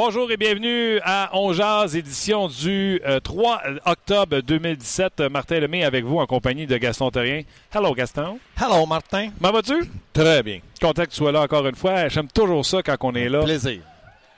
[0.00, 5.22] Bonjour et bienvenue à On Jazz, édition du euh, 3 octobre 2017.
[5.28, 7.42] Martin Lemay avec vous en compagnie de Gaston Terrien.
[7.74, 8.38] Hello Gaston.
[8.56, 9.30] Hello Martin.
[9.42, 9.90] Comment vas-tu?
[10.12, 10.60] Très bien.
[10.80, 12.06] Content que tu sois là encore une fois.
[12.06, 13.42] J'aime toujours ça quand on est là.
[13.42, 13.80] Plaisir.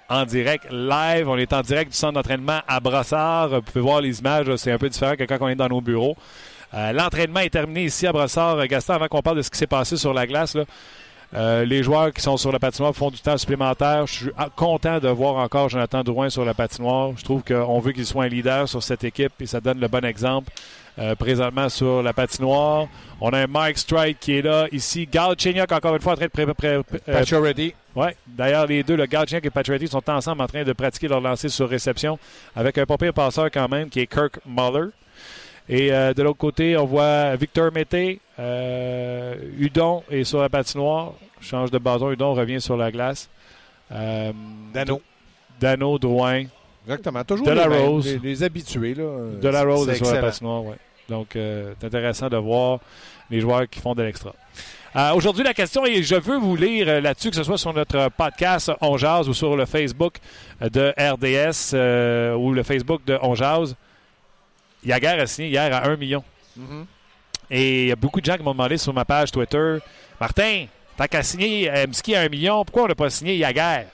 [0.08, 1.28] En direct, live.
[1.28, 3.50] On est en direct du centre d'entraînement à Brossard.
[3.50, 5.82] Vous pouvez voir les images, c'est un peu différent que quand on est dans nos
[5.82, 6.16] bureaux.
[6.72, 8.66] Euh, L'entraînement est terminé ici à Brossard.
[8.66, 10.64] Gaston, avant qu'on parle de ce qui s'est passé sur la glace, là,
[11.34, 14.06] euh, les joueurs qui sont sur la patinoire font du temps supplémentaire.
[14.06, 17.12] Je suis content de voir encore Jonathan Drouin sur la patinoire.
[17.16, 19.88] Je trouve qu'on veut qu'il soit un leader sur cette équipe et ça donne le
[19.88, 20.52] bon exemple.
[20.98, 22.88] Euh, présentement sur la patinoire.
[23.20, 25.08] On a un Mike Strike qui est là ici.
[25.10, 26.80] Gal Chignac encore une fois en train de préparer.
[27.06, 27.74] Paturity.
[27.94, 28.16] Ouais.
[28.26, 31.20] D'ailleurs, les deux, le Gal Chignac et Paturity, sont ensemble en train de pratiquer leur
[31.20, 32.18] lancer sur réception
[32.56, 34.88] avec un papier passeur quand même qui est Kirk Muller.
[35.68, 38.20] Et euh, de l'autre côté, on voit Victor Mété.
[38.38, 41.12] Euh, Udon est sur la patinoire.
[41.40, 42.10] Change de bâton.
[42.10, 43.28] Udon revient sur la glace.
[43.92, 44.32] Euh,
[44.74, 45.00] Dano.
[45.60, 46.44] Dano, Drouin.
[46.86, 47.22] Exactement.
[47.24, 48.06] Toujours De la les, mêmes, Rose.
[48.06, 48.94] les, les habitués.
[48.94, 49.04] Là.
[49.40, 50.64] De la Rose est sur la patinoire.
[50.64, 50.76] Ouais.
[51.08, 52.80] Donc, euh, c'est intéressant de voir
[53.30, 54.32] les joueurs qui font de l'extra.
[54.96, 57.72] Euh, Aujourd'hui, la question, et je veux vous lire euh, là-dessus, que ce soit sur
[57.72, 60.14] notre podcast On Jazz ou sur le Facebook
[60.60, 63.76] de RDS euh, ou le Facebook de On Jazz.
[64.84, 66.24] Yaguer a signé hier à 1 million.
[67.50, 69.78] Et il y a beaucoup de gens qui m'ont demandé sur ma page Twitter
[70.20, 73.86] Martin, tant qu'à signer euh, Mski à 1 million, pourquoi on n'a pas signé Yaguer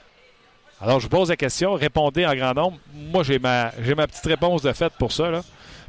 [0.81, 2.77] Alors, je vous pose la question, répondez en grand nombre.
[2.93, 5.31] Moi, j'ai ma, ma petite réponse de fait pour ça.
[5.31, 5.41] Là.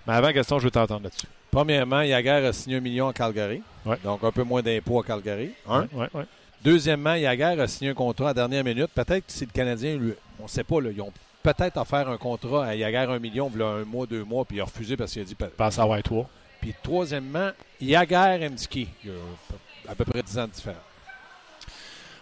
[0.06, 1.26] Mais avant, Gaston, je veux t'entendre là-dessus.
[1.50, 3.62] Premièrement, Yaguer a signé un million à Calgary.
[3.84, 3.96] Ouais.
[4.04, 5.50] Donc, un peu moins d'impôts à Calgary.
[5.68, 5.82] Un.
[5.82, 6.24] Ouais, ouais, ouais.
[6.62, 8.90] Deuxièmement, Yaguer a signé un contrat à dernière minute.
[8.94, 11.12] Peut-être que si le Canadien, lui, on ne sait pas, là, ils ont
[11.54, 14.44] peut-être offert un contrat à Yaguer un million, il y a un mois, deux mois,
[14.44, 15.34] puis il a refusé parce qu'il a dit.
[15.34, 16.26] Passe à White toi.
[16.60, 17.50] Puis troisièmement,
[17.80, 18.88] Yaguer et Mdiki.
[19.04, 20.82] Il a à peu près 10 ans de différence.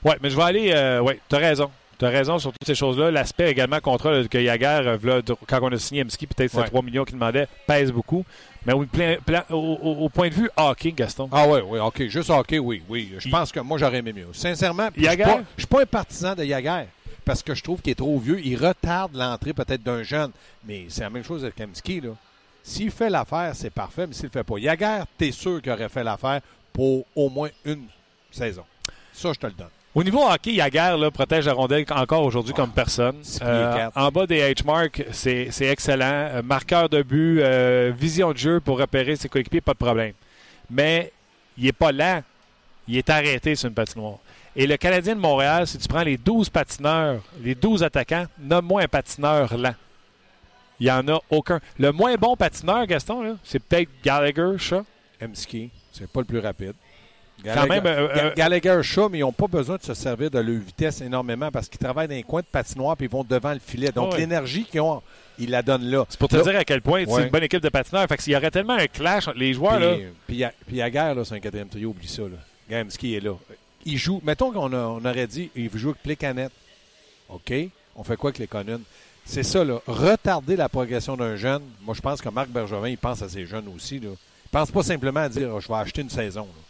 [0.05, 0.71] Oui, mais je vais aller.
[0.73, 1.71] Euh, oui, tu as raison.
[1.99, 3.11] Tu as raison sur toutes ces choses-là.
[3.11, 6.67] L'aspect également contrat que Yaguer, euh, quand on a signé Mski, peut-être c'est Ouais.
[6.67, 8.23] 3 millions qu'il demandait, pèse beaucoup.
[8.67, 12.03] Mais au, plein- plein- au- point de vue hockey, Gaston, Ah oui, oui, OK.
[12.09, 13.15] Juste hockey, oui, oui.
[13.19, 14.27] Je pense que moi, j'aurais aimé mieux.
[14.35, 16.85] Sincèrement, je je suis pas un partisan de Yaguer
[17.27, 18.41] parce que je trouve qu'il est trop vieux.
[18.43, 20.31] Il retarde l'entrée peut-être d'un jeune.
[20.65, 22.11] Mais c'est la même chose avec Kamski, là.
[22.63, 24.59] S'il fait l'affaire, c'est parfait, mais s'il le fait pas.
[24.59, 26.41] Yaguer, t'es sûr qu'il aurait fait l'affaire
[26.73, 27.85] pour au moins une
[28.31, 28.65] saison.
[29.13, 29.69] Ça, je te le donne.
[29.95, 33.17] Au niveau hockey, Yaguer là, protège la rondelle encore aujourd'hui comme personne.
[33.23, 36.29] six pieds Euh, en bas des H-marks, c'est c'est excellent.
[36.35, 40.13] Euh, marqueur de but, euh, vision de jeu pour repérer ses coéquipiers, pas de problème.
[40.71, 41.13] Mais
[41.57, 42.23] il n'est pas lent.
[42.89, 44.19] Il est arrêté sur une patinoire.
[44.57, 48.83] Et le Canadien de Montréal, si tu prends les 12 patineurs, les 12 attaquants, nomme-moi
[48.83, 49.75] un patineur lent.
[50.81, 51.61] Il n'y en a aucun.
[51.79, 54.85] Le moins bon patineur, Gaston, c'est peut-être Gallagher, ça.
[55.23, 56.75] Emski, c'est pas le plus rapide.
[57.45, 60.39] Quand même, euh, euh, Gallagher, Shaw, mais ils n'ont pas besoin de se servir de
[60.39, 63.53] leur vitesse énormément parce qu'ils travaillent dans les coins de patinoire puis ils vont devant
[63.53, 63.93] le filet.
[63.93, 64.21] Donc, Ouais.
[64.21, 65.03] l'énergie qu'ils ont,
[65.39, 66.05] ils la donnent là.
[66.09, 67.25] C'est pour te Là, dire à quel point c'est Ouais.
[67.25, 68.07] une bonne équipe de patineurs.
[68.09, 69.79] Fait qu'il y aurait tellement un clash entre les joueurs.
[69.79, 69.97] là.
[70.27, 72.23] Puis, puis, puis Yaguer, là, c'est un quatrième trio, oublie ça.
[72.23, 72.39] Là.
[72.71, 73.33] Gamski est là.
[73.87, 76.51] Il joue, mettons qu'on on aurait dit, il joue avec Plecanet.
[77.31, 77.53] OK?
[77.95, 78.83] On fait quoi avec les Conunes?
[79.25, 79.81] C'est ça, là.
[79.87, 81.63] Retarder la progression d'un jeune.
[81.83, 83.99] Moi, je pense que Marc Bergevin, il pense à ses jeunes aussi.
[83.99, 84.11] Là.
[84.11, 86.43] Il pense pas simplement à dire, Oh, je vais acheter une saison.
[86.43, 86.63] là.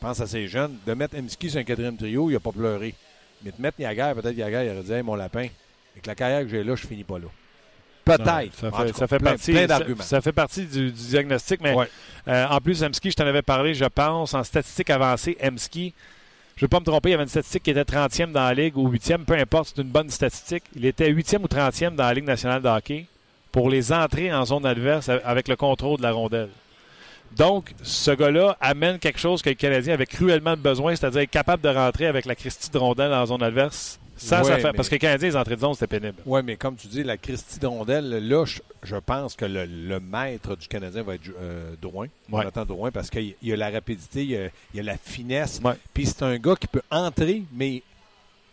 [0.00, 0.76] Il pense à ses jeunes.
[0.86, 2.94] De mettre Emski sur un quatrième trio, il n'a pas pleuré.
[3.42, 5.48] Mais de mettre Yaguer, peut-être Yaguer, il aurait dit, Hey, mon lapin,
[5.94, 7.26] avec la carrière que j'ai là, je finis pas là.
[8.04, 8.54] Peut-être.
[8.54, 10.02] Ça fait, ça cas, fait plein- partie, plein ça, d'arguments.
[10.02, 11.60] ça fait partie du, du diagnostic.
[11.60, 11.88] Mais Ouais.
[12.28, 15.92] euh, en plus, Emski, je t'en avais parlé, je pense, en statistique avancée, Emski,
[16.58, 18.42] je ne veux pas me tromper, il y avait une statistique qui était 30e dans
[18.42, 20.64] la Ligue ou 8e, peu importe, c'est une bonne statistique.
[20.74, 23.04] Il était 8e ou 30e dans la Ligue nationale de
[23.52, 26.48] pour les entrées en zone adverse avec le contrôle de la rondelle.
[27.36, 31.62] Donc, ce gars-là amène quelque chose que le Canadien avait cruellement besoin, c'est-à-dire être capable
[31.62, 34.00] de rentrer avec la Christie de rondelle la zone adverse.
[34.18, 36.18] Sans Ouais, ça faire- mais- Parce que les Canadiens, les entrées de zone, c'était pénible.
[36.26, 39.64] Oui, mais comme tu dis, la Christie de rondelle, là, je, je pense que le,
[39.64, 42.08] le maître du Canadien va être euh, Drouin.
[42.30, 42.44] Ouais.
[42.66, 45.60] Drouin, parce qu'il y a la rapidité, il y a, il y a la finesse.
[45.64, 45.74] Ouais.
[45.94, 47.82] Puis c'est un gars qui peut entrer, mais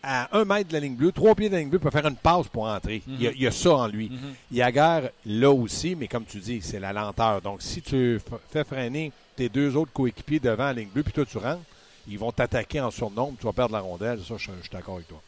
[0.08, 2.06] à un mètre de la ligne bleue, trois pieds de la ligne bleue, peut faire
[2.06, 3.02] une passe pour entrer.
[3.08, 4.12] il, y a, il y a ça en lui.
[4.52, 7.42] Yaguer, là aussi, mais comme tu dis, c'est la lenteur.
[7.42, 8.20] Donc, si tu
[8.52, 11.62] fais freiner tes deux autres coéquipiers devant la ligne bleue, puis toi, tu rentres,
[12.08, 14.20] ils vont t'attaquer en surnombre, tu vas perdre la rondelle.
[14.20, 15.22] Ça, je, je suis d'accord avec toi.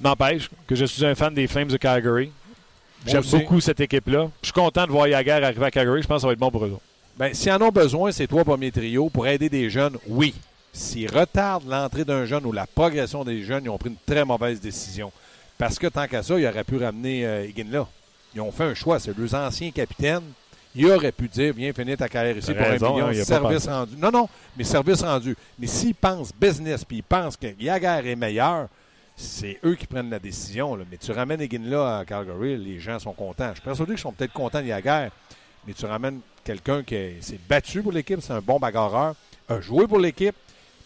[0.00, 2.32] N'empêche que je suis un fan des Flames de Calgary.
[3.06, 4.28] J'aime beaucoup cette équipe-là.
[4.42, 6.02] Je suis content de voir Yaguer arriver à Calgary.
[6.02, 6.82] Je pense que ça va être bon pour eux autres.
[7.16, 10.34] Ben, s'ils en ont besoin, ces trois premiers trios pour aider des jeunes, oui.
[10.72, 14.24] S'ils retardent l'entrée d'un jeune ou la progression des jeunes, ils ont pris une très
[14.24, 15.12] mauvaise décision.
[15.58, 17.86] Parce que tant qu'à ça, ils auraient pu ramener euh, Higgin là.
[18.34, 18.98] Ils ont fait un choix.
[19.00, 20.22] C'est deux anciens capitaines.
[20.74, 23.06] Ils auraient pu dire Viens finir ta carrière ici pour raison, un million.
[23.06, 23.96] hein, il service rendu.
[23.96, 25.36] Non, non, mais service rendu.
[25.58, 28.68] Mais s'ils pensent business puis ils pensent que Yaguer est meilleur,
[29.16, 30.76] c'est eux qui prennent la décision.
[30.76, 30.84] là.
[30.90, 33.48] Mais tu ramènes Higgin là à Calgary, les gens sont contents.
[33.50, 35.08] Je suis persuadé qu'ils sont peut-être contents de Yaguer,
[35.66, 39.14] mais tu ramènes quelqu'un qui est- s'est battu pour l'équipe, c'est un bon bagarreur,
[39.48, 40.34] a joué pour l'équipe,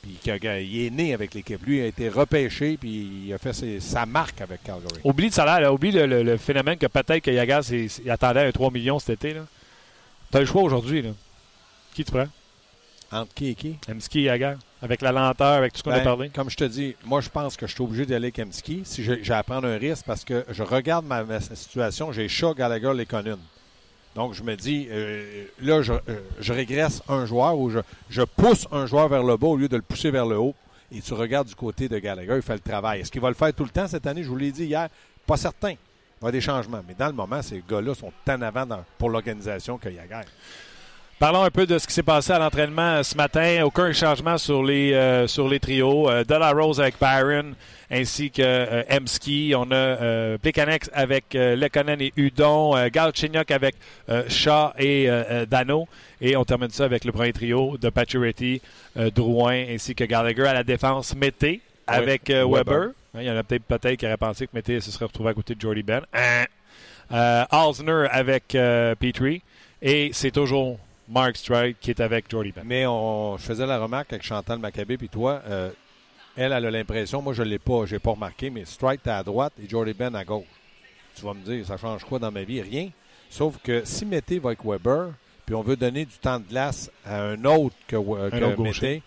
[0.03, 1.65] puis il est né avec l'équipe.
[1.65, 5.01] Lui a été repêché, puis il a fait ses- sa marque avec Calgary.
[5.05, 5.73] Oublie le salaire, là.
[5.73, 9.35] oublie le, le- le phénomène que peut-être que il attendait un 3 millions cet été.
[9.35, 9.41] Tu
[10.37, 11.03] as le choix aujourd'hui.
[11.03, 11.11] là.
[11.95, 12.29] Qui tu prends?
[13.13, 13.77] Entre qui et qui?
[13.89, 16.31] Emski et Yaguer Avec la lenteur, avec tout ce qu'on a Ben, parlé.
[16.31, 19.05] Comme je te dis, moi, je pense que je suis obligé d'aller avec Kemski si
[19.05, 22.93] j'ai à prendre un risque parce que je regarde ma, ma situation, j'ai Shaw, Gallagher,
[22.95, 23.07] les
[24.17, 25.99] Donc, je me dis, euh, là, je, euh,
[26.41, 27.79] je régresse un joueur ou je,
[28.11, 30.55] je pousse un joueur vers le bas au lieu de le pousser vers le haut.
[30.91, 33.01] Et tu regardes du côté de Gallagher, il fait le travail.
[33.01, 34.25] Est-ce qu'il va le faire tout le temps cette année?
[34.25, 34.89] Je vous l'ai dit hier,
[35.27, 35.75] pas certain.
[36.21, 36.83] Il va y avoir des changements.
[36.87, 40.27] Mais dans le moment, ces gars-là sont en avant dans- pour l'organisation que Yaguer.
[41.19, 43.63] Parlons un peu de ce qui s'est passé à l'entraînement ce matin.
[43.65, 46.11] Aucun changement sur les, euh, sur les trios.
[46.11, 47.55] Euh, De La Rose avec Byron
[47.91, 49.55] ainsi que euh, Emski.
[49.57, 52.77] On a euh, Plekanec avec Lekonen et Udon.
[52.77, 53.77] Euh, Galchenyuk avec
[54.29, 55.09] Shaw et
[55.49, 55.87] Dano.
[56.21, 58.61] Et on termine ça avec le premier trio de Pacioretty,
[59.15, 61.15] Drouin ainsi que Gallagher à la défense.
[61.15, 62.49] Mété avec Weber.
[62.49, 62.89] Weber.
[63.17, 65.35] Il y en a peut-être peut-être qui auraient pensé que Mété se serait retrouvé à
[65.35, 66.03] côté de Jordy Ben.
[66.13, 66.45] Hein?
[67.13, 67.45] Euh,
[68.11, 69.43] avec euh, Petrie.
[69.83, 70.79] Et c'est toujours
[71.09, 72.63] Mark Stride qui est avec Jordy Ben.
[72.65, 75.71] Mais on, je faisais la remarque avec Chantal Maccabé puis toi, euh,
[76.37, 79.23] elle, elle a l'impression, moi je l'ai pas, j'ai pas remarqué, mais Strike t'es à
[79.23, 80.45] droite et Jordy Ben à gauche.
[81.15, 82.61] Tu vas me dire, ça change quoi dans ma vie?
[82.61, 82.91] Rien.
[83.31, 85.11] Sauf que si Mété va avec Weber,
[85.47, 88.57] puis on veut donner du temps de glace à un autre que, euh, que autre
[88.57, 88.87] gaucher.
[88.87, 89.03] Mété,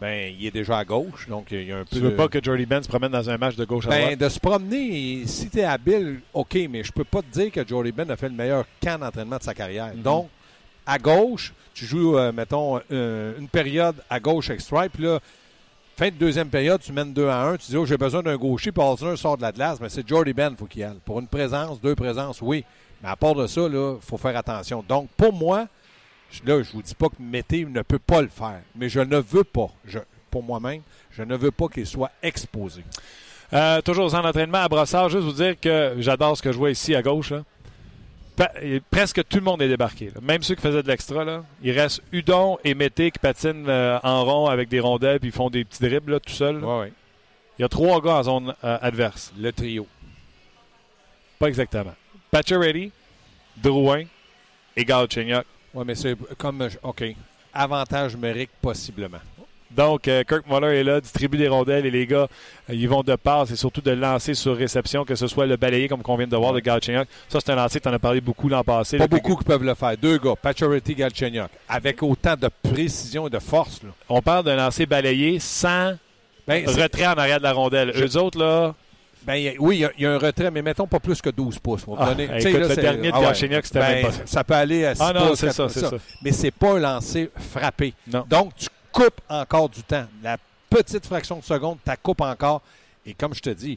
[0.00, 2.14] ben il est déjà à gauche, donc il y a un peu Tu veux de-
[2.16, 4.18] pas que Jordy Ben se promène dans un match de gauche à ben, droite?
[4.18, 7.66] de se promener, si tu es habile, OK, mais je peux pas te dire que
[7.66, 9.92] Jordy Ben a fait le meilleur camp d'entraînement de sa carrière.
[9.94, 10.02] Mhm.
[10.02, 10.28] Donc,
[10.86, 15.18] à gauche, tu joues, euh, mettons, euh, une période à gauche avec Stripe, puis là,
[15.96, 18.36] fin de deuxième période, tu mènes 2 à 1, tu dis, oh, j'ai besoin d'un
[18.36, 20.98] gaucher, puis Alzner sort de la glace, mais c'est Jordy Ben, faut qu'il y aille.
[21.04, 22.64] Pour une présence, deux présences, oui.
[23.02, 24.84] Mais à part de ça, il faut faire attention.
[24.88, 25.66] Donc, pour moi,
[26.44, 29.16] là, je vous dis pas que Mété ne peut pas le faire, mais je ne
[29.18, 29.98] veux pas, je,
[30.30, 32.82] pour moi-même, je ne veux pas qu'il soit exposé.
[33.52, 36.58] Euh, toujours au centre d'entraînement à Brossard, juste vous dire que j'adore ce que je
[36.58, 37.30] vois ici à gauche.
[37.30, 37.44] là.
[38.36, 40.06] Pa- et presque tout le monde est débarqué.
[40.14, 40.20] là.
[40.22, 41.24] Même ceux qui faisaient de l'extra.
[41.24, 41.42] là.
[41.62, 45.34] Il reste Udon et Mété qui patinent euh, en rond avec des rondelles puis ils
[45.34, 46.60] font des petits dribbles là, tout seuls.
[46.60, 46.66] là.
[46.66, 46.92] Ouais, ouais.
[47.58, 49.32] Il y a trois gars en zone euh, adverse.
[49.40, 49.86] Le trio.
[51.38, 51.94] Pas exactement.
[52.30, 52.92] Pacioretty,
[53.56, 54.04] Drouin
[54.76, 55.44] et Galchenyuk.
[55.74, 56.68] Oui, mais c'est comme.
[56.82, 57.04] OK.
[57.52, 59.18] Avantage numérique, possiblement.
[59.70, 62.26] Donc, euh, Kirk Muller est là, distribue des rondelles et les gars,
[62.70, 65.56] euh, ils vont de passe et surtout de lancer sur réception, que ce soit le
[65.56, 67.06] balayé comme qu'on vient de voir de Galchenyuk.
[67.28, 68.96] Ça, c'est un lancer, tu en as parlé beaucoup l'an passé.
[68.96, 69.94] Pas là, beaucoup qui peuvent le faire.
[69.98, 73.82] Deux gars, Pacioretty, Galchenyuk, avec autant de précision et de force.
[73.82, 73.90] Là.
[74.08, 75.94] On parle d'un lancer balayé sans
[76.46, 77.92] Ben, retrait en arrière de la rondelle.
[77.94, 78.74] Je- Eux autres, là,
[79.28, 81.30] ben, a- oui, il y a- y, a un retrait, mais mettons pas plus que
[81.30, 81.84] 12 pouces.
[81.86, 83.34] On Ah, écoute, là, le dernier de ah ouais.
[83.34, 84.22] C'était Ben, même pas ça.
[84.26, 85.90] Ça peut aller à 6 Ah non, pouces, ça, c'est ça.
[86.22, 87.94] Mais c'est pas un lancer frappé.
[88.10, 88.24] Non.
[88.28, 90.06] Donc, tu coupes encore du temps.
[90.22, 90.38] La
[90.70, 92.62] petite fraction de seconde, tu coupes encore.
[93.06, 93.72] Et comme je te dis,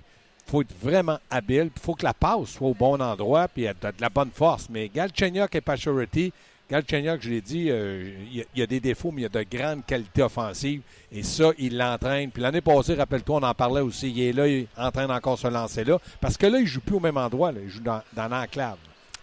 [0.48, 1.70] il faut être vraiment habile.
[1.76, 4.68] Il faut que la passe soit au bon endroit puis de, de la bonne force.
[4.70, 6.34] Mais Galchenyuk et Pacioretty,
[6.72, 9.46] Galchenyuk, je l'ai dit, euh, il y a- des défauts, mais il y a de
[9.58, 10.82] grandes qualités offensives.
[11.12, 12.32] Et ça, il l'entraîne.
[12.32, 14.10] Puis l'année passée, rappelle-toi, on en parlait aussi.
[14.10, 16.00] Il est là, il entraîne encore ce lancer-là.
[16.22, 17.52] Parce que là, il joue plus au même endroit.
[17.52, 17.60] là.
[17.64, 18.78] Il joue dans, dans l'enclave.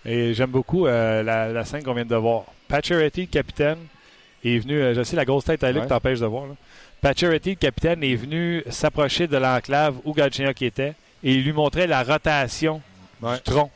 [0.05, 2.45] Et j'aime beaucoup euh, la, la scène qu'on vient de voir.
[2.69, 3.79] Pacioretty, le capitaine,
[4.45, 4.75] est venu.
[4.81, 5.87] euh, je sais la grosse tête à lui Ouais.
[5.87, 6.45] t'empêche de voir.
[7.01, 11.87] Pacioretty, le capitaine, est venu s'approcher de l'enclave où Galchenyuk était et il lui montrait
[11.87, 12.81] la rotation
[13.23, 13.37] Ouais.
[13.37, 13.71] du tronc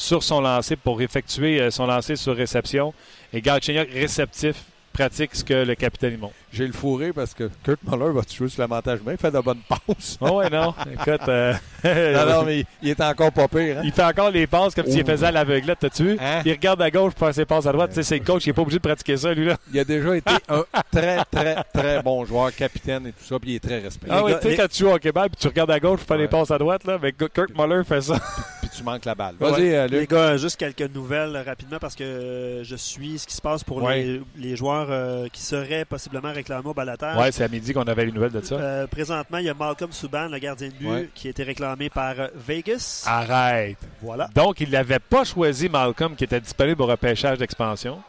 [0.00, 2.94] sur son lancer pour effectuer euh, son lancer sur réception.
[3.32, 4.56] Et Galchenyuk réceptif
[4.92, 6.34] pratique ce que le capitaine montre.
[6.52, 9.12] J'ai le fourré parce que Kurt Muller va jouer sur l'avantage main.
[9.12, 10.18] Il fait de bonnes passes.
[10.20, 10.74] Oh ouais, non.
[10.92, 11.52] Écoute, euh,
[11.84, 13.78] non, non, mais il, est encore pas pire.
[13.78, 13.82] Hein?
[13.84, 15.06] il fait encore les passes comme s'il Oh.
[15.06, 16.16] faisait à l'aveuglette, t'as-tu vu?
[16.20, 16.42] Hein?
[16.44, 17.90] Il regarde à gauche pour faire ses passes à droite.
[17.90, 19.56] Tu sais, c'est le coach, il n'est pas obligé de pratiquer ça, lui, là.
[19.72, 23.52] Il a déjà été un très, très, très bon joueur, capitaine et tout ça, puis
[23.52, 24.12] il est très respecté.
[24.12, 26.00] Ah ouais, gars, tu sais, quand tu joues au Québec puis tu regardes à gauche
[26.00, 26.22] pour faire Ouais.
[26.24, 28.16] les passes à droite, là, mais Kirk Muller fait ça.
[28.70, 29.34] Puis tu manques la balle.
[29.40, 33.34] Vas-y, euh, Les gars, juste quelques nouvelles rapidement parce que euh, je suis ce qui
[33.34, 34.02] se passe pour Ouais.
[34.02, 37.16] les, les joueurs euh, qui seraient possiblement réclamés au balotage.
[37.18, 38.54] Ouais, c'est à midi qu'on avait les nouvelles de ça.
[38.54, 41.08] Euh, présentement, il y a Malcolm Subban, le gardien de but, Ouais.
[41.14, 43.04] qui a été réclamé par Vegas.
[43.06, 43.78] Arrête.
[44.02, 44.28] Voilà.
[44.34, 48.00] Donc, ils n'avaient pas choisi Malcolm qui était disponible au repêchage d'expansion.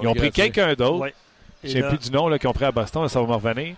[0.00, 1.00] Ils ont pris quelqu'un d'autre.
[1.00, 1.14] Ouais.
[1.62, 3.20] Je ne sais là, plus du nom là, qu'ils ont pris à Boston, là, ça
[3.20, 3.74] va me revenir.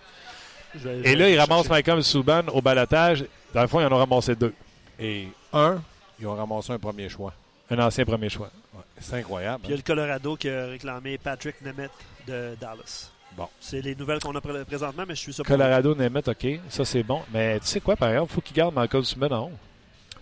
[1.04, 3.24] Et là, ils ramassent Malcolm Subban au balotage.
[3.52, 4.54] Dans le fond, ils en ont ramassé deux.
[5.00, 5.82] Et un,
[6.22, 7.32] ils ont ramassé un premier choix.
[7.70, 8.50] Un ancien premier choix.
[8.74, 9.60] Ouais, C'est incroyable.
[9.60, 11.90] Puis il y a le Colorado qui a réclamé Patrick Nemeth
[12.26, 13.10] de Dallas.
[13.36, 13.48] Bon.
[13.60, 16.46] C'est les nouvelles qu'on a pré- présentement, mais je suis pour- Colorado, Nemeth, OK.
[16.68, 17.22] Ça, c'est bon.
[17.32, 19.52] Mais tu sais quoi, par exemple, il faut qu'ils gardent Malcolm Subban en haut.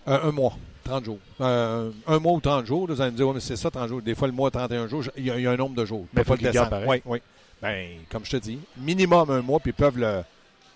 [0.07, 0.53] Un, un mois,
[0.85, 1.19] 30 jours.
[1.41, 3.69] Euh, un mois ou 30 jours, là, vous allez me dire, ouais, mais c'est ça,
[3.69, 4.01] 30 jours.
[4.01, 5.85] Des fois, le mois, 31 jours, il y, a- il y a un nombre de
[5.85, 6.05] jours.
[6.13, 6.69] Mais pas gardent descendre.
[6.69, 6.87] pareil.
[6.87, 7.21] Oui, oui.
[7.61, 10.23] Ben, comme je te dis, minimum un mois, puis ils peuvent le-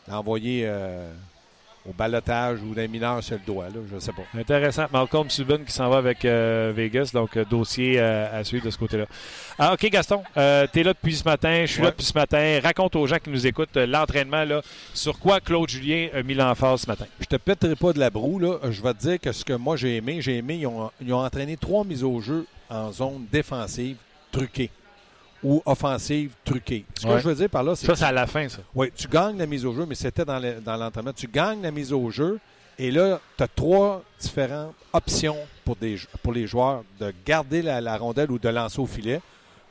[0.08, 1.10] l'envoyer euh,
[1.88, 4.24] au balotage ou d'un mineur sur le doigt, là, je sais pas.
[4.38, 4.86] Intéressant.
[4.92, 8.72] Malcolm Subban qui s'en va avec euh, Vegas, donc euh, dossier euh, à suivre de
[8.72, 9.06] ce côté-là.
[9.60, 12.18] Ah, OK, Gaston, euh, tu es là depuis ce matin, je suis là depuis ce
[12.18, 12.60] matin.
[12.64, 14.62] Raconte aux gens qui nous écoutent l'entraînement, là,
[14.94, 17.06] sur quoi Claude Julien a mis l'emphase ce matin?
[17.20, 18.58] Je te pèterai pas de la broue, là.
[18.70, 21.14] Je vais te dire que ce que moi j'ai aimé, j'ai aimé, ils ont, ils
[21.14, 23.98] ont entraîné trois mises au jeu en zone défensive
[24.32, 24.72] truquée
[25.44, 26.86] ou offensive truquée.
[27.00, 27.14] Ce Ouais.
[27.16, 28.60] que je veux dire par là, c'est Ça, c'est à la fin, ça.
[28.74, 31.14] Oui, tu gagnes la mise au jeu, mais c'était dans le- dans l'entraînement.
[31.14, 32.40] Tu gagnes la mise au jeu
[32.80, 37.80] et là, tu as trois différentes options pour, des, pour les joueurs de garder la,
[37.82, 39.22] la rondelle ou de lancer au filet.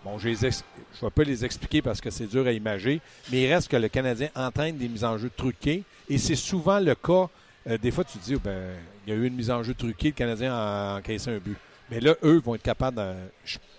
[0.04, 3.00] Bon, je ne vais pas les expliquer parce que c'est dur à imager,
[3.32, 6.78] mais il reste que le Canadien entraîne des mises en jeu truquées et c'est souvent
[6.78, 7.28] le cas.
[7.66, 8.74] euh, des fois, tu te dis, oh, ben,
[9.06, 11.56] il y a eu une mise en jeu truquée, le Canadien a encaissé un but.
[11.90, 13.12] Mais là, eux vont être capables de.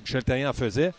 [0.02, 0.92] Michel Terrien en faisait,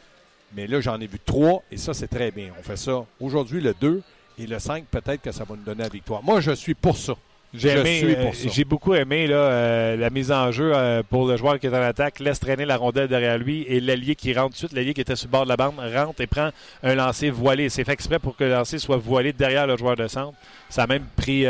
[0.56, 2.48] mais là, j'en ai vu trois et ça, c'est très bien.
[2.58, 4.02] On fait ça aujourd'hui, le 2
[4.38, 6.22] et le 5, peut-être que ça va nous donner la victoire.
[6.22, 7.14] Moi, je suis pour ça.
[7.54, 11.58] J'ai euh, j'ai beaucoup aimé là, euh, la mise en jeu euh, pour le joueur
[11.58, 14.52] qui est en attaque, laisse traîner la rondelle derrière lui et l'allié qui rentre tout
[14.52, 16.50] de suite, l'allié qui était sur le bord de la bande, rentre et prend
[16.82, 17.68] un lancer voilé.
[17.68, 20.36] C'est fait exprès pour que le lancer soit voilé derrière le joueur de centre.
[20.68, 21.46] Ça a même pris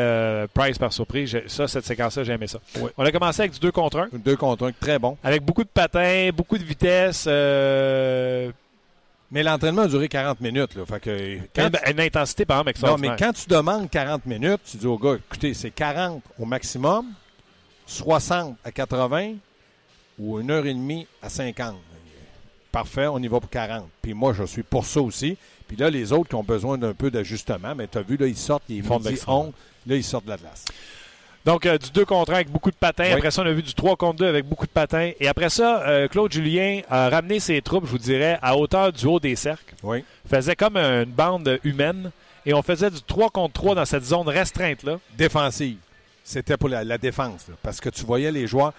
[0.54, 1.36] Price par surprise.
[1.46, 2.60] Ça, cette séquence-là, j'ai aimé ça.
[2.96, 5.16] On a commencé avec du 2 contre 1, Un 2 contre 1, très bon.
[5.24, 7.26] avec beaucoup de patins, beaucoup de vitesse.
[9.30, 10.74] Mais l'entraînement a duré 40 minutes.
[10.76, 10.86] Là.
[10.86, 14.60] Fait que, quand une, une intensité, par exemple, Non, mais quand tu demandes 40 minutes,
[14.70, 17.06] tu dis au gars, écoutez, c'est 40 au maximum,
[17.86, 19.34] 60 à 80
[20.18, 21.76] ou une heure et demie à 50.
[22.70, 23.88] Parfait, on y va pour 40.
[24.02, 25.36] Puis moi, je suis pour ça aussi.
[25.66, 28.26] Puis là, les autres qui ont besoin d'un peu d'ajustement, mais tu as vu, là,
[28.26, 29.20] ils sortent, ils font font de des
[29.86, 30.64] là, ils sortent de la glace.
[31.46, 33.04] Donc, euh, du 2 contre 1 avec beaucoup de patins.
[33.06, 33.12] Oui.
[33.12, 35.12] Après ça, on a vu du 3 contre 2 avec beaucoup de patins.
[35.20, 38.92] Et après ça, euh, Claude Julien a ramené ses troupes, je vous dirais, à hauteur
[38.92, 39.74] du haut des cercles.
[39.82, 40.04] Oui.
[40.28, 42.10] Faisait comme une bande humaine.
[42.44, 44.98] Et on faisait du 3 contre 3 dans cette zone restreinte-là.
[45.16, 45.78] Défensive.
[46.24, 48.72] C'était pour la, la défense, là, parce que tu voyais les joueurs.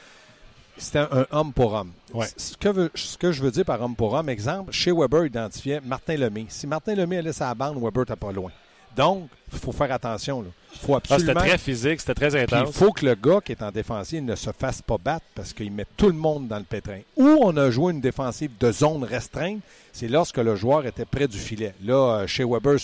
[0.78, 1.92] C'était un, homme pour homme.
[2.14, 2.28] Ouais.
[2.38, 5.26] Ce, que veut- ce que je veux dire par homme pour homme, exemple, chez Weber
[5.26, 6.46] identifiait Martin Lemay.
[6.50, 8.52] Si Martin Lemay allait sa bande, Weber n'était pas loin.
[8.98, 10.44] Donc, il faut faire attention.
[10.74, 11.40] Il faut Ah, c'était absolument.
[11.42, 12.76] très physique, c'était très Puis il intense.
[12.76, 15.72] faut que le gars qui est en défensive ne se fasse pas battre parce qu'il
[15.72, 17.00] met tout le monde dans le pétrin.
[17.16, 19.60] Où on a joué une défensive de zone restreinte,
[19.94, 21.74] c'est lorsque le joueur était près du filet.
[21.84, 22.78] Là, euh, chez Weber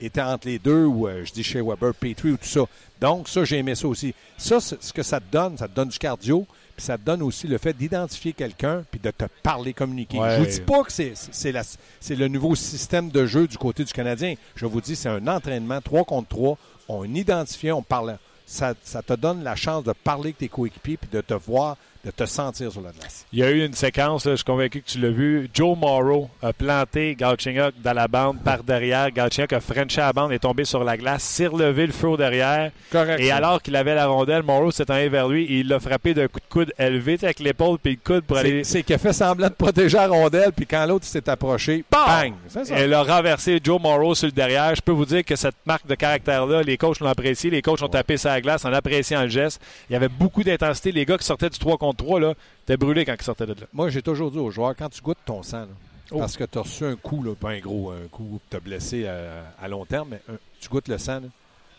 [0.00, 2.62] était entre les deux, ou euh, je dis chez Weber, Petrie ou tout ça.
[3.00, 4.14] Donc, ça, j'ai aimé ça aussi.
[4.36, 6.46] Ça, c'est- ce que ça te donne, ça te donne du cardio,
[6.82, 10.18] ça te donne aussi le fait d'identifier quelqu'un puis de te parler, communiquer.
[10.18, 10.36] Ouais.
[10.36, 14.34] Je vous dis pas que c'est le nouveau système de jeu du côté du Canadien.
[14.54, 16.58] Je vous dis, c'est un entraînement 3 contre 3.
[16.88, 18.18] On identifie, on parle.
[18.46, 21.76] Ça, ça te donne la chance de parler avec tes coéquipiers puis de te voir,
[22.08, 23.26] de te sentir sur la glace.
[23.32, 25.48] Il y a eu une séquence, là, je suis convaincu que tu l'as vu.
[25.52, 29.10] Joe Morrow a planté Galchenyuk dans la bande par derrière.
[29.10, 32.16] Galchenyuk a frenché la bande, est tombé sur la glace, s'est relevé le feu au
[32.16, 32.70] derrière.
[32.90, 33.20] Correct.
[33.20, 36.14] Et alors qu'il avait la rondelle, Morrow s'est allé vers lui et il l'a frappé
[36.14, 38.64] d'un coup de coude élevé avec l'épaule puis le coude pour aller.
[38.64, 42.32] C'est qu'il a fait semblant de protéger la rondelle, puis quand l'autre s'est approché, bang!
[42.48, 42.74] C'est ça.
[42.76, 44.74] Elle a renversé Joe Morrow sur le derrière.
[44.74, 47.50] Je peux vous dire que cette marque de caractère-là, les coachs l'ont apprécié.
[47.50, 49.60] Les coachs ont tapé sa glace en appréciant le geste.
[49.90, 50.92] Il y avait beaucoup d'intensité.
[50.92, 53.52] Les gars qui sortaient du 3 contre 3, là, étaient brûlés quand ils sortaient de
[53.52, 53.66] là.
[53.74, 55.66] Moi, j'ai toujours dit aux joueurs, quand tu goûtes ton sang, là,
[56.10, 56.18] Oh.
[56.20, 58.60] parce que tu as reçu un coup, là, pas un gros, un coup qui t'a
[58.60, 61.28] blessé à, à long terme, mais un- tu goûtes le sang, là,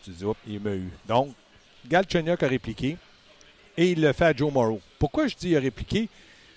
[0.03, 0.89] tu te dis, hop, il m'a eu.
[1.07, 1.29] Donc,
[1.87, 2.97] Galchenyuk a répliqué
[3.77, 4.79] et il le fait à Joe Morrow.
[4.99, 6.09] Pourquoi je dis il a répliqué?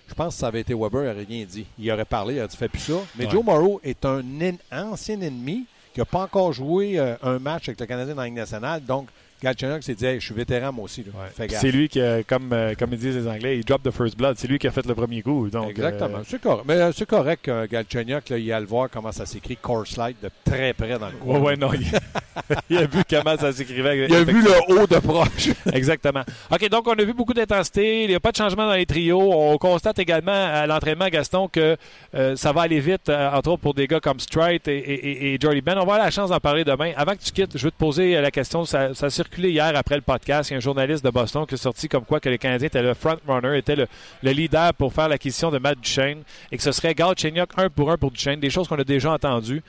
[0.09, 1.65] Je pense que ça avait été Weber, il n'aurait rien dit.
[1.79, 2.95] Il aurait parlé, il aurait dit fais plus ça.
[3.17, 3.31] Mais Ouais.
[3.31, 5.65] Joe Morrow est un en- ancien ennemi
[5.95, 8.85] qui n'a pas encore joué euh, un match avec le Canadien dans la Ligue nationale.
[8.85, 9.09] Donc,
[9.43, 11.05] Galchenyuk s'est dit Hey, je suis vétéran moi aussi.
[11.49, 14.17] C'est lui qui, a- comme, euh, comme ils disent les Anglais, il drop the first
[14.17, 14.37] blood.
[14.39, 15.49] C'est lui qui a fait le premier coup.
[15.51, 16.19] Donc, Exactement.
[16.19, 16.65] euh, C'est correct.
[16.69, 19.97] Mais euh, c'est correct que Galchenyuk, là, il a le voir comment ça s'écrit Course
[19.97, 21.39] Light de très près dans le coin.
[21.39, 21.71] ouais, ouais, non.
[21.73, 21.87] Il,
[22.71, 24.07] il a vu comment ça s'écrivait.
[24.09, 25.51] Il a vu le haut de proche.
[25.73, 26.23] Exactement.
[26.51, 28.05] OK, donc on a vu beaucoup d'intensité.
[28.05, 29.33] Il n'y a pas de changement dans les trios.
[29.33, 31.77] On constate également à l'entraînement, Gaston, que
[32.15, 34.95] euh, ça va aller vite, euh, entre autres pour des gars comme Strite et, et,
[35.31, 35.73] et- et Jordy Ben.
[35.75, 36.93] On va avoir la chance d'en parler demain.
[36.97, 38.65] Avant que tu quittes, je veux te poser euh, la question.
[38.65, 40.51] Ça, ça a circulé hier après le podcast.
[40.51, 42.67] Il y a un journaliste de Boston qui est sorti comme quoi que les Canadiens
[42.67, 43.87] étaient le front-runner, était le,
[44.23, 47.91] le leader pour faire l'acquisition de Matt Duchesne et que ce serait Galchenyuk un pour
[47.91, 48.41] un pour Duchesne.
[48.41, 49.63] Des choses qu'on a déjà entendues.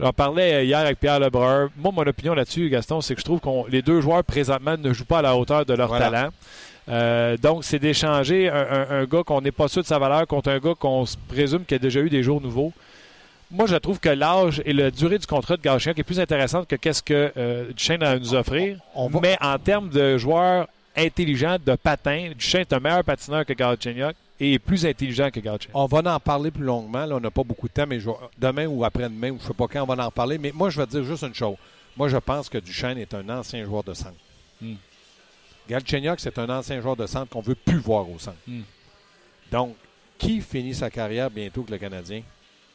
[0.00, 1.70] J'en parlais euh, hier avec Pierre Lebrun.
[1.76, 4.92] Moi, mon opinion là-dessus, Gaston, c'est que je trouve que les deux joueurs présentement ne
[4.92, 6.10] jouent pas à la hauteur de leur Voilà.
[6.10, 6.28] talent.
[6.88, 10.26] Euh, donc, c'est d'échanger un, un- un gars qu'on n'est pas sûr de sa valeur
[10.26, 12.72] contre un gars qu'on présume qui a déjà eu des jours nouveaux.
[13.50, 16.66] Moi, je trouve que l'âge et la durée du contrat de Galchenyuk est plus intéressante
[16.68, 18.78] que qu'est-ce que euh, Duchesne a à nous offrir.
[18.94, 23.44] On va- Mais en termes de joueurs intelligents, de patins, Duchesne est un meilleur patineur
[23.46, 25.70] que Galchenyuk et est plus intelligent que Galchenyuk.
[25.76, 27.06] On va en parler plus longuement.
[27.06, 29.48] Là, on n'a pas beaucoup de temps, mais je- demain ou après-demain, ou je ne
[29.48, 30.38] sais pas quand, on va en parler.
[30.38, 31.56] Mais moi, je vais te dire juste une chose.
[31.96, 34.16] Moi, je pense que Duchesne est un ancien joueur de centre.
[34.60, 34.74] Hmm.
[35.68, 38.36] Galchenyuk, c'est un ancien joueur de centre qu'on ne veut plus voir au centre.
[38.48, 38.62] Hmm.
[39.52, 39.76] Donc,
[40.18, 42.22] qui finit sa carrière bientôt que le Canadien?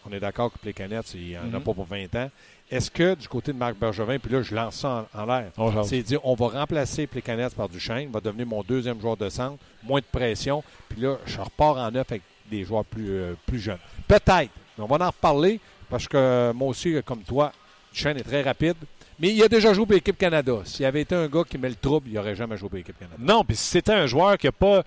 [0.07, 1.63] On est d'accord que Plekanec, il n'en a Mhm.
[1.63, 2.29] pas pour 20 ans.
[2.69, 5.51] Est-ce que du côté de Marc Bergevin, puis là, je lance ça en, en l'air,
[5.83, 9.57] c'est dire on va remplacer Plekanec par Duchesne, va devenir mon deuxième joueur de centre,
[9.83, 13.59] moins de pression, puis là, je repars en neuf avec des joueurs plus, euh, plus
[13.59, 13.77] jeunes.
[14.07, 17.51] Peut-être, mais on va en reparler parce que euh, moi aussi, euh, comme toi,
[17.93, 18.75] Duchesne est très rapide,
[19.19, 20.53] mais il a déjà joué pour l'équipe Canada.
[20.63, 22.77] S'il y avait été un gars qui met le trouble, il n'aurait jamais joué pour
[22.77, 23.17] l'équipe Canada.
[23.19, 24.81] Non, puis si c'était un joueur qui n'a pas.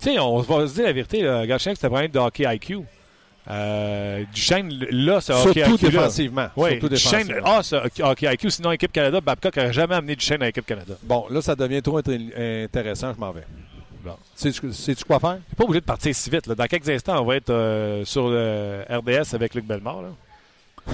[0.00, 2.80] Tu sais, on va se dire la vérité, Galchenyuk, c'était vraiment de hockey IQ.
[3.50, 5.86] Euh, Duchesne, là, c'est hockey IQ.
[5.86, 6.48] défensivement.
[6.56, 7.58] Oui, Surtout Duchesne défensivement.
[7.58, 8.50] a ce hockey IQ.
[8.50, 10.94] Sinon, l'équipe Canada, Babcock n'aurait jamais amené Duchesne à l'équipe Canada.
[11.02, 13.44] Bon, là, ça devient trop inté- intéressant, je m'en vais.
[14.04, 14.12] Bon.
[14.34, 15.38] Sais-tu sais-tu quoi faire?
[15.48, 16.46] T'es pas obligé de partir si vite.
[16.46, 16.54] là.
[16.54, 20.02] Dans quelques instants, on va être euh, sur le RDS avec Luc Bellemare.
[20.02, 20.08] Là.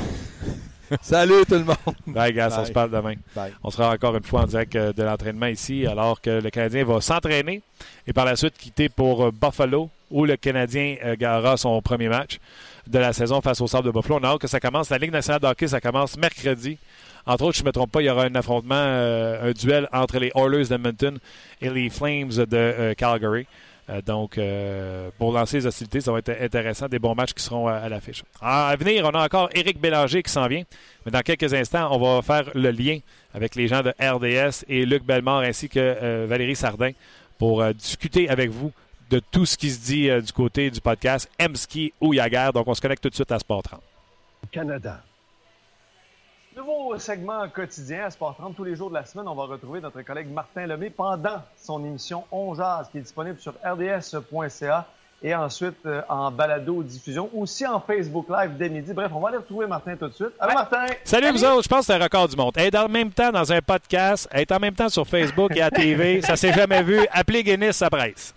[1.03, 1.77] Salut tout le monde!
[2.07, 3.15] Bye, gars, on se parle demain.
[3.35, 3.53] Bye.
[3.63, 6.85] On sera encore une fois en direct euh, de l'entraînement ici, alors que le Canadien
[6.85, 7.63] va s'entraîner
[8.07, 12.09] et par la suite quitter pour euh, Buffalo, où le Canadien euh, aura son premier
[12.09, 12.39] match
[12.87, 14.21] de la saison face au Sable de Buffalo.
[14.23, 14.89] On a que ça commence.
[14.89, 16.79] La Ligue nationale de hockey, ça commence mercredi.
[17.27, 19.89] Entre autres, je ne me trompe pas, il y aura un affrontement, euh, un duel
[19.93, 21.19] entre les Oilers d'Edmonton
[21.61, 23.47] et les Flames de euh, Calgary.
[24.07, 24.41] Donc,
[25.19, 26.89] pour lancer les hostilités, ça va être intéressant.
[26.89, 28.23] Des bons matchs qui seront à, l'affiche.
[28.41, 30.63] À venir, on a encore Éric Bélanger qui s'en vient.
[31.05, 33.01] Mais dans quelques instants, on va faire le lien
[33.35, 36.93] avec les gens de RDS et Luc Bellemare ainsi que Valérie Sardin
[37.37, 38.73] pour discuter avec vous
[39.15, 42.53] de tout ce qui se dit euh, du côté du podcast M-Ski ou Yagar.
[42.53, 43.81] Donc, on se connecte tout de suite à Sport 30.
[44.51, 45.03] Canada.
[46.57, 49.29] Nouveau segment quotidien à Sport 30 tous les jours de la semaine.
[49.29, 53.39] On va retrouver notre collègue Martin Lemay pendant son émission On Jazz qui est disponible
[53.39, 54.87] sur rds.ca
[55.23, 58.93] et ensuite euh, en balado-diffusion, aussi en Facebook Live dès midi.
[58.93, 60.33] Bref, on va aller retrouver Martin tout de suite.
[60.41, 60.87] Allô Martin!
[61.05, 61.63] Salut, vous autres.
[61.63, 62.53] Je pense que c'est un record du monde.
[62.57, 65.71] Être en même temps dans un podcast, être en même temps sur Facebook et à
[65.71, 67.07] TV, ça s'est jamais vu.
[67.13, 68.35] Appelez Guinness, ça presse.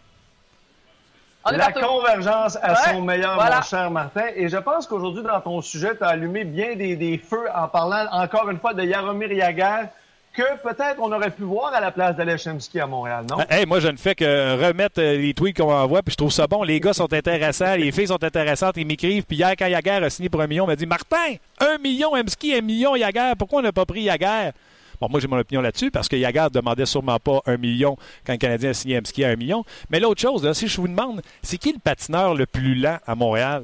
[1.50, 1.88] On La partout.
[1.88, 3.58] convergence à Ouais, son meilleur, voilà.
[3.58, 4.26] mon cher Martin.
[4.36, 7.68] Et je pense qu'aujourd'hui, dans ton sujet, tu as allumé bien des, des feux en
[7.68, 9.88] parlant encore une fois de Jaromir Jagr,
[10.34, 13.38] que peut-être on aurait pu voir à la place d'Alechemski à Montréal, non?
[13.50, 16.32] Hey, moi, je ne fais que remettre euh, les tweets qu'on envoie, puis je trouve
[16.32, 16.62] ça bon.
[16.64, 19.24] Les gars sont intéressants, les filles sont intéressantes, ils m'écrivent.
[19.26, 21.16] Puis hier, quand Yaguer a signé pour un million, il m'a dit Martin,
[21.60, 24.52] un million Emski, un million Yaguer, pourquoi on n'a pas pris Yaguer
[25.00, 28.34] Bon, moi, j'ai mon opinion là-dessus parce que Yaguer demandait sûrement pas un million quand
[28.34, 29.64] le Canadien a signé à un million.
[29.90, 33.16] Mais l'autre chose, si je vous demande, c'est qui le patineur le plus lent à
[33.16, 33.64] Montréal?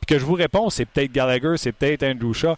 [0.00, 2.56] Puis que je vous réponds, c'est peut-être Gallagher, c'est peut-être Andrew Shaw.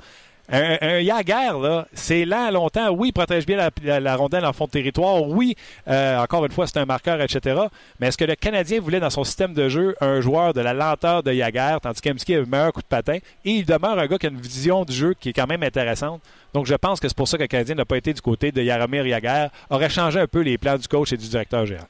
[0.54, 2.90] Un, un Yaguer, là, c'est lent longtemps.
[2.90, 5.22] Oui, il protège bien la, rondelle en fond de territoire.
[5.22, 5.56] Oui,
[5.88, 7.58] euh, encore une fois, c'est un marqueur, etc.
[7.98, 10.74] Mais est-ce que le Canadien voulait dans son système de jeu un joueur de la
[10.74, 13.16] lenteur de Yaguer, tandis qu'Emski a le meilleur coup de patin?
[13.46, 15.62] Et il demeure un gars qui a une vision du jeu qui est quand même
[15.62, 16.20] intéressante.
[16.52, 18.52] Donc, je pense que c'est pour ça que le Canadien n'a pas été du côté
[18.52, 19.46] de Yaromir Yaguer.
[19.70, 21.88] Aurait changé un peu les plans du coach et du directeur général.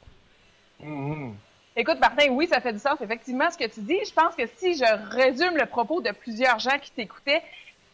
[0.80, 1.34] Mhm.
[1.74, 3.98] Écoute, Martin, oui, ça fait du sens, effectivement, ce que tu dis.
[4.06, 7.42] Je pense que si je résume le propos de plusieurs gens qui t'écoutaient,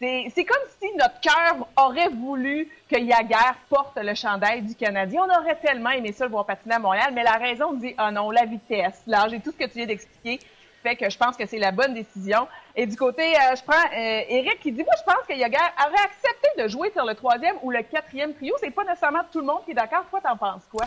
[0.00, 5.22] c'est comme si notre cœur aurait voulu que Yaguer porte le chandail du Canadien.
[5.28, 8.10] On aurait tellement aimé ça le voir patiner à Montréal, mais la raison dit, ah
[8.10, 10.38] non, la vitesse, l'âge et tout ce que tu viens d'expliquer
[10.82, 12.46] fait que je pense que c'est la bonne décision.
[12.76, 15.56] Et du côté, euh, je prends euh, Eric qui dit, moi, je pense que Yaguer
[15.56, 18.54] aurait accepté de jouer sur le troisième ou le quatrième trio.
[18.60, 20.04] C'est pas nécessairement tout le monde qui est d'accord.
[20.10, 20.86] Toi, t'en penses quoi?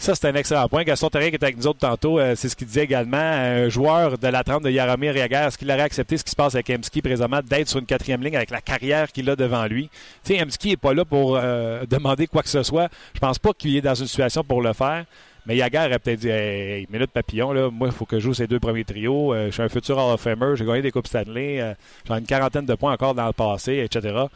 [0.00, 0.84] Ça, c'est un excellent point.
[0.84, 3.16] Gaston Terrien qui était avec nous autres tantôt, euh, c'est ce qu'il disait également.
[3.16, 6.36] Un joueur de la trempe de Yaromir Yaguer, est-ce qu'il aurait accepté ce qui se
[6.36, 9.66] passe avec Emski présentement, d'être sur une quatrième ligne avec la carrière qu'il a devant
[9.66, 9.90] lui?
[10.24, 12.88] Tu sais, Emski n'est pas là pour euh, demander quoi que ce soit.
[13.12, 15.04] Je pense pas qu'il est dans une situation pour le faire.
[15.46, 18.34] Mais Yaguer a peut-être dit hey, minute papillon, là, moi, il faut que je joue
[18.34, 19.34] ces deux premiers trios.
[19.34, 21.74] Euh, je suis un futur Hall of Famer, j'ai gagné des Coupes Stanley,
[22.06, 24.26] j'ai une quarantaine de points encore dans le passé, etc.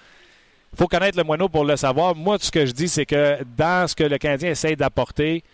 [0.72, 2.14] Il faut connaître le moineau pour le savoir.
[2.14, 5.44] Moi, tout ce que je dis, c'est que dans ce que le Canadien essaye d'apporter,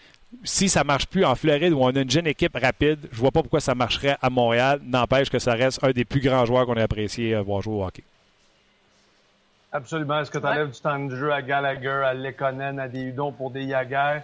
[0.44, 3.18] si ça ne marche plus en Floride où on a une jeune équipe rapide, je
[3.18, 4.80] vois pas pourquoi ça marcherait à Montréal.
[4.84, 7.74] N'empêche que ça reste un des plus grands joueurs qu'on a apprécié euh, voir jouer
[7.74, 8.04] au hockey.
[9.72, 10.20] Absolument.
[10.20, 13.32] Est-ce que tu enlèves du temps de jeu à Gallagher, à Lekonen, à des Hudon
[13.32, 14.20] pour des Yaguer?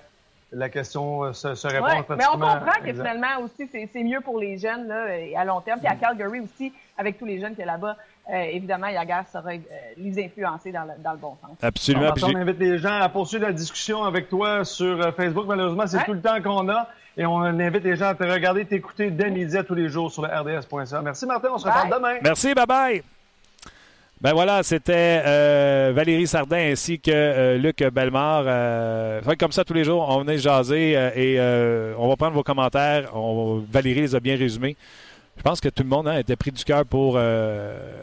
[0.53, 4.21] La question euh, se, se répond ouais, Mais on comprend que finalement aussi, c'est mieux
[4.21, 5.81] pour les jeunes là, à long terme.
[5.81, 7.97] Puis à Calgary aussi, avec tous les jeunes qu'il y a là-bas,
[8.33, 9.59] euh, évidemment, Yaguer sera euh,
[9.99, 11.57] les influencer dans le, dans le, bon sens.
[11.61, 12.13] Absolument.
[12.23, 15.45] on invite les gens à poursuivre la discussion avec toi sur euh, Facebook.
[15.47, 16.89] Malheureusement, c'est tout le temps qu'on a.
[17.17, 20.11] Et on invite les gens à te regarder, t'écouter dès midi à tous les jours
[20.11, 21.03] sur le RDS.ca.
[21.03, 22.15] Merci Martin, on se reparle demain.
[22.23, 23.03] Merci, bye bye.
[24.21, 28.45] Ben voilà, c'était euh, Valérie Sardin ainsi que euh, Luc Bellemare.
[28.47, 31.39] Euh, comme ça tous les jours, on venait jaser et
[31.99, 33.15] on va prendre vos commentaires.
[33.15, 34.79] On, Valérie les a bien résumés.
[35.37, 37.19] Je pense que tout le monde hein, était pris du cœur pour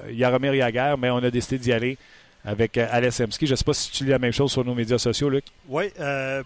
[0.09, 1.97] Yaromir Yaguer, mais on a décidé d'y aller
[2.43, 3.45] avec Alex Emski.
[3.45, 5.45] Je ne sais pas si tu lis la même chose sur nos médias sociaux, Luc.
[5.67, 5.85] Oui,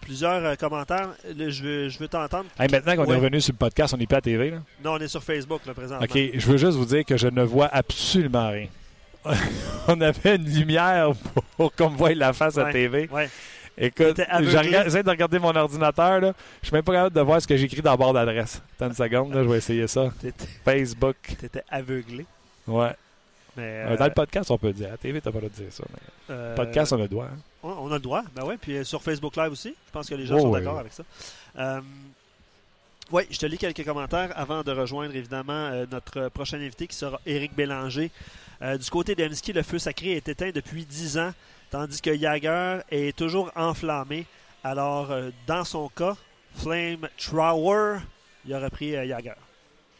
[0.00, 1.10] plusieurs commentaires.
[1.36, 2.46] je veux, je veux t'entendre.
[2.58, 4.50] maintenant qu'on est revenu sur le podcast, on n'est pas à TV.
[4.50, 4.58] Là?
[4.84, 6.04] Non, on est sur Facebook là, présentement.
[6.04, 8.68] OK, je veux juste vous dire que je ne vois absolument rien.
[9.88, 11.12] on avait une lumière
[11.56, 13.08] pour, qu'on me voie la face à TV.
[13.78, 16.20] Écoute, j'essaie de regarder mon ordinateur.
[16.20, 16.32] Là.
[16.62, 18.62] Je suis même pas capable de voir ce que j'écris dans le bord d'adresse.
[18.76, 20.10] Attends une seconde, là, je vais essayer ça.
[20.64, 21.16] Facebook.
[21.38, 22.24] T'étais aveuglé.
[22.66, 22.92] Ouais.
[23.56, 24.88] Mais, euh, Dans le podcast, on peut dire.
[24.88, 25.84] À la TV, t'as pas le droit de dire ça.
[25.90, 26.34] Mais...
[26.34, 27.26] Euh, podcast, on a le droit.
[27.26, 27.38] Hein.
[27.62, 28.22] On a le droit.
[28.34, 28.56] Ben ouais.
[28.58, 29.74] Puis euh, sur Facebook Live aussi.
[29.86, 31.02] Je pense que les gens sont d'accord avec ça.
[33.12, 37.20] Oui, je te lis quelques commentaires avant de rejoindre évidemment notre prochain invité qui sera
[37.26, 38.10] Éric Bélanger.
[38.62, 41.32] Euh, du côté d'Emski, le feu sacré est éteint depuis 10 ans,
[41.70, 44.26] tandis que Jagger est toujours enflammé.
[44.64, 46.16] Alors, euh, dans son cas,
[46.54, 47.98] Flame Trower,
[48.46, 49.34] il aurait pris euh, Jagger.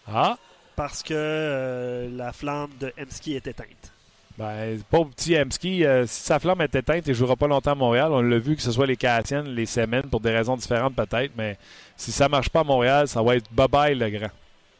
[0.06, 0.38] Ah!
[0.74, 3.92] Parce que la flamme de Emski est éteinte.
[4.38, 7.74] Ben, pauvre petit Emski, si sa flamme est éteinte, il ne jouera pas longtemps à
[7.74, 8.12] Montréal.
[8.12, 11.32] On l'a vu que ce soit les Canadiennes, les semaines, pour des raisons différentes peut-être,
[11.36, 11.56] mais
[11.96, 14.30] si ça ne marche pas à Montréal, ça va être bye-bye le grand.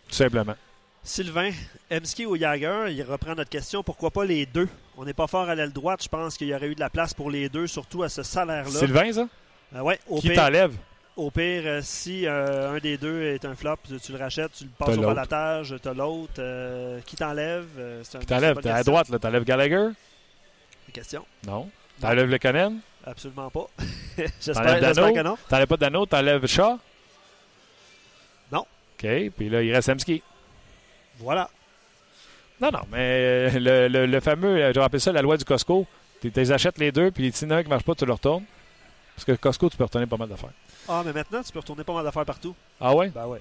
[0.09, 0.55] Tout simplement.
[1.03, 1.53] Sylvain,
[1.91, 3.83] Emski ou Jagger, il reprend notre question.
[3.83, 4.69] Pourquoi pas les deux?
[4.99, 6.03] On n'est pas fort à l'aile droite.
[6.03, 8.23] Je pense qu'il y aurait eu de la place pour les deux, surtout à ce
[8.25, 8.71] salaire-là.
[8.71, 9.29] Sylvain, ça?
[9.75, 10.75] Euh, ouais, Qui t'enlève?
[11.17, 14.65] Au pire, euh, si euh, un des deux est un flop, tu le rachètes, tu
[14.65, 17.01] le passes au balatage, tu as l'autre.
[17.07, 17.67] qui t'enlève?
[18.21, 18.61] qui t'enlève?
[18.61, 19.19] T'es à droite, là.
[19.19, 19.89] T'enlèves Gallagher?
[20.93, 21.25] Question.
[21.47, 21.69] Non.
[22.01, 22.75] T'enlèves le Conan?
[23.05, 23.67] Absolument pas.
[24.41, 25.37] J'espère que non.
[25.49, 26.07] T'enlèves pas Dano?
[26.07, 26.79] T'enlèves Shaw?
[28.51, 28.61] Non.
[28.61, 29.07] OK.
[29.37, 30.23] Puis là, il reste Emski.
[31.19, 31.49] Voilà.
[32.61, 35.87] Non, non, mais euh, le, le, fameux, euh, je rappelle ça, la loi du Costco.
[36.21, 38.45] Tu les achètes les deux, puis si un qui ne marche pas, tu le retournes.
[39.15, 40.53] Parce que Costco, tu peux retourner pas mal d'affaires.
[40.89, 42.55] Ah, mais maintenant, tu peux retourner pas mal d'affaires partout.
[42.81, 43.09] Ah ouais?
[43.09, 43.41] Ben ouais.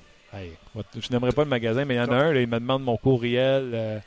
[0.95, 2.97] je n'aimerais pas le magasin, mais il y en a un, il me demande mon
[2.97, 3.99] courriel, euh,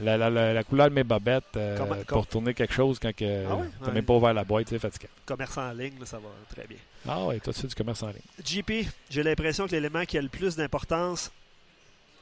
[0.00, 1.58] la, la, la, couleur de mes bobettes
[2.06, 4.78] pour retourner quelque chose quand que ah tu n'as même pas ouvert la boîte, c'est
[4.78, 5.10] fatiguant.
[5.26, 6.78] Commerce en ligne, ça va très bien.
[7.06, 8.22] Ah oui, toi, tu fais du commerce en ligne.
[8.44, 11.30] JP, j'ai l'impression que l'élément qui a le plus d'importance,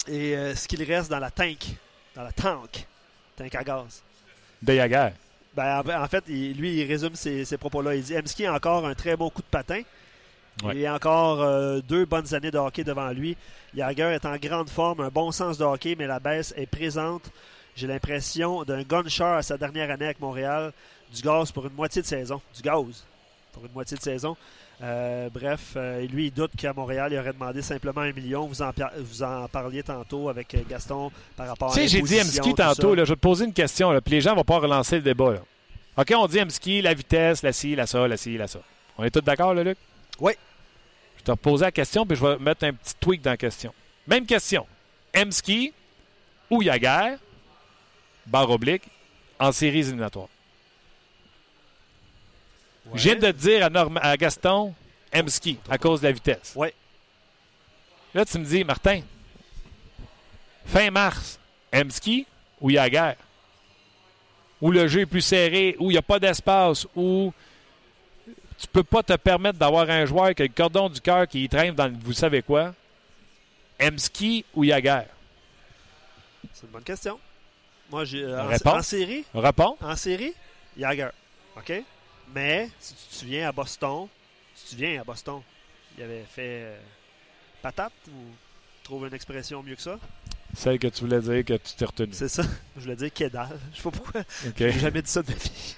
[0.09, 1.67] et euh, ce qu'il reste dans la tank,
[2.15, 2.87] dans la tank,
[3.37, 4.03] tank à gaz.
[4.63, 5.11] De Yager.
[5.55, 7.95] Ben, en fait, lui, il résume ces, propos-là.
[7.95, 9.81] Il dit Emski a encore un très bon coup de patin.
[10.73, 13.37] Il a encore euh, deux bonnes années de hockey devant lui.
[13.75, 17.31] Yager est en grande forme, un bon sens de hockey, mais la baisse est présente.
[17.75, 20.73] J'ai l'impression d'un gunshot à sa dernière année avec Montréal.
[21.15, 22.41] Du gaz pour une moitié de saison.
[22.55, 23.05] Du gaz
[23.53, 24.37] pour une moitié de saison.
[24.83, 28.47] Euh, bref, euh, lui, il doute qu'à Montréal, il aurait demandé simplement un million.
[28.47, 32.17] Vous en, vous en parliez tantôt avec Gaston par rapport à Tu sais, j'ai dit
[32.17, 32.95] Mski tantôt.
[32.95, 33.91] Là, je vais te poser une question.
[33.91, 35.35] Là, puis les gens ne vont pas relancer le débat.
[35.97, 38.59] OK, on dit Mski, la vitesse, la ci, la ça, la ci, la ça.
[38.99, 39.79] On est tous d'accord, là, Luc?
[40.21, 40.33] Oui.
[41.27, 43.75] Te reposer la question, puis je vais mettre un petit tweak dans la question.
[44.07, 44.65] Même question.
[45.13, 45.73] Emski
[46.49, 47.17] ou Yaguer,
[48.27, 48.85] barre oblique,
[49.41, 50.29] en séries éliminatoires.
[52.95, 54.73] Je viens de te dire à, à Gaston,
[55.13, 56.53] Emski, à cause de la vitesse.
[56.55, 56.69] Oui.
[58.15, 59.01] Là, tu me dis, Martin,
[60.65, 61.41] fin mars,
[61.73, 62.25] Emski
[62.61, 63.15] ou Yaguer?
[64.61, 67.33] Où le jeu est plus serré, où il n'y a pas d'espace, où
[68.59, 71.49] tu peux pas te permettre d'avoir un joueur qui a le cordon du cœur qui
[71.49, 72.75] traîne dans vous savez quoi?
[73.81, 75.03] Emski ou Yaguer?
[76.55, 77.19] C'est une bonne question.
[77.91, 78.25] Moi, j'ai.
[78.25, 79.25] Euh, en, série?
[79.35, 79.77] Réponds.
[79.81, 80.33] En série,
[80.77, 81.11] Yaguer.
[81.57, 81.73] OK?
[82.35, 84.09] Mais, si tu te souviens à Boston,
[84.55, 85.41] si tu viens à Boston,
[85.97, 86.79] il avait fait euh,
[87.63, 88.35] patate ou
[88.83, 89.99] trouve une expression mieux que ça?
[90.55, 92.13] Celle que tu voulais dire que tu t'es retenu.
[92.13, 92.43] C'est ça.
[92.77, 93.59] Je voulais dire Kedal.
[93.73, 94.21] Je sais pas pourquoi.
[94.21, 94.55] OK.
[94.57, 95.77] J'ai jamais dit ça de ma vie.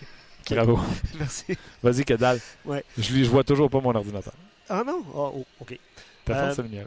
[0.54, 0.78] Bravo.
[1.18, 1.44] Merci.
[1.82, 2.40] Vas-y, que dalle.
[2.64, 2.84] Ouais.
[2.96, 4.32] Je, je vois toujours pas mon ordinateur.
[4.68, 5.02] Ah non?
[5.08, 5.78] Ah, oh, OK.
[6.24, 6.84] T'as Euh, fait c'est le mien.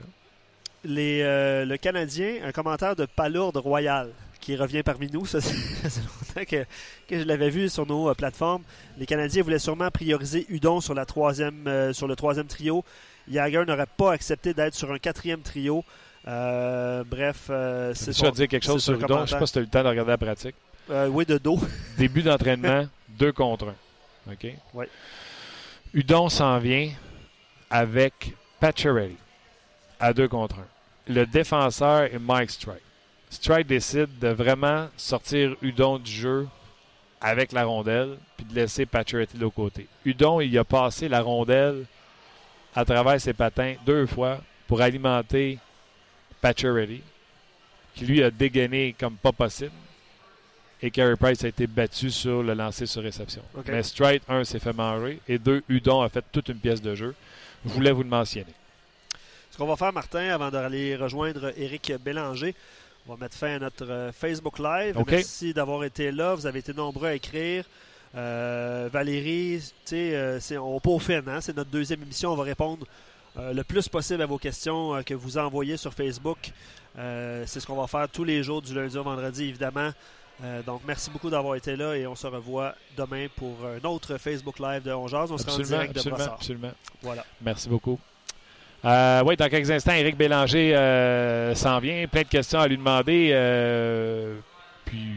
[0.83, 5.25] Les, euh, le Canadien, un commentaire de Palourde Royal qui revient parmi nous.
[5.27, 5.53] Ça, c'est-
[5.89, 6.63] ça longtemps que,
[7.07, 8.63] que je l'avais vu sur nos euh, plateformes.
[8.97, 12.83] Les Canadiens voulaient sûrement prioriser Udon sur, la troisième, euh, sur le troisième trio.
[13.31, 15.83] Jagger n'aurait pas accepté d'être sur un quatrième trio.
[16.27, 19.25] Euh, bref, euh, c'est vas dire quelque chose sur Udon.
[19.25, 20.55] Je sais pas si tu as eu le temps de regarder la pratique.
[20.89, 21.59] Euh, oui, de dos.
[21.97, 22.87] Début d'entraînement,
[23.21, 24.33] deux contre un.
[24.33, 24.87] OK?
[25.93, 26.89] Udon s'en vient
[27.69, 29.15] avec Pacioretty
[29.99, 30.67] à deux contre un.
[31.07, 32.81] Le défenseur est Mike Strike.
[33.29, 36.47] Strike décide de vraiment sortir Udon du jeu
[37.21, 39.87] avec la rondelle puis de laisser Pacioretty de l'autre côté.
[40.03, 41.85] Udon, il a passé la rondelle
[42.75, 45.59] à travers ses patins deux fois pour alimenter
[46.41, 47.03] Pacioretty
[47.93, 49.71] qui lui a dégainé comme pas possible
[50.81, 53.41] et Carey Price a été battu sur le lancer sur réception.
[53.67, 56.95] Mais Stride, un, s'est fait manger et deux, Udon a fait toute une pièce de
[56.95, 57.13] jeu.
[57.65, 58.53] Je voulais vous le mentionner.
[59.51, 62.55] Ce qu'on va faire, Martin, avant d'aller rejoindre Éric Bélanger,
[63.07, 64.95] on va mettre fin à notre euh, Facebook Live.
[65.07, 66.35] Merci d'avoir été là.
[66.35, 67.65] Vous avez été nombreux à écrire.
[68.15, 71.39] Euh, Valérie, tu sais, euh, on peaufine, hein?
[71.39, 72.31] c'est notre deuxième émission.
[72.31, 72.85] On va répondre
[73.37, 76.51] euh, le plus possible à vos questions euh, que vous envoyez sur Facebook.
[76.95, 79.91] C'est ce qu'on va faire tous les jours, du lundi au vendredi, évidemment.
[80.43, 84.17] Euh, donc, merci beaucoup d'avoir été là et on se revoit demain pour un autre
[84.17, 85.31] Facebook Live de On Jase.
[85.31, 86.33] On en Absolument, direct de absolument, Brossard.
[86.33, 86.71] absolument.
[87.01, 87.25] Voilà.
[87.41, 87.99] Merci beaucoup.
[88.83, 92.07] Euh, oui, dans quelques instants, Éric Bélanger euh, s'en vient.
[92.07, 93.29] Plein de questions à lui demander.
[93.33, 94.39] euh,
[94.85, 95.13] puis,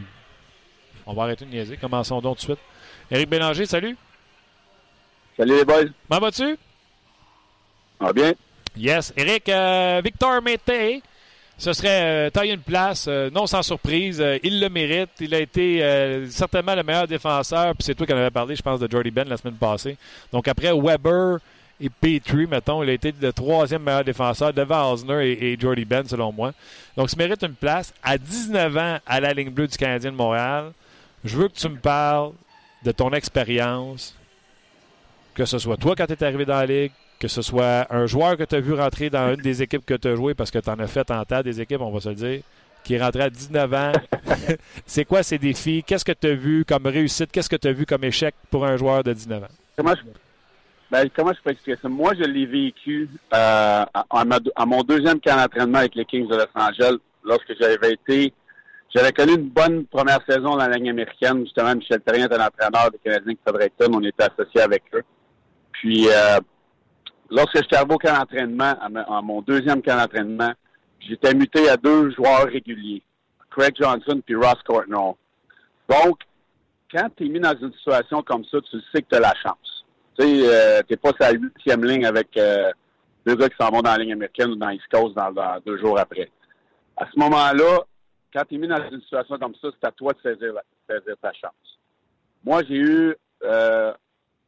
[1.07, 1.77] on va arrêter de niaiser.
[1.77, 2.59] Commençons donc tout de suite.
[3.09, 3.97] Éric Bélanger, salut.
[5.35, 5.85] Salut les boys.
[6.07, 6.55] Comment vas-tu?
[7.99, 8.33] Va bien?
[8.77, 9.11] Yes.
[9.17, 11.01] Éric, euh, Victor Mété,
[11.57, 14.19] ce serait euh, tailler une place, euh, non sans surprise.
[14.19, 15.09] Euh, il le mérite.
[15.19, 17.73] Il a été certainement le meilleur défenseur.
[17.75, 19.97] Puis c'est toi qui en avais parlé, je pense, de Jordy Ben la semaine passée.
[20.33, 21.39] Donc après Weber
[21.79, 25.85] et Petrie, mettons, il a été le troisième meilleur défenseur devant Osner et, et Jordy
[25.85, 26.53] Ben, selon moi.
[26.97, 27.93] Donc il mérite une place.
[28.03, 30.71] À 19 ans à la ligne bleue du Canadien de Montréal,
[31.23, 32.31] je veux que tu me parles
[32.83, 34.15] de ton expérience,
[35.33, 38.05] que ce soit toi quand tu es arrivé dans la ligue, que ce soit un
[38.07, 40.51] joueur que tu as vu rentrer dans une des équipes que tu as joué, parce
[40.51, 42.41] que tu en as fait en tas des équipes, on va se le dire,
[42.83, 43.91] qui est rentré à 19 ans.
[44.85, 45.83] c'est quoi ces défis?
[45.85, 47.31] Qu'est-ce que tu as vu comme réussite?
[47.31, 49.47] Qu'est-ce que tu as vu comme échec pour un joueur de 19 ans?
[49.77, 50.01] Comment je,
[50.91, 51.89] ben, comment je peux expliquer ça?
[51.89, 56.05] Moi, je l'ai vécu euh, à, à ma- à mon deuxième camp d'entraînement avec les
[56.05, 58.33] Kings de Los Angeles, lorsque j'avais été.
[58.93, 61.43] J'avais connu une bonne première saison dans la ligne américaine.
[61.43, 63.91] Justement, Michel Terrien était l'entraîneur des Canadiens de Fredericton.
[63.93, 65.03] On était associés avec eux.
[65.73, 66.39] Puis, euh,
[67.29, 70.51] lorsque j'étais au camp d'entraînement, à, mon deuxième camp d'entraînement,
[70.99, 73.03] j'étais muté à deux joueurs réguliers,
[73.49, 75.13] Craig Johnson puis Ross Courtnall.
[75.89, 76.19] Donc,
[76.91, 79.33] quand tu es mis dans une situation comme ça, tu sais que tu as la
[79.35, 79.85] chance.
[80.17, 82.71] Tu sais, euh, t'es pas sur la huitième ligne avec euh,
[83.25, 85.77] deux gars qui s'en vont dans la ligne américaine ou dans East Coast dans, deux
[85.77, 86.31] jours après.
[86.95, 87.79] À ce moment-là,
[88.33, 90.53] quand tu es mis dans une situation comme ça, c'est à toi de saisir,
[90.87, 91.79] saisir ta chance.
[92.43, 93.93] Moi, j'ai eu euh,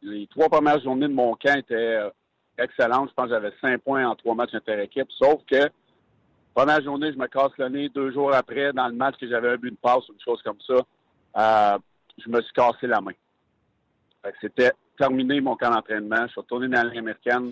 [0.01, 1.99] les trois premières journées de mon camp étaient
[2.57, 3.09] excellentes.
[3.09, 5.07] Je pense que j'avais cinq points en trois matchs inter-équipe.
[5.11, 5.69] Sauf que
[6.53, 7.89] première journée, je me casse le nez.
[7.89, 10.41] Deux jours après, dans le match que j'avais un but de passe ou une chose
[10.43, 10.75] comme ça,
[11.37, 11.77] euh,
[12.17, 13.11] je me suis cassé la main.
[14.41, 16.23] C'était terminé mon camp d'entraînement.
[16.23, 17.51] Je suis retourné dans la ligne américaine.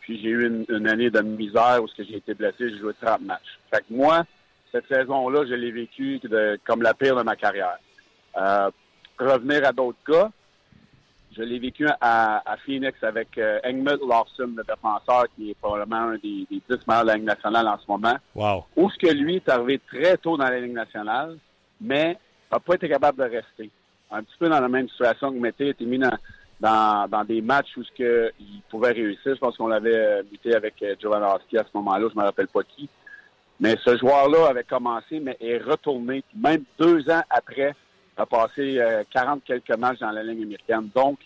[0.00, 2.70] Puis j'ai eu une, année de misère où j'ai été blessé.
[2.70, 3.58] J'ai joué 30 matchs.
[3.72, 4.24] Fait que moi,
[4.70, 7.78] cette saison-là, je l'ai vécu de- comme la pire de ma carrière.
[8.36, 8.70] Euh,
[9.18, 10.30] revenir à d'autres cas,
[11.36, 16.10] je l'ai vécu à, à Phoenix avec euh, Engmund Lawson, le défenseur, qui est probablement
[16.10, 18.16] un des, des 10 meilleurs de la Ligue nationale en ce moment.
[18.34, 18.64] Wow.
[18.76, 21.38] Où ce que lui est arrivé très tôt dans la Ligue nationale,
[21.80, 22.18] mais
[22.50, 23.70] n'a pas été capable de rester.
[24.10, 26.16] Un petit peu dans la même situation que Mété était mis dans,
[26.60, 29.34] dans, dans des matchs où ce que il pouvait réussir.
[29.34, 32.48] Je pense qu'on l'avait euh, muté avec euh, Jovanovski à ce moment-là, je me rappelle
[32.48, 32.88] pas qui.
[33.58, 36.24] Mais ce joueur-là avait commencé, mais est retourné.
[36.34, 37.74] Même deux ans après,
[38.16, 40.88] a passé euh, 40 quelques matchs dans la ligne américaine.
[40.94, 41.18] Donc,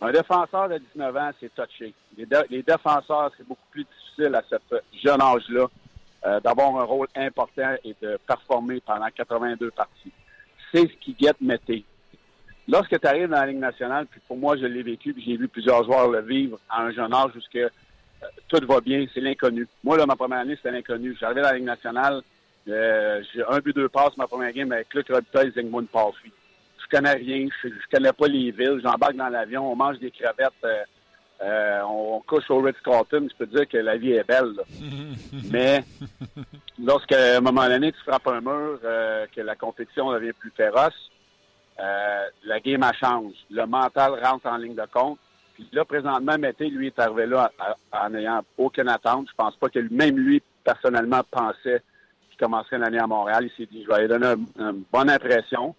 [0.00, 1.94] un défenseur de 19 ans, c'est touché.
[2.16, 4.56] Les, dé- les défenseurs, c'est beaucoup plus difficile à ce
[5.02, 5.66] jeune âge-là
[6.26, 10.12] euh, d'avoir un rôle important et de performer pendant 82 parties.
[10.72, 11.84] C'est ce qui guette Mété.
[12.66, 15.36] Lorsque tu arrives dans la Ligue nationale, puis pour moi, je l'ai vécu, puis j'ai
[15.36, 17.68] vu plusieurs joueurs le vivre à un jeune âge jusque euh,
[18.48, 19.68] tout va bien, c'est l'inconnu.
[19.82, 21.14] Moi, là, ma première année, c'était l'inconnu.
[21.20, 22.22] J'arrivais dans la Ligue nationale,
[22.68, 26.32] euh, j'ai un but, deux passes ma première game avec Luc Robitaille, Zygmunt Palfy.
[26.78, 30.10] Je connais rien, je, je connais pas les villes, j'embarque dans l'avion, on mange des
[30.10, 30.84] crevettes euh,
[31.42, 34.54] euh, on, couche au Ritz-Carlton, je peux dire que la vie est belle.
[35.50, 35.84] Mais
[36.82, 41.10] lorsqu'à un moment donné, tu frappes un mur, euh, que la compétition devient plus féroce,
[41.80, 43.34] euh, la game a change.
[43.50, 45.18] Le mental rentre en ligne de compte.
[45.54, 47.50] Puis là, présentement, Mété, lui, est arrivé là
[47.92, 49.28] en n'ayant aucune attente.
[49.28, 51.82] Je pense pas que même lui, personnellement, pensait
[52.34, 53.48] qu'il commencerait l'année à Montréal.
[53.48, 55.74] Il s'est dit, je vais lui donner une, bonne impression.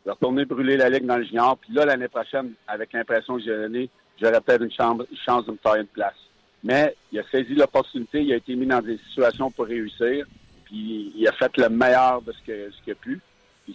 [0.00, 1.58] Je vais retourner brûler la ligue dans le junior.
[1.58, 3.90] Puis là, l'année prochaine, avec l'impression que j'ai donnée,
[4.20, 6.16] j'aurais peut-être une, chance de me faire une place.
[6.64, 10.26] Mais il a saisi l'opportunité, il a été mis dans des situations pour réussir,
[10.64, 13.20] puis il a fait le meilleur de ce qu'il a pu.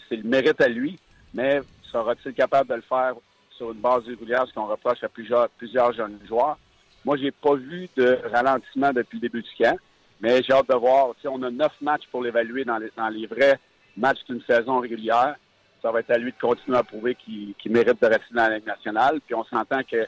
[0.10, 1.00] C'est le mérite à lui,
[1.34, 3.14] mais sera-t-il capable de le faire
[3.52, 6.58] sur une base régulière, ce qu'on reproche à plusieurs, plusieurs jeunes joueurs?
[7.06, 9.78] Moi, j'ai pas vu de ralentissement depuis le début du camp,
[10.22, 11.14] mais j'ai hâte de voir.
[11.22, 13.60] Si on a neuf matchs pour l'évaluer dans les, vrais
[13.98, 15.36] matchs d'une saison régulière.
[15.82, 18.56] Ça va être à lui de continuer à prouver qu'il mérite de rester dans la
[18.56, 19.20] Ligue nationale.
[19.26, 20.08] Puis on s'entend que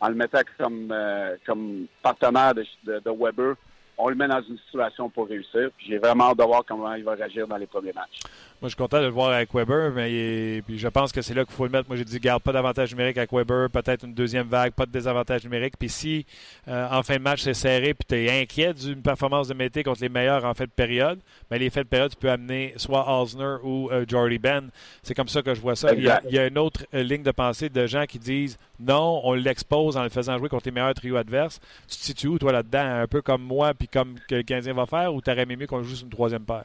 [0.00, 3.54] en le mettant comme, euh, comme partenaire de, de, Weber,
[3.96, 5.70] on le met dans une situation pour réussir.
[5.78, 8.18] J'ai vraiment hâte de voir comment il va réagir dans les premiers matchs.
[8.62, 11.34] Moi, je suis content de le voir avec Weber, mais puis je pense que c'est
[11.34, 11.88] là qu'il faut le mettre.
[11.88, 14.92] Moi, j'ai dit, garde pas d'avantage numérique avec Weber, peut-être une deuxième vague, pas de
[14.92, 15.74] désavantage numérique.
[15.76, 16.26] Puis si
[16.68, 19.82] euh, en fin de match c'est serré, puis tu es inquiet d'une performance de Mété
[19.82, 21.18] contre les meilleurs en fin de période,
[21.50, 24.70] mais ben, les faits de période, tu peux amener soit Osner ou euh, Jordy Ben.
[25.02, 25.92] C'est comme ça que je vois ça.
[25.92, 29.32] Il y, a, une autre euh, ligne de pensée de gens qui disent non, on
[29.32, 31.58] l'expose en le faisant jouer contre les meilleurs trios adverses.
[31.88, 34.74] Tu te situes où, toi, là-dedans, un peu comme moi, puis comme que le Canadien
[34.74, 36.62] va faire, ou t'aurais aimé mieux qu'on joue sur une troisième paire?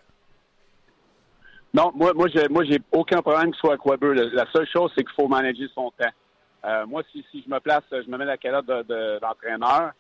[1.74, 4.14] Non, moi, moi, j'ai, moi, j'ai aucun problème que soit avec Weber.
[4.34, 6.10] La seule chose, c'est qu'il faut manager son temps.
[6.66, 9.92] Euh, moi, si, si je me place, je me mets la calotte de, d'entraîneur,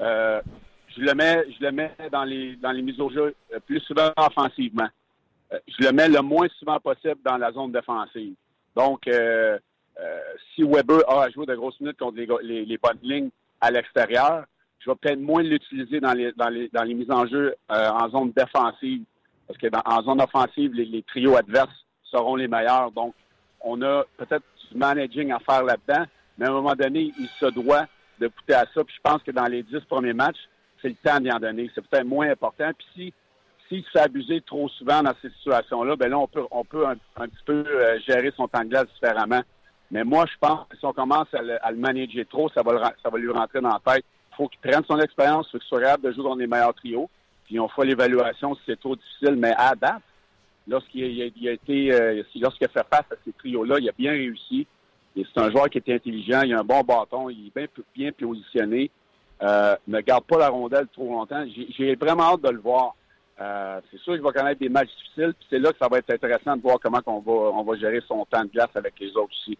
[0.00, 0.40] euh,
[0.88, 3.80] je le mets, je le mets dans les, dans les mises au jeu euh, plus
[3.80, 4.88] souvent offensivement.
[5.50, 8.34] je le mets le moins souvent possible dans la zone défensive.
[8.74, 9.08] Donc,
[10.54, 13.30] si Weber a à jouer de grosses minutes contre les, les, bonnes lignes
[13.60, 14.44] à l'extérieur,
[14.78, 18.08] je vais peut-être moins l'utiliser dans les, dans les, dans les mises en jeu en
[18.08, 19.04] zone défensive
[19.50, 22.92] parce que en zone offensive, les, trios adverses seront les meilleurs.
[22.92, 23.14] Donc,
[23.60, 26.04] on a peut-être du managing à faire là-dedans,
[26.38, 27.86] mais à un moment donné, il se doit
[28.20, 28.84] de goûter à ça.
[28.84, 30.38] Puis je pense que dans les dix premiers matchs,
[30.80, 31.68] c'est le temps d'y en donner.
[31.74, 32.70] C'est peut-être moins important.
[32.78, 33.14] Puis si
[33.68, 36.86] s'il se fait abuser trop souvent dans ces situations-là, ben là, on peut, on peut
[36.86, 39.42] un, petit peu euh, gérer son temps de glace différemment.
[39.92, 43.10] Mais moi, je pense que si on commence à le, manager trop, ça va, ça
[43.10, 44.04] va lui rentrer dans la tête.
[44.32, 47.08] Il faut qu'il prenne son expérience, qu'il soit capable de jouer dans les meilleurs trios
[47.50, 49.34] puis on fera l'évaluation si c'est trop difficile.
[49.34, 50.02] Mais à date,
[50.68, 54.68] lorsqu'il a, été, euh, lorsqu'il a fait face à ces trios-là, il a bien réussi.
[55.16, 58.12] Et c'est un joueur qui est intelligent, il a un bon bâton, il est bien,
[58.12, 58.92] positionné.
[59.42, 61.44] Euh, ne garde pas la rondelle trop longtemps.
[61.76, 62.94] J'ai vraiment hâte de le voir.
[63.40, 65.98] Euh, c'est sûr qu'il va connaître des matchs difficiles, puis c'est là que ça va
[65.98, 69.08] être intéressant de voir comment va, on va gérer son temps de glace avec les
[69.16, 69.58] autres aussi.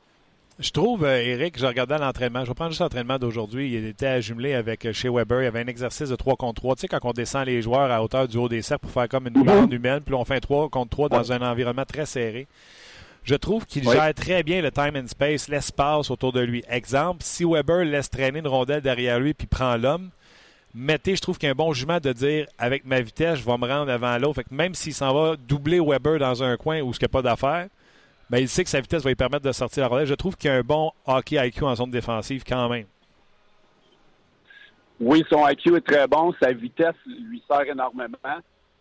[0.61, 2.45] Je trouve, euh, Eric, je regardais l'entraînement.
[2.45, 3.73] Je vais prendre juste l'entraînement d'aujourd'hui.
[3.73, 5.41] Il était à jumeler avec euh, chez Weber.
[5.41, 6.75] Il y avait un exercice de 3 contre 3.
[6.75, 9.09] Tu sais, quand on descend les joueurs à hauteur du haut des cercles pour faire
[9.09, 9.45] comme une mhm.
[9.45, 12.47] bande humaine, puis on fait 3 contre 3 dans un environnement très serré.
[13.25, 16.63] Je trouve qu'il gère très bien le time and space, l'espace autour de lui.
[16.69, 20.11] Exemple, si Weber laisse traîner une rondelle derrière lui puis prend l'homme,
[20.75, 23.45] mettez, je trouve qu'il y a un bon jugement de dire avec ma vitesse, je
[23.47, 24.43] vais me rendre avant l'autre.
[24.51, 27.23] même s'il s'en va doubler Weber dans un coin où ce qu'il n'y a pas
[27.23, 27.69] d'affaires,
[28.31, 30.07] ben, il sait que sa vitesse va lui permettre de sortir la relève.
[30.07, 32.87] Je trouve qu'il y a un bon hockey IQ en zone défensive quand même.
[35.01, 36.33] Oui, son IQ est très bon.
[36.41, 38.17] Sa vitesse lui sert énormément.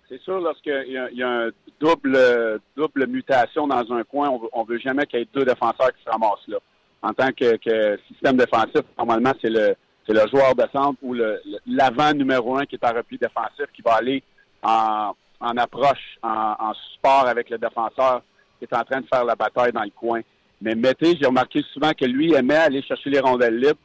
[0.07, 4.79] C'est sûr, lorsqu'il y, a un double, double mutation dans un coin, on veut, veut
[4.79, 6.57] jamais qu'il y ait deux défenseurs qui se ramassent là.
[7.01, 9.75] En tant que, système défensif, normalement, c'est le,
[10.07, 11.15] le joueur de centre ou
[11.65, 14.21] l'avant numéro un qui est en repli défensif qui va aller
[14.61, 15.13] en,
[15.57, 18.21] approche, en support avec le défenseur
[18.59, 20.21] qui est en train de faire la bataille dans le coin.
[20.61, 23.79] Mais Mété, j'ai remarqué souvent que lui aimait aller chercher les rondelles libres.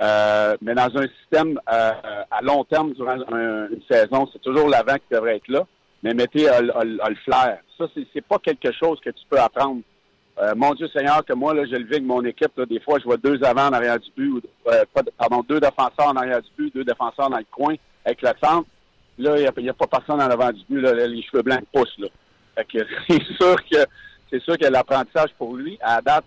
[0.00, 1.92] Euh, mais dans un système euh,
[2.30, 5.66] à long terme, durant une saison, c'est toujours l'avant qui devrait être là.
[6.02, 7.58] Mais Mété a, le flair.
[7.76, 9.82] Ça, c'est pas quelque chose que tu peux apprendre.
[10.38, 12.58] Euh, mon Dieu Seigneur, que moi, là, je le vis avec mon équipe.
[12.62, 14.40] des fois, je vois deux avant en arrière du but, ou,
[15.18, 17.74] pardon, deux défenseurs en arrière du but, deux défenseurs dans le coin
[18.06, 18.66] avec le centre.
[19.18, 20.80] Là, il n'y a, pas personne en avant du but.
[20.80, 21.98] Là, les cheveux blancs poussent.
[21.98, 22.08] Là.
[22.54, 22.78] Fait que
[23.08, 23.84] c'est sûr que
[24.30, 26.24] c'est sûr que l'apprentissage pour lui, à date,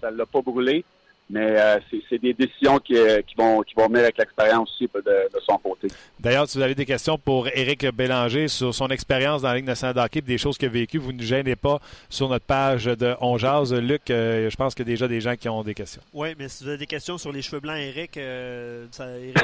[0.00, 0.84] ça ne l'a pas brûlé.
[1.28, 4.88] Mais euh, c'est des décisions qui, euh, qui, vont, qui vont venir avec l'expérience aussi
[4.94, 5.88] de, de, son côté.
[6.20, 9.64] D'ailleurs, si vous avez des questions pour Éric Bélanger sur son expérience dans la Ligue
[9.64, 13.16] nationale d'hockey des choses qu'il a vécues, vous ne gênez pas sur notre page de
[13.20, 13.74] On Jazz.
[13.74, 16.00] Luc, euh, je pense qu'il y a déjà des gens qui ont des questions.
[16.14, 18.20] Oui, mais si vous avez des questions sur les cheveux blancs, Éric,
[18.92, 19.34] ça, il,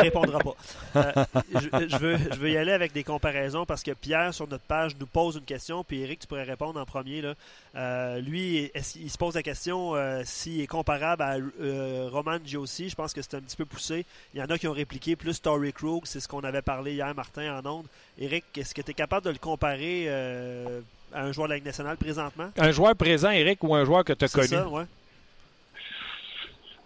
[0.00, 1.26] répondra pas.
[1.54, 4.92] Je, veux, je veux y aller avec des comparaisons parce que Pierre, sur notre page,
[4.98, 7.20] nous pose une question, puis Éric, tu pourrais répondre en premier.
[7.20, 8.18] Là.
[8.20, 9.92] lui, il se pose la question
[10.24, 12.88] s'il est comparable à euh, Roman Josie.
[12.88, 14.04] Je pense que c'était un petit peu poussé.
[14.34, 16.02] Il y en a qui ont répliqué plus Tory Krug.
[16.04, 17.86] C'est ce qu'on avait parlé hier, Martin, en ondes.
[18.18, 20.80] Eric, est-ce que tu es capable de le comparer euh,
[21.12, 22.50] à un joueur de la Ligue nationale présentement?
[22.56, 24.48] Un joueur présent, Eric, ou un joueur que tu as connu?
[24.48, 24.84] Ça, ouais.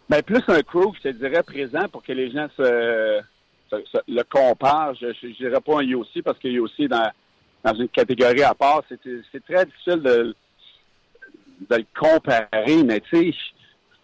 [0.08, 3.20] Ben, plus un Krug, je te dirais présent pour que les gens se,
[4.08, 4.94] le comparent.
[4.94, 7.10] Je ne dirais pas un Yossi parce que Yossi est dans,
[7.62, 8.82] dans une catégorie à part.
[8.88, 10.34] C'est très difficile de
[11.68, 13.38] de le comparer, mais tu sais,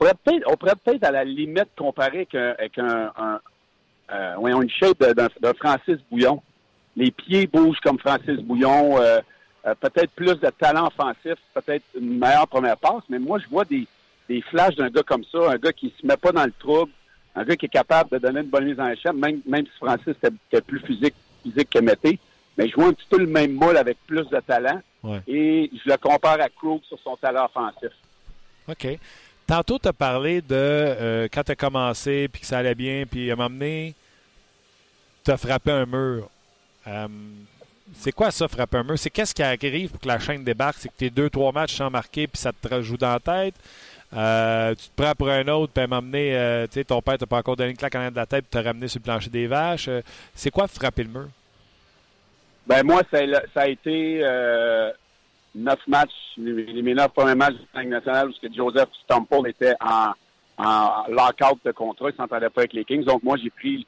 [0.01, 3.40] on pourrait peut-être à la limite comparer avec un, un,
[4.12, 6.42] euh, une shape d'un Francis Bouillon.
[6.97, 9.20] Les pieds bougent comme Francis Bouillon, euh,
[9.66, 13.64] euh, peut-être plus de talent offensif, peut-être une meilleure première passe, mais moi je vois
[13.64, 13.86] des,
[14.28, 16.92] des flashs d'un gars comme ça, un gars qui se met pas dans le trouble,
[17.34, 19.76] un gars qui est capable de donner une bonne mise en échec, même, même si
[19.78, 22.18] Francis était, plus physique, physique que Mété.
[22.57, 24.80] Mais je vois un petit peu le même moule avec plus de talent.
[25.28, 27.92] Et je le compare à Krug sur son talent offensif.
[28.68, 28.99] OK.
[29.47, 33.05] Tantôt, tu as parlé de euh, quand tu as commencé, puis que ça allait bien,
[33.09, 33.90] puis à un moment
[35.24, 36.28] tu as frappé un mur.
[36.86, 37.09] Euh,
[37.94, 38.99] c'est quoi ça, frapper un mur?
[38.99, 40.76] C'est qu'est-ce qui arrive pour que la chaîne débarque?
[40.78, 43.55] C'est que tes deux, trois matchs sans marquer, puis ça te rajoute dans la tête.
[44.14, 47.26] Euh, tu te prends pour un autre, puis à un moment donné, ton père t'a
[47.26, 49.30] pas encore donné une claque en de la tête, puis t'as ramené sur le plancher
[49.30, 49.88] des vaches.
[50.34, 51.28] c'est quoi frapper le mur?
[52.66, 53.18] Ben moi, ça,
[53.61, 54.90] a été euh,
[55.57, 60.12] neuf matchs, mes neuf premiers matchs de la nationale où Joseph Stumple était en,
[60.59, 63.04] en lockout de contrat, il s'entendait pas avec les Kings.
[63.04, 63.86] Donc moi, j'ai pris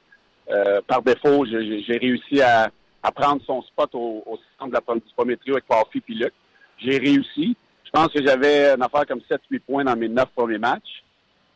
[0.49, 2.71] euh, par défaut, j'ai réussi à,
[3.15, 6.33] prendre son spot au, centre de la, du premier trio avec Parfy et.
[6.77, 7.55] J'ai réussi.
[7.85, 11.03] Je pense que j'avais une affaire comme 7-8 points dans mes neuf premiers matchs.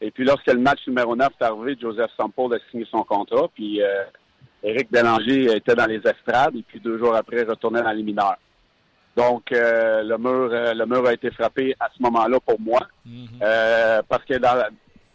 [0.02, 3.48] Et puis lorsque le match numéro 9 est arrivé, Joseph Stumple a signé son contrat.
[3.54, 4.04] Puis euh,
[4.64, 8.38] Éric Bélanger était dans les estrades et puis deux jours après retournait dans les mineurs.
[9.16, 12.80] Donc euh, le mur euh, le mur a été frappé à ce moment-là pour moi
[13.06, 13.28] mhm.
[13.44, 14.64] euh, parce que dans,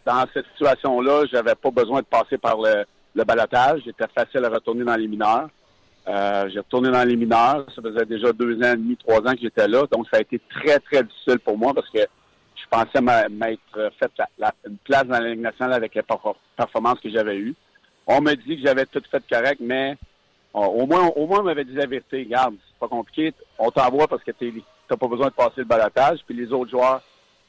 [0.05, 3.81] dans cette situation-là, j'avais pas besoin de passer par le, le balotage.
[3.85, 5.49] C'était facile à retourner dans les mineurs.
[6.07, 7.65] j'ai retourné dans les mineurs.
[7.75, 9.85] Ça faisait déjà deux ans et demi, trois ans que j'étais là.
[9.91, 14.11] Donc, ça a été très, très difficile pour moi parce que je pensais m'être fait
[14.65, 16.03] une place dans la Ligue nationale avec les
[16.57, 17.55] performances que j'avais eues.
[18.07, 19.97] On me dit que j'avais tout fait correct, mais
[20.53, 22.23] au moins, au moins, on m'avait dit la vérité.
[22.23, 23.33] Regarde, pas compliqué.
[23.57, 26.19] On t'envoie parce que tu n'as pas besoin de passer le balotage.
[26.25, 27.01] Puis les autres joueurs,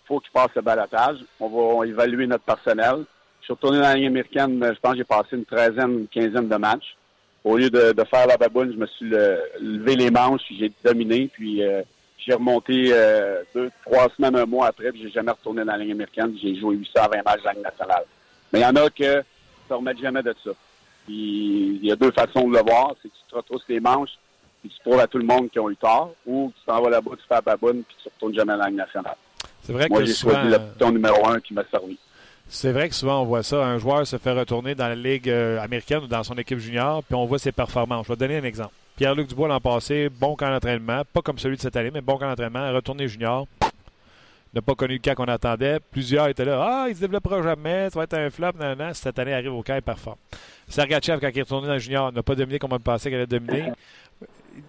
[0.07, 1.19] faut qu'ils passent le balotage.
[1.39, 3.05] On va évaluer notre personnel.
[3.41, 4.59] Je suis retourné dans la ligne américaine.
[4.63, 6.97] Je pense que j'ai passé une treizaine, une quinzaine de matchs.
[7.43, 11.63] Au lieu de, faire la baboune, je me suis levé les manches, j'ai dominé, puis
[11.63, 11.81] euh,
[12.19, 15.79] j'ai remonté euh, deux, trois semaines, un mois après, puis j'ai jamais retourné dans la
[15.79, 16.37] ligne américaine.
[16.43, 18.05] J'ai joué 820 matchs dans la ligne nationale.
[18.53, 19.23] Mais il y en a que
[19.71, 20.51] ne remettre jamais de ça.
[21.09, 22.95] il y a deux façons de le voir.
[23.01, 24.19] C'est que tu te retrousses les manches
[24.65, 26.91] et tu prouves à tout le monde qui ont eu tort, ou tu t'en vas
[26.91, 29.17] là-bas, tu fais la baboune puis tu ne retournes jamais à la Ligue nationale.
[29.63, 31.99] C'est vrai Moi, j'ai choisi le piton numéro un qui m'a servi.
[32.49, 33.65] C'est vrai que souvent on voit ça.
[33.65, 37.03] Un joueur se fait retourner dans la Ligue euh, américaine ou dans son équipe junior,
[37.05, 38.07] puis on voit ses performances.
[38.07, 38.75] Je vais donner un exemple.
[38.97, 42.19] Pierre-Luc Dubois l'an passé, bon camp d'entraînement, pas comme celui de cette année, mais bon
[42.19, 43.47] camp d'entraînement, retourné junior,
[44.53, 45.79] n'a pas connu le cas qu'on attendait.
[45.91, 46.61] Plusieurs étaient là.
[46.61, 48.53] Ah, il se développera jamais, ça va être un flop.
[48.59, 48.91] Non, non.
[48.95, 50.11] Cette année, arrive au cas, parfait.
[50.69, 53.17] Sergachev, quand il est retourné dans le junior, n'a pas dominé comme on pensait qu'il
[53.17, 53.73] allait dominer.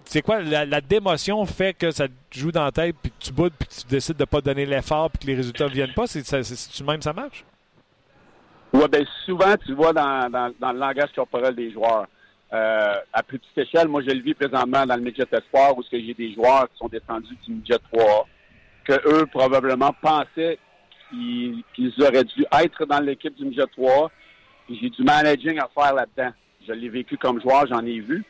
[0.04, 3.52] C'est quoi, la, démotion fait que ça te joue dans la tête, puis tu boudes,
[3.58, 6.06] puis tu décides de ne pas donner l'effort, puis que les résultats ne viennent pas?
[6.06, 7.44] C'est-tu même ça marche?
[8.72, 12.06] Oui, bien souvent, tu vois dans, dans, le langage corporel des joueurs.
[12.52, 15.82] Euh, à plus petite échelle, moi, je le vis présentement dans le midget espoir où
[15.90, 18.26] j'ai des joueurs qui sont descendus du midget 3
[18.84, 20.58] que eux probablement pensaient
[21.10, 24.10] qu'ils auraient dû être dans l'équipe du midget 3.
[24.70, 26.32] J'ai du managing à faire là-dedans.
[26.66, 28.24] Je l'ai vécu comme joueur, j'en ai vu.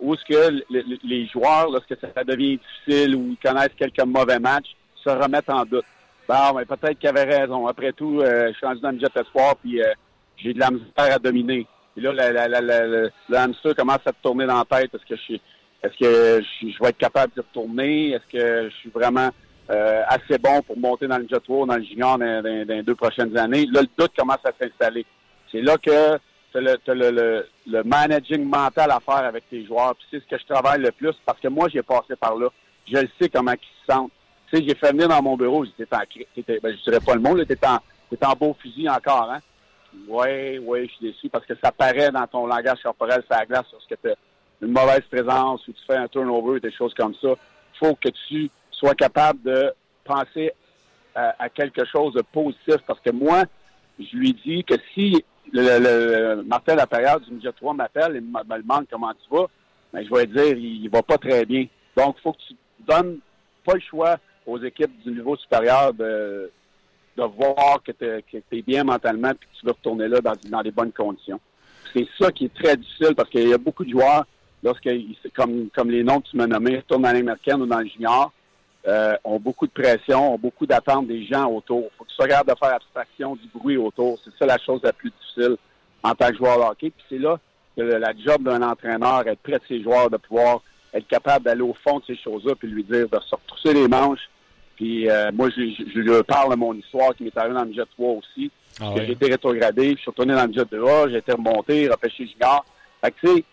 [0.00, 0.64] Où est-ce que
[1.04, 5.64] les joueurs, lorsque ça devient difficile ou ils connaissent quelques mauvais matchs, se remettent en
[5.64, 5.84] doute.
[6.28, 7.66] Bon, mais peut-être qu'ils avaient raison.
[7.66, 9.92] Après tout, euh, je suis rendu dans le midget espoir, puis euh,
[10.36, 11.66] j'ai de la misère à dominer.
[11.96, 14.94] Et là, le hamster commence à te tourner dans la tête.
[14.94, 15.38] Est-ce que je
[15.84, 18.12] est-ce que je, vais être capable de retourner?
[18.12, 19.28] Est-ce que je suis vraiment
[19.70, 22.94] euh, assez bon pour monter dans le jet tour, dans le junior dans, les deux
[22.94, 23.66] prochaines années?
[23.70, 25.04] Là, le doute commence à s'installer.
[25.52, 26.18] C'est là que
[26.62, 29.94] tu as, le, le, managing mental à faire avec tes joueurs.
[30.10, 32.48] c'est ce que je travaille le plus parce que moi, j'ai passé par là.
[32.90, 34.12] Je le sais comment ils se sentent.
[34.50, 37.20] Tu sais, j'ai fait venir dans mon bureau, j'étais en ben, je dirais pas le
[37.20, 37.78] mot, t'étais en,
[38.22, 39.40] en beau fusil encore, hein?
[40.08, 43.46] Oui, oui, je suis déçu parce que ça paraît dans ton langage corporel sur la
[43.46, 44.14] glace lorsque tu as
[44.60, 47.28] une mauvaise présence ou tu fais un turnover, des choses comme ça.
[47.28, 49.72] Il faut que tu soit capable de
[50.04, 50.52] penser
[51.14, 52.76] à, quelque chose de positif.
[52.86, 53.44] Parce que moi,
[53.98, 58.58] je lui dis que si le, le, Martin Lapierre du Midget 3 m'appelle et me,
[58.62, 59.46] demande comment tu vas,
[59.92, 61.66] ben, je vais dire il, va pas très bien.
[61.96, 62.54] Donc, il faut que tu
[62.86, 63.18] donnes
[63.64, 64.16] pas le choix
[64.46, 66.50] aux équipes du niveau supérieur de,
[67.16, 68.04] de voir que tu
[68.52, 71.40] es, bien mentalement et que tu veux retourner là dans, dans des bonnes conditions.
[71.92, 74.26] C'est ça qui est très difficile parce qu'il y a beaucoup de joueurs,
[74.62, 74.88] lorsque,
[75.34, 78.32] comme, comme les noms que tu m'as nommés, retournent dans l'américaine ou dans le junior,
[78.86, 81.84] euh, ont beaucoup de pression, ont beaucoup d'attentes des gens autour.
[81.84, 84.18] Il faut que tu regardes de faire abstraction du bruit autour.
[84.24, 85.56] C'est ça la chose la plus difficile
[86.02, 86.90] en tant que joueur de hockey.
[86.90, 87.38] Puis c'est là
[87.76, 90.60] que la job d'un entraîneur, être près de ses joueurs, de pouvoir
[90.92, 93.88] être capable d'aller au fond de ces choses-là, puis lui dire de se retrousser les
[93.88, 94.30] manches.
[94.76, 97.72] Puis euh, moi, je, je, lui parle de mon histoire qui m'est arrivée dans le
[97.72, 98.50] jet 3 aussi.
[98.80, 102.26] Ah J'ai été rétrogradé, je suis retourné dans le jet 2A, j'ai été remonté, repêché
[102.26, 102.64] junior.
[103.00, 103.44] Fait que tu sais,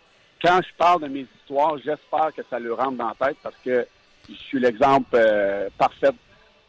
[0.44, 3.56] quand je parle de mes histoires, j'espère que ça lui rentre dans la tête parce
[3.64, 3.86] que
[4.30, 6.12] je suis l'exemple euh, parfait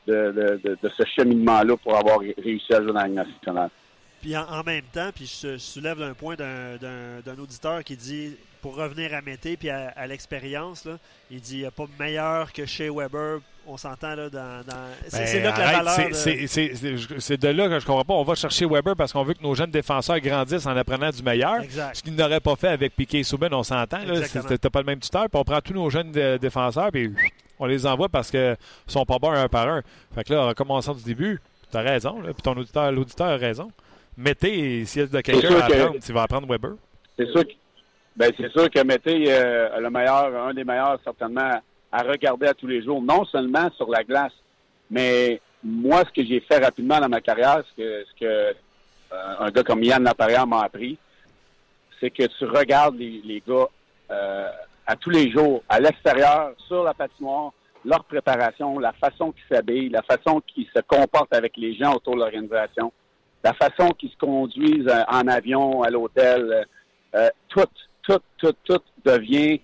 [0.06, 3.70] de, ce cheminement-là pour avoir réussi à jouer dans la nationale.
[4.20, 9.14] Puis en, même temps, puis je, soulève un point d'un auditeur qui dit, pour revenir
[9.14, 10.88] à Mété puis à, l'expérience,
[11.30, 13.40] il dit il n'y a pas meilleur que chez Weber.
[13.66, 14.62] On s'entend là dans.
[15.08, 16.14] c'est ben, là que la valeur.
[17.18, 18.14] C'est de là que je comprends pas.
[18.14, 21.22] On va chercher Weber parce qu'on veut que nos jeunes défenseurs grandissent en apprenant du
[21.22, 21.62] meilleur.
[21.92, 23.98] Ce qu'ils n'auraient pas fait avec Piquet Souben, on s'entend.
[24.24, 25.28] C'était pas le même tuteur.
[25.30, 27.12] Puis on prend tous nos jeunes défenseurs puis
[27.58, 28.56] on les envoie parce qu'ils
[28.86, 29.82] sont pas bons un par un.
[30.14, 31.40] Fait que là, en recommençant du début,
[31.70, 32.20] tu as raison.
[32.20, 33.70] Là, puis ton auditeur, l'auditeur a raison.
[34.16, 36.72] Mettez, s'il y a de quelqu'un à apprendre, tu vas apprendre Weber.
[37.16, 37.52] C'est sûr, que,
[38.16, 41.52] ben, c'est sûr que Mettez euh, le meilleur, un des meilleurs certainement
[41.92, 44.32] à regarder à tous les jours, non seulement sur la glace,
[44.90, 49.34] mais moi, ce que j'ai fait rapidement dans ma carrière, ce que, ce que euh,
[49.38, 50.98] un gars comme Yann Laparrière m'a appris,
[52.00, 53.68] c'est que tu regardes les, gars
[54.10, 54.48] euh,
[54.86, 57.52] à tous les jours, à l'extérieur, sur la patinoire,
[57.84, 62.14] leur préparation, la façon qu'ils s'habillent, la façon qu'ils se comportent avec les gens autour
[62.14, 62.92] de l'organisation,
[63.44, 66.66] la façon qu'ils se conduisent euh, en avion, à l'hôtel,
[67.48, 67.66] tout,
[68.02, 69.60] tout, tout, tout devient.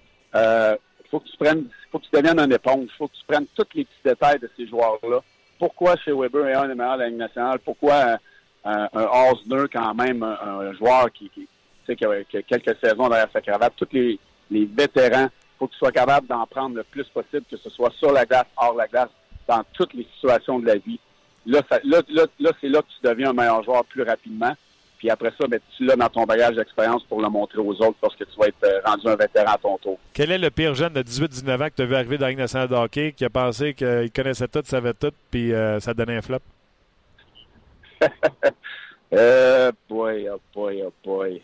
[1.10, 2.88] Faut que tu prennes, faut que tu deviennes un éponge.
[2.96, 5.20] Faut que tu prennes tous les petits détails de ces joueurs-là.
[5.58, 7.58] Pourquoi chez Weber est un des meilleurs de la Ligue nationale?
[7.60, 8.18] Pourquoi
[8.64, 11.48] un, un quand même, un, joueur qui, qui,
[11.86, 14.18] qui, a, qui, a, quelques saisons derrière sa cravate, tous les,
[14.50, 15.28] les vétérans,
[15.58, 18.24] faut que tu sois capable d'en prendre le plus possible, que ce soit sur la
[18.24, 19.08] glace, hors la glace,
[19.46, 21.00] dans toutes les situations de la vie.
[21.46, 24.52] Là, là, là, c'est là que tu deviens un meilleur joueur plus rapidement.
[24.98, 27.96] Puis après ça, ben, tu l'as dans ton bagage d'expérience pour le montrer aux autres
[28.02, 29.98] lorsque tu vas être euh, rendu un vétéran à ton tour.
[30.12, 32.34] Quel est le pire jeune de 18-19 ans que tu as vu arriver dans la
[32.34, 36.16] nationale de hockey qui a pensé qu'il connaissait tout, savait tout, puis euh, ça donnait
[36.16, 36.40] un flop?
[39.12, 41.42] euh, boy, oh boy, oh boy.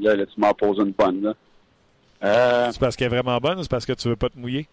[0.00, 1.22] Là, là tu m'as posé une bonne.
[1.22, 1.34] Là.
[2.22, 2.70] Euh...
[2.72, 4.66] C'est parce qu'elle est vraiment bonne ou c'est parce que tu veux pas te mouiller?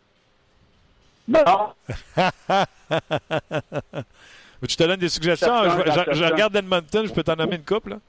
[1.27, 1.73] Non.
[4.65, 5.63] tu te donnes des suggestions?
[6.11, 7.91] Je, regarde Edmonton, je peux t'en nommer une couple.
[7.91, 7.99] Là.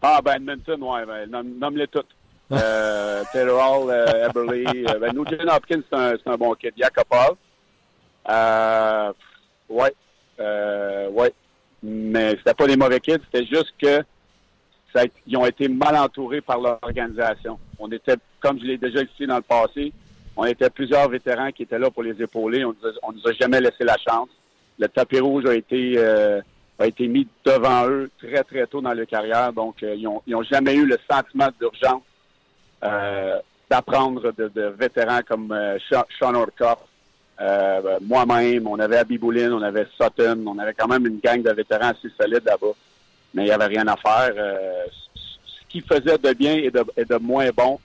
[0.00, 2.06] Ah, ben Edmonton, ouais, ben, nomme-les toutes.
[2.52, 4.86] euh, Taylor Hall, euh, Eberly.
[4.88, 6.72] Euh, ben, Nugent Hopkins, c'est un, un, bon kid.
[6.76, 7.36] Yakupov.
[8.30, 9.12] Euh,
[9.68, 9.92] ouais.
[10.40, 11.32] Euh, ouais.
[11.82, 14.02] Mais c'était pas des mauvais kids, c'était juste que
[15.26, 17.58] ils ont été mal entourés par l'organisation.
[17.78, 19.92] On était, comme je l'ai déjà expliqué dans le passé,
[20.36, 22.64] on était plusieurs vétérans qui étaient là pour les épauler.
[22.64, 24.28] On ne nous a jamais laissé la chance.
[24.78, 26.40] Le tapis rouge a été euh,
[26.78, 29.52] a été mis devant eux très très tôt dans leur carrière.
[29.52, 32.02] Donc euh, ils, ont, ont jamais eu le sentiment d'urgence
[32.84, 35.54] euh, d'apprendre de, vétérans comme
[36.18, 36.78] Sean Orkoff.
[38.00, 41.50] Moi-même, on avait Abby Boulin, on avait Sutton, on avait quand même une gang de
[41.52, 42.74] vétérans assez solides là-bas
[43.34, 44.32] mais il n'y avait rien à faire.
[44.36, 47.78] Euh, ce qui faisait de bien et de, et de moins bon,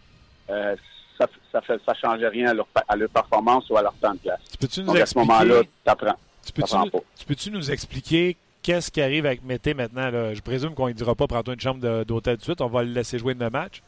[0.50, 0.76] euh,
[1.18, 4.14] ça ça, fait, ça changeait rien à leur, à leur, performance ou à leur temps
[4.14, 4.32] de.
[4.60, 6.16] Peux-tu nous Donc, à ce moment-là, tu apprends.
[6.46, 10.10] Tu peux-tu nous, expliquer qu'est-ce qui arrive avec Mété maintenant?
[10.10, 10.34] Là?
[10.34, 12.84] Je présume qu'on ne dira pas prends-toi une chambre d'hôtel tout de suite, on va
[12.84, 13.82] le laisser jouer de match.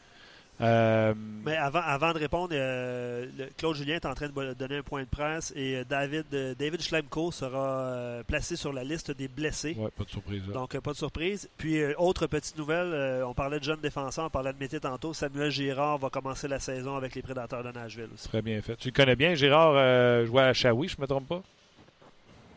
[0.60, 1.12] Euh,
[1.44, 3.26] Mais avant, avant de répondre, euh,
[3.58, 6.24] Claude Julien est en train de donner un point de presse et euh, David,
[6.58, 9.76] David Schlemko sera placé sur la liste des blessés.
[9.78, 10.42] Ouais, pas de surprise.
[10.46, 11.48] Donc, pas de surprise.
[11.58, 15.12] Puis, autre petite nouvelle, on parlait de jeunes défenseurs, on parlait de Mété tantôt.
[15.12, 18.08] Samuel Girard va commencer la saison avec les Prédateurs de Nashville.
[18.28, 18.76] Très bien fait.
[18.76, 21.42] Tu le connais bien, Girard jouait à Shawi, je ne me trompe pas?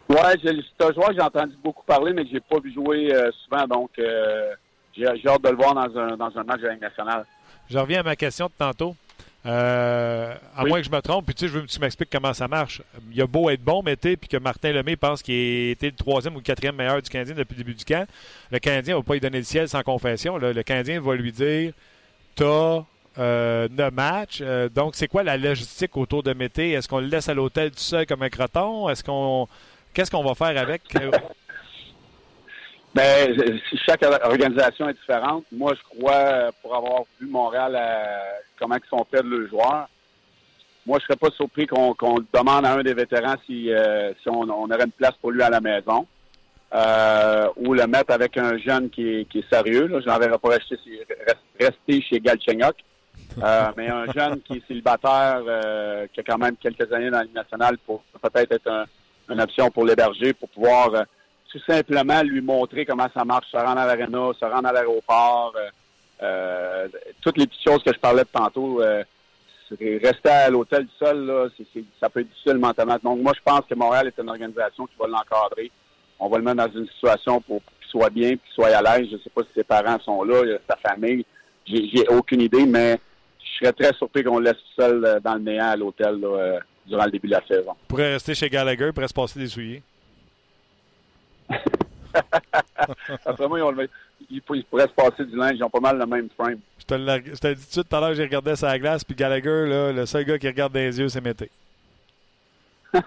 [0.10, 3.68] Ouais, c'est un joueur j'ai entendu beaucoup parler, mais que j'ai pas vu jouer souvent.
[3.68, 3.92] Donc,
[4.96, 7.26] j'ai hâte de le voir dans un, dans un match de la Ligue nationale.
[7.70, 8.96] Je reviens à ma question de tantôt.
[9.46, 12.10] Euh, à moins que je me trompe, puis tu sais, je veux que tu m'expliques
[12.12, 12.82] comment ça marche.
[13.10, 15.96] Il y a beau être bon, mais puis que Martin Lemay pense qu'il était le
[15.96, 18.06] troisième ou le quatrième meilleur du Canadien depuis le début du camp.
[18.52, 20.38] Le Canadien ne va pas lui donner le ciel sans confession.
[20.38, 21.72] Le Canadien va lui dire
[22.36, 22.84] T'as
[23.18, 24.40] euh, neuf matchs.
[24.42, 26.72] Euh, donc, c'est quoi la logistique autour de Mété?
[26.72, 28.90] Est-ce qu'on le laisse à l'hôtel tout seul comme un croton?
[28.90, 29.48] Est-ce qu'on.
[29.94, 30.82] Qu'est-ce qu'on va faire avec?
[32.96, 33.40] Ben,
[33.86, 35.46] chaque organisation est différente.
[35.52, 37.80] Moi, je crois, pour avoir vu Montréal,
[38.58, 39.88] comment ils sont faits de leurs joueurs,
[40.90, 41.94] moi, je serais pas surpris qu'on
[42.34, 45.62] demande à un des vétérans si, euh, on, aurait une place pour lui à la
[45.62, 46.08] maison.
[46.74, 49.88] Euh, ou le mettre avec un jeune qui est, sérieux.
[49.88, 50.00] Là.
[50.02, 50.78] Je l'enverrai pas rester,
[51.60, 52.76] rester chez Galchenyuk.
[53.44, 57.20] Euh, mais un jeune qui est célibataire, euh, qui a quand même quelques années dans
[57.20, 58.86] la nationale, pour peut-être être
[59.30, 61.04] une option pour l'héberger, pour pouvoir euh,
[61.52, 65.54] tout simplement lui montrer comment ça marche, se rendre à l'aréna, se rendre à l'aéroport,
[67.22, 68.82] toutes les petites choses que je parlais de tantôt.
[69.72, 71.48] rester à l'hôtel sol, là,
[72.00, 72.98] ça peut être difficile mentalement.
[73.04, 75.72] Donc moi, je pense que Montréal est une organisation qui va l'encadrer.
[76.20, 79.08] On va le mettre dans une situation pour qu'il soit bien, qu'il soit à l'aise.
[79.10, 81.26] Je ne sais pas si ses parents sont là, sa famille.
[81.66, 83.00] J'ai aucune idée, mais
[83.40, 86.60] je serais très surpris qu'on le laisse seul euh, dans le néant à l'hôtel euh,
[86.90, 87.74] durant le début de la saison.
[87.88, 89.82] Pourrait rester chez Gallagher, il pourrait se passer des souliers.
[93.26, 93.60] Après moi,
[94.30, 95.56] il, pourrait se passer du linge.
[95.56, 96.60] Ils ont pas mal le même frame.
[96.80, 99.16] Je te l'ai dit tout de suite tout à l'heure, j'ai regardé sa glace, puis
[99.16, 101.50] Gallagher, là, le seul gars qui regarde dans les yeux, c'est Mété.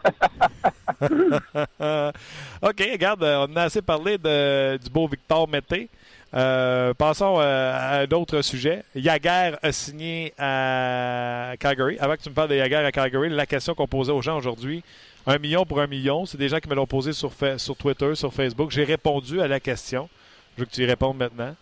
[2.63, 5.89] OK, regarde, on a assez parlé de, du beau Victor Mété.
[6.35, 8.85] Euh, passons euh, à d'autres sujets.
[8.95, 11.99] Yaguer a signé à Calgary.
[11.99, 14.39] Avant que tu me parles de Yaguer à Calgary, la question qu'on posait aux gens
[14.39, 14.83] aujourd'hui,
[15.27, 18.15] un million pour un million, c'est des gens qui me l'ont posé sur, sur Twitter,
[18.15, 18.71] sur Facebook.
[18.71, 20.09] J'ai répondu à la question.
[20.57, 21.55] Je veux que tu y répondes maintenant.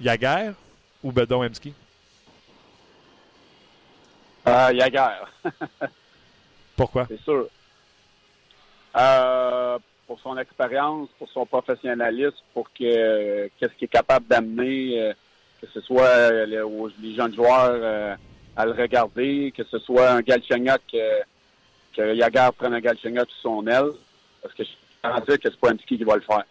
[0.00, 0.52] Yaguer
[1.02, 1.74] ou Bedon Emski?
[4.46, 4.72] Euh,
[6.76, 7.06] Pourquoi?
[7.08, 7.46] C'est sûr.
[8.96, 9.78] Euh,
[10.14, 15.12] pour son expérience, pour son professionnalisme, pour que qu'est-ce qu'il est capable d'amener, euh,
[15.60, 18.14] que ce soit euh, les, jeunes joueurs euh,
[18.56, 20.82] à le regarder, que ce soit un Galchenyuk,
[21.96, 23.90] que Yagar prenne un Galchenyuk sous son aile,
[24.40, 26.44] parce que je suis dire que c'est pas un qui va le faire.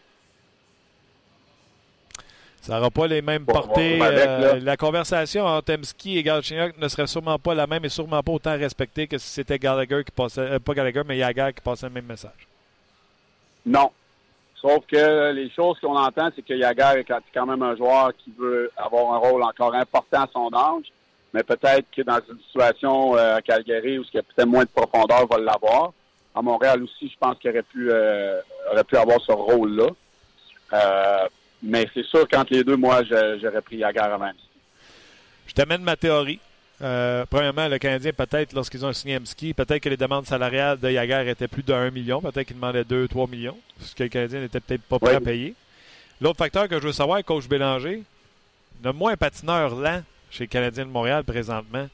[2.60, 3.98] Ça n'aura pas les mêmes portées.
[3.98, 8.34] la conversation entre Emski et Galchenyuk ne serait sûrement pas la même et sûrement pas
[8.34, 11.94] autant respectée que si c'était Gallagher qui passait, pas Gallagher, mais Yagar qui passait le
[11.94, 12.50] même message.
[13.66, 13.92] Non.
[14.56, 18.32] Sauf que les choses qu'on entend, c'est que Yagar est quand même un joueur qui
[18.38, 20.86] veut avoir un rôle encore important à son âge,
[21.34, 24.64] mais peut-être que dans une situation euh, à Calgary où il y a peut-être moins
[24.64, 25.92] de profondeur, va l'avoir.
[26.34, 28.40] À Montréal aussi, je pense qu'il aurait pu euh,
[28.72, 29.90] aurait pu avoir ce rôle-là.
[30.74, 31.28] Euh,
[31.62, 34.36] mais c'est sûr qu'entre les deux, moi, j'aurais pris Yagar même.
[35.46, 36.40] Je t'amène ma théorie.
[36.84, 40.92] Euh, premièrement, le Canadien, peut-être, lorsqu'ils ont signé Emski, peut-être que les demandes salariales de
[40.92, 42.20] Yager étaient plus de 1 million.
[42.20, 45.56] Peut-être qu'ils demandaient 2-3 millions, ce que le Canadien n'était peut-être pas prêt à payer.
[46.20, 48.04] L'autre facteur que je veux savoir, coach Bélanger,
[48.84, 51.88] nomme-moi un patineur lent chez le Canadien de Montréal présentement.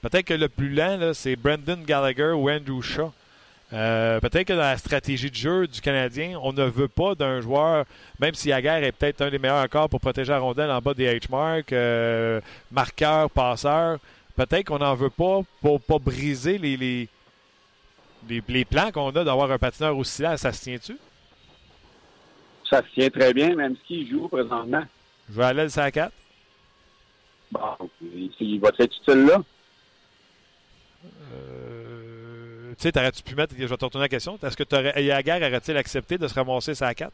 [0.00, 3.12] Peut-être que le plus lent, c'est Brendan Gallagher ou Andrew Shaw.
[3.72, 7.40] Euh, peut-être que dans la stratégie de jeu du Canadien, on ne veut pas d'un
[7.40, 7.86] joueur,
[8.18, 10.92] même si Yager est peut-être un des meilleurs encore pour protéger la rondelle en bas
[10.92, 12.40] des H-marks, euh,
[12.70, 13.98] marqueur, passeur,
[14.36, 17.08] peut-être qu'on n'en veut pas pour pas briser les, les,
[18.48, 20.36] les, plans qu'on a d'avoir un patineur aussi là.
[20.36, 20.96] Ça se tient-tu?
[22.68, 24.84] Ça se tient très bien, même s'il joue présentement.
[25.28, 26.12] Je vais aller le 4.
[27.50, 27.60] Bon,
[28.40, 29.42] il va être utile là.
[31.34, 35.38] Euh, tu sais, t'aurais-tu pu mettre, je vais te retourner la question, est-ce que Yagar
[35.38, 37.12] aurait-il accepté de se ramasser à 4?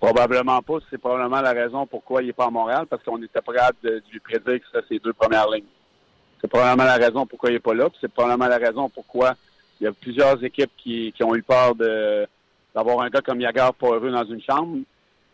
[0.00, 0.78] Probablement pas.
[0.90, 4.02] C'est probablement la raison pourquoi il n'est pas à Montréal, parce qu'on était prêt de,
[4.12, 5.64] lui prédire que ce serait ses deux premières lignes.
[6.40, 7.88] C'est probablement la raison pourquoi il n'est pas là.
[8.00, 9.34] C'est probablement la raison pourquoi
[9.80, 13.88] il y a plusieurs équipes qui, ont eu peur d'avoir un gars comme Yagar pas
[13.88, 14.78] heureux dans une chambre.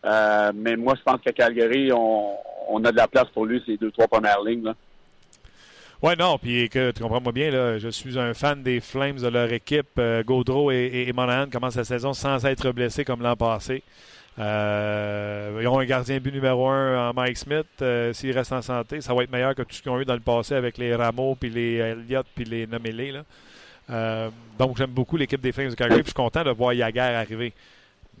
[0.03, 3.77] Euh, mais moi, je pense qu'à Calgary, on, a de la place pour lui, ces
[3.77, 4.63] deux, trois premières lignes.
[4.63, 4.75] Là.
[6.01, 9.51] Ouais, non, puis tu comprends-moi bien, là, je suis un fan des Flames, de leur
[9.51, 9.97] équipe.
[9.97, 13.83] Euh, Gaudreau et, et Monahan commencent la saison sans être blessés comme l'an passé.
[14.37, 17.67] Euh, ils ont un gardien but numéro un en Mike Smith.
[17.81, 20.05] Euh, s'il reste en santé, ça va être meilleur que tout ce qu'ils ont eu
[20.05, 23.13] dans le passé avec les Rameaux, puis les Elliott, puis les Nommélés.
[23.89, 24.29] Euh,
[24.59, 26.01] donc, j'aime beaucoup l'équipe des Flames de Calgary.
[26.01, 27.53] Puis je suis content de voir Yager arriver.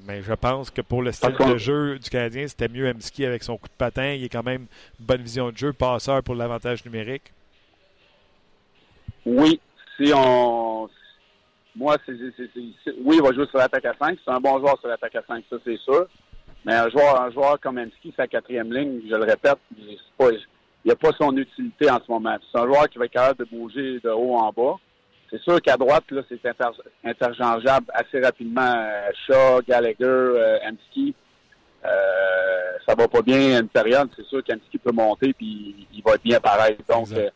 [0.05, 3.43] Mais je pense que pour le style de jeu du Canadien, c'était mieux Emski avec
[3.43, 4.13] son coup de patin.
[4.13, 4.67] Il est quand même
[4.99, 7.31] bonne vision de jeu, passeur pour l'avantage numérique.
[9.25, 9.59] Oui,
[9.97, 10.64] si on
[11.75, 14.17] moi, c'est, oui, il va jouer sur l'attaque à 5.
[14.23, 16.07] C'est un bon joueur sur l'attaque à 5, ça, c'est sûr.
[16.65, 19.97] Mais un joueur, un joueur comme Enski, sa quatrième ligne, je le répète, il
[20.85, 22.35] n'a pas son utilité en ce moment.
[22.51, 24.77] C'est un joueur qui va être capable de bouger de haut en bas.
[25.29, 26.39] C'est sûr qu'à droite, là, c'est
[27.03, 28.89] interchangeable assez rapidement.
[29.27, 30.59] Shaw, Gallagher, euh,
[31.85, 34.09] Euh, ça va pas bien à une période.
[34.15, 36.77] C'est sûr qu'Amski peut monter puis il va être bien pareil.
[36.89, 37.29] Donc, euh,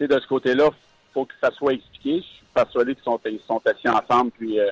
[0.00, 0.70] de ce côté-là,
[1.12, 2.24] faut que ça soit expliqué
[2.54, 4.30] persuadé qu'ils sont, ils sont assis ensemble.
[4.32, 4.68] Puis euh,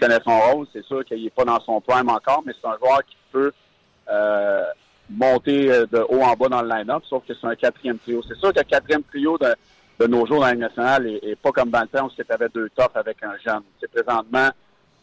[0.00, 0.66] connaît son rôle.
[0.72, 3.52] C'est sûr qu'il n'est pas dans son prime encore, mais c'est un joueur qui peut
[4.08, 4.64] euh,
[5.10, 8.22] monter euh, de haut en bas dans le line-up, sauf que c'est un quatrième trio.
[8.26, 11.70] C'est sûr que le quatrième trio de nos jours dans la nationale et, pas comme
[11.70, 13.62] dans le temps où avais deux tops avec un jeune.
[13.80, 14.48] C'est présentement,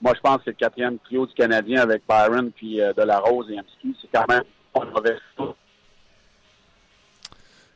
[0.01, 3.03] moi je pense que c'est le quatrième trio du Canadien avec Byron puis euh, De
[3.03, 3.95] La Rose et Amski.
[4.01, 4.43] C'est quand même
[4.73, 5.19] pas une mauvaise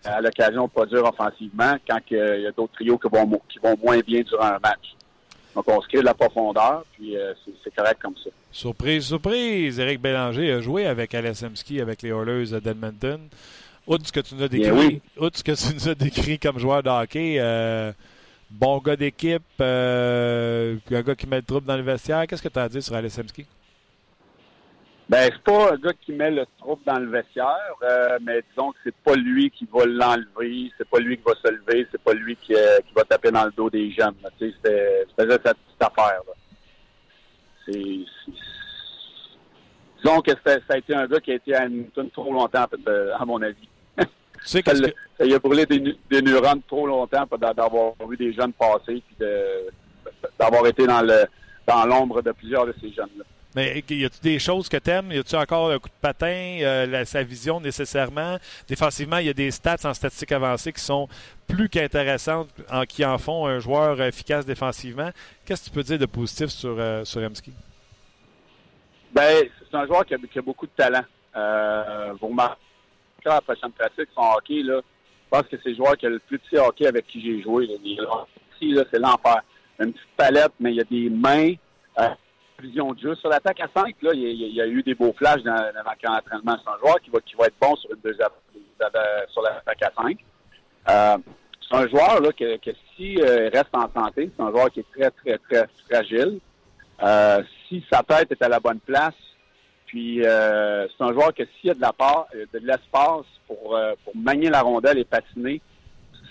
[0.06, 3.76] à l'occasion de produire offensivement quand il y a d'autres trios qui vont, qui vont
[3.84, 4.96] moins bien durant un match.
[5.56, 7.34] Donc, on se crée de la profondeur, puis euh,
[7.64, 8.30] c'est correct comme ça.
[8.52, 9.80] Surprise, surprise!
[9.80, 13.22] Éric Bélanger a joué avec Alessemski, avec les Oilers d'Edmonton.
[13.88, 16.60] Outre ce que tu nous as décrit, outre ce que tu nous as décrit comme
[16.60, 17.94] joueur de hockey, euh,
[18.50, 22.50] bon gars d'équipe, euh, un gars qui met le trouble dans le vestiaire, qu'est-ce que
[22.50, 23.46] tu as à dire sur Alessemski?
[25.08, 28.72] Ben, c'est pas un gars qui met le trouble dans le vestiaire, euh, mais disons
[28.72, 32.02] que c'est pas lui qui va l'enlever, c'est pas lui qui va se lever, c'est
[32.02, 34.16] pas lui qui, euh, qui, va taper dans le dos des jeunes.
[34.40, 36.22] Tu sais, c'est cette petite affaire.
[37.68, 38.06] C'est,
[40.04, 43.26] disons que ça a été un gars qui a été à Hamilton trop longtemps, à
[43.26, 43.70] mon avis.
[44.00, 44.06] Tu
[44.44, 45.24] sais ça, que...
[45.24, 49.28] il a brûlé des, des, neurones trop longtemps d'avoir vu des jeunes passer puis
[50.38, 51.26] d'avoir été dans le
[51.66, 53.24] dans l'ombre de plusieurs de ces jeunes-là.
[53.56, 55.12] Mais y a-tu des choses que t'aimes?
[55.12, 58.38] Y a-tu encore un coup de patin, euh, sa vision nécessairement?
[58.68, 61.08] Défensivement, il y a des stats en statistiques avancées qui sont
[61.48, 65.10] plus qu'intéressantes, en, qui en font un joueur efficace défensivement.
[65.46, 67.54] Qu'est-ce que tu peux dire de positif sur, euh, sur Emski?
[69.14, 71.06] Ben, c'est un joueur qui a, beaucoup de talent.
[71.36, 72.36] Euh, vous
[73.26, 76.20] la prochaine pratique, son hockey, là, je pense que c'est le joueur qui a le
[76.20, 77.68] plus petit hockey avec qui j'ai joué.
[77.68, 78.26] Là.
[78.60, 79.42] C'est l'enfer.
[79.80, 81.54] Une petite palette, mais il y a des mains.
[82.00, 82.10] Euh,
[83.20, 86.54] Sur l'attaque à 5, là, il, y a, eu des beaux flashs dans, dans l'entraînement.
[86.54, 88.30] Un joueur qui va, qui va être bon sur une deuxième,
[89.30, 90.18] sur l'attaque à 5.
[90.90, 91.18] Euh,
[91.68, 94.82] c'est un joueur là, que, que si euh, reste en santé, c'est un joueur qui
[94.82, 96.40] est très, très, très fragile.
[97.04, 99.16] Euh, si sa tête est à la bonne place,
[99.88, 103.26] puis euh, c'est un joueur que s'il y a de la part, euh, de l'espace
[103.48, 105.62] pour, pour manier la rondelle et patiner,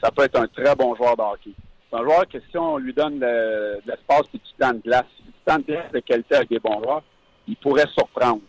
[0.03, 1.55] ça peut être un très bon joueur de.
[1.95, 5.05] C'est un joueur que si on lui donne de, l'espace et du temps de glace,
[5.45, 7.05] tant de qualité avec des bons joueurs,
[7.47, 8.41] il pourrait surprendre.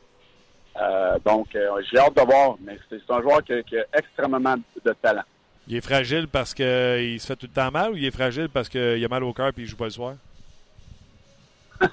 [0.82, 4.96] Euh, donc, euh, j'ai hâte de voir, mais c'est un joueur qui, a extrêmement de
[5.00, 5.22] talent.
[5.68, 8.50] Il est fragile parce qu'il se fait tout le temps mal ou il est fragile
[8.50, 10.16] parce qu'il a mal au cœur et il joue pas le soir?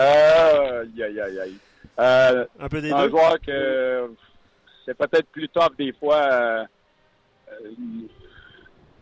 [0.00, 1.56] euh, aïe, aïe, aïe.
[2.00, 4.10] Euh, un peu des Un joueur que
[4.84, 6.66] c'est peut-être plus top des fois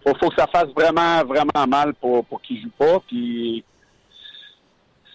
[0.04, 3.00] faut, faut que ça fasse vraiment, vraiment mal pour, pour qu'il joue pas.
[3.00, 3.64] Puis,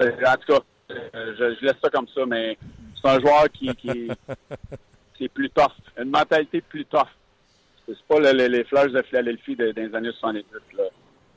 [0.01, 0.59] en tout cas,
[0.91, 2.57] euh, je, laisse ça comme ça, mais
[2.95, 4.09] c'est un joueur qui, qui,
[5.21, 7.07] est plus tough, une mentalité plus tough.
[7.87, 10.45] C'est pas les fleurs de Philadelphie des années 70.
[10.77, 10.83] Là.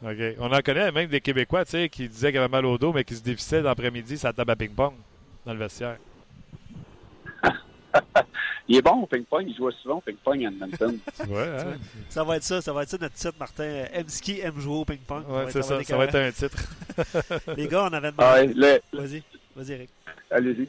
[0.05, 0.36] OK.
[0.38, 2.92] On en connaît même des Québécois, tu sais, qui disaient qu'ils avaient mal au dos,
[2.92, 4.94] mais qui se dévissaient l'après-midi ça table à ping-pong
[5.46, 5.96] dans le vestiaire.
[8.68, 10.99] il est bon au ping-pong, il joue souvent au ping-pong à Edmonton.
[11.28, 11.78] ouais, hein?
[12.09, 13.84] Ça va être ça, ça va être ça notre titre, Martin.
[13.93, 15.24] M-Ski aime jouer au ping-pong.
[15.28, 16.59] Ouais, c'est ça, ça va être un titre.
[17.57, 18.55] Les gars, on avait demandé.
[18.93, 19.22] Ah, Vas-y,
[19.57, 19.90] vas-y, Eric.
[20.30, 20.68] Allez-y.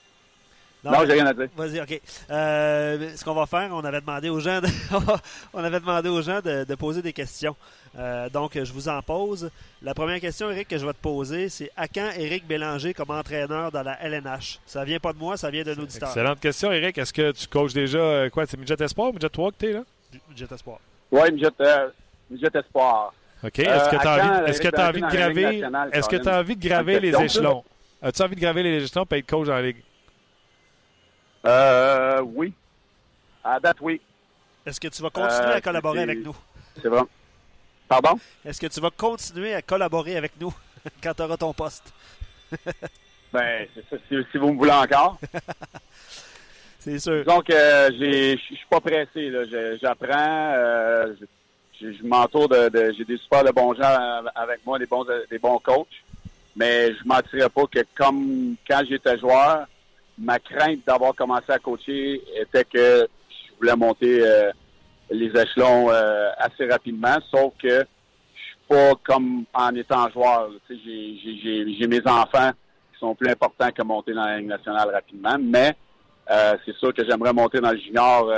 [0.83, 1.47] Non, j'ai rien à dire.
[1.55, 2.01] Vas-y, OK.
[2.29, 4.67] Euh, ce qu'on va faire, on avait demandé aux gens de,
[5.53, 7.55] on avait demandé aux gens de, de poser des questions.
[7.97, 9.49] Euh, donc, je vous en pose.
[9.81, 13.11] La première question, Eric, que je vais te poser, c'est à quand Eric Bélanger comme
[13.11, 14.59] entraîneur dans la LNH?
[14.65, 16.09] Ça vient pas de moi, ça vient de l'auditeur.
[16.09, 16.97] Excellente question, Eric.
[16.97, 19.65] Est-ce que tu coaches déjà, euh, quoi, c'est Midget Espoir ou Midget 3 que tu
[19.67, 19.83] es là?
[20.29, 20.79] Midget Espoir.
[21.11, 21.89] Oui, Midget, euh,
[22.29, 23.13] Midget Espoir.
[23.43, 23.59] OK.
[23.59, 26.39] Est-ce que tu as, envie, est-ce que as envie de graver, est-ce que tu as
[26.39, 27.63] envie de graver les échelons?
[28.01, 29.77] As-tu envie de graver les échelons et être coach dans la ligue?
[31.45, 32.53] Euh, oui.
[33.43, 33.99] À date, oui.
[34.65, 36.35] Est-ce que tu vas continuer à collaborer avec nous?
[36.81, 37.01] C'est vrai.
[37.87, 38.17] Pardon?
[38.45, 40.53] Est-ce que tu vas continuer à collaborer avec nous
[41.03, 41.93] quand tu auras ton poste?
[43.33, 45.19] ben, c'est ça, si, vous me voulez encore.
[46.79, 47.25] c'est sûr.
[47.25, 49.31] Donc, euh, je suis pas pressé.
[49.81, 50.53] J'apprends.
[50.55, 51.13] Euh,
[51.81, 55.59] je m'entoure de, j'ai des super de bons gens avec moi, des bons des bons
[55.59, 55.87] coachs.
[56.55, 59.65] Mais je mentirais pas que comme quand j'étais joueur,
[60.17, 64.51] ma crainte d'avoir commencé à coacher était que je voulais monter euh,
[65.09, 70.49] les échelons euh, assez rapidement, sauf que je suis pas comme en étant joueur.
[70.69, 72.51] J'ai mes enfants
[72.93, 75.75] qui sont plus importants que monter dans la Ligue nationale rapidement, mais
[76.31, 78.31] euh, c'est sûr que j'aimerais monter dans le junior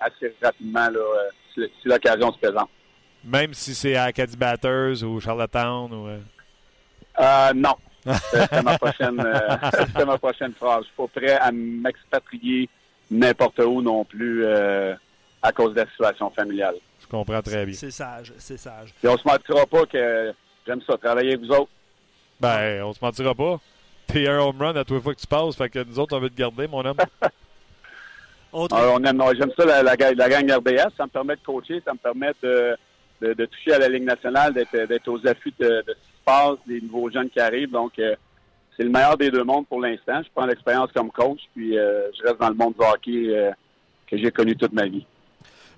[0.00, 1.00] assez rapidement là,
[1.54, 2.70] si, l'occasion se présente.
[3.24, 6.08] Même si c'est à Acadie Batters ou Charlottetown ou...
[7.54, 7.74] Non.
[8.30, 9.16] C'est ma prochaine,
[10.06, 10.82] ma prochaine phrase.
[10.82, 12.68] Je suis pas prêt à m'expatrier
[13.10, 14.46] n'importe où non plus
[15.42, 16.76] à cause de la situation familiale.
[17.00, 17.74] Je comprends très bien.
[17.74, 18.92] C'est sage, c'est sage.
[19.02, 20.32] Et on se mentira pas que
[20.66, 21.70] j'aime ça, travailler avec vous autres.
[22.40, 23.60] Ben, on se mentira pas.
[24.06, 26.16] T'es un home run à tous les fois que tu passes, fait que nous autres,
[26.16, 26.96] on veut te garder, mon homme.
[28.52, 30.94] on aime, j'aime ça, la, la, gang RDS.
[30.96, 32.76] Ça me permet de coacher, ça me permet de,
[33.20, 35.92] de, toucher à la Ligue nationale, d'être aux affûts de, ce
[36.26, 37.70] passe, des nouveaux jeunes qui arrivent.
[37.70, 40.20] Donc, c'est le meilleur des deux mondes pour l'instant.
[40.22, 43.54] Je prends l'expérience comme coach, puis je reste dans le monde du hockey
[44.06, 45.06] que j'ai connu toute ma vie.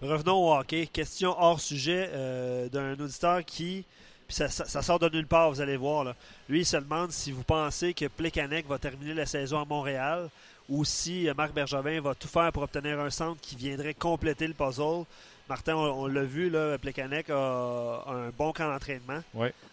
[0.01, 0.87] Revenons au hockey.
[0.87, 3.85] Question hors sujet euh, d'un auditeur qui.
[4.29, 6.15] Puis ça, sort de nulle part, vous allez voir.
[6.51, 10.29] Lui, il se demande si vous pensez que Plekanec va terminer la saison à Montréal
[10.69, 14.47] ou si euh, Marc Bergevin va tout faire pour obtenir un centre qui viendrait compléter
[14.47, 15.05] le puzzle.
[15.49, 19.21] Martin, on, l'a vu, là, Plekanec a, un bon camp d'entraînement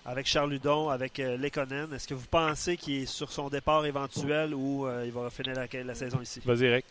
[0.06, 1.94] avec Charles Ludon, avec euh, Lekonen.
[1.94, 5.84] Est-ce que vous pensez qu'il est sur son départ éventuel ou il va finir la,
[5.84, 6.42] la saison ici?
[6.46, 6.86] Vas-y, Eric.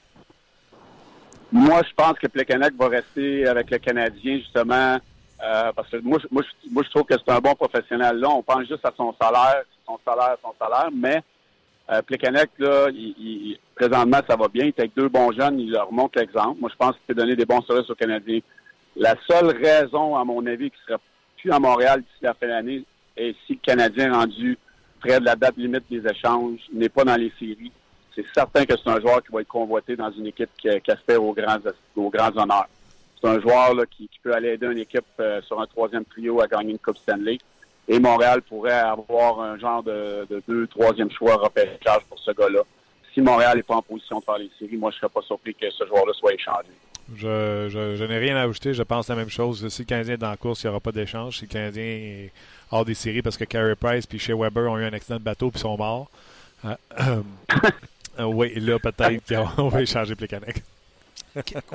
[1.54, 4.98] Moi, je pense que Plekanec va rester avec le Canadien, justement,
[5.40, 8.16] euh, parce que moi, moi, moi, je trouve que c'est un bon professionnel.
[8.16, 11.22] Là, on pense juste à son salaire, son salaire, son salaire, mais
[11.90, 14.64] euh, Plekanec, là, il, présentement, ça va bien.
[14.64, 16.60] Il est avec deux bons jeunes, il leur montre l'exemple.
[16.60, 18.40] Moi, je pense qu'il peut donner des bons services aux Canadiens.
[18.96, 21.00] La seule raison, à mon avis, qu'il ne sera
[21.36, 22.84] plus à Montréal d'ici la fin de l'année,
[23.16, 24.58] est si le Canadien rendu
[25.00, 27.72] près de la date limite des échanges, n'est pas dans les séries
[28.14, 31.22] c'est certain que c'est un joueur qui va être convoité dans une équipe qui, aspire
[31.22, 32.68] aux grands, honneurs.
[33.20, 36.40] C'est un joueur là, qui, peut aller aider une équipe euh, sur un troisième trio
[36.40, 37.38] à gagner une Coupe Stanley.
[37.88, 42.60] Et Montréal pourrait avoir un genre de, deux, troisième choix repérage pour ce gars-là.
[43.12, 45.22] Si Montréal n'est pas en position de faire les séries, moi, je ne serais pas
[45.22, 46.68] surpris que ce joueur-là soit échangé.
[47.16, 48.74] Je, n'ai rien à ajouter.
[48.74, 49.68] Je pense la même chose.
[49.68, 51.38] Si le Canadien est dans la course, il n'y aura pas d'échange.
[51.38, 52.32] Si le Canadien est
[52.70, 55.22] hors des séries parce que Carey Price et Shea Weber ont eu un accident de
[55.22, 56.10] bateau et sont morts.
[56.64, 57.22] Euh,
[58.18, 60.62] Euh, oui, là, peut-être qu'on va échanger Plekanec.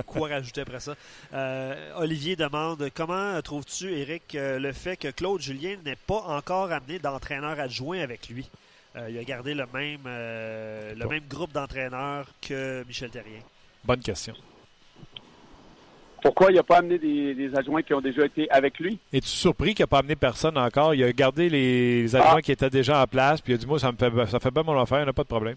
[0.06, 0.96] Quoi rajouter après ça?
[1.34, 6.72] Euh, Olivier demande comment trouves-tu, Eric, euh, le fait que Claude Julien n'ait pas encore
[6.72, 8.50] amené d'entraîneur adjoint avec lui?
[9.08, 13.40] il a gardé le même, le même groupe d'entraîneurs que Michel Terrien.
[13.86, 14.34] Bonne question.
[16.22, 19.00] Pourquoi il n'a pas amené des, adjoints qui ont déjà été avec lui?
[19.14, 20.94] Es-tu surpris qu'il n'a pas amené personne encore?
[20.94, 22.42] Il a gardé les, adjoints ah.
[22.42, 24.52] qui étaient déjà en place, puis il a dit Moi, ça me fait ça fait
[24.52, 25.56] pas mon affaire, il n'y a pas de problème.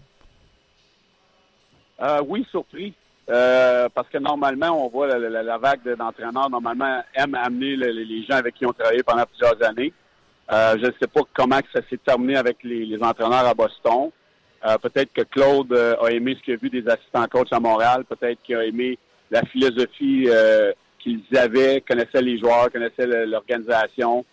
[2.01, 2.93] Euh, oui, surpris.
[3.29, 8.55] Euh, parce que normalement, on voit la, vague d'entraîneurs, normalement, aime amener les gens avec
[8.55, 9.93] qui on travaillé pendant plusieurs années.
[10.51, 14.09] Euh, je ne sais pas comment ça s'est terminé avec les, entraîneurs à Boston.
[14.81, 18.03] peut-être que Claude a aimé ce qu'il a vu des assistants coachs à Montréal.
[18.03, 18.97] Peut-être qu'il a aimé
[19.33, 20.27] la philosophie
[20.99, 24.25] qu'ils avaient, connaissait les joueurs, connaissait l'organisation.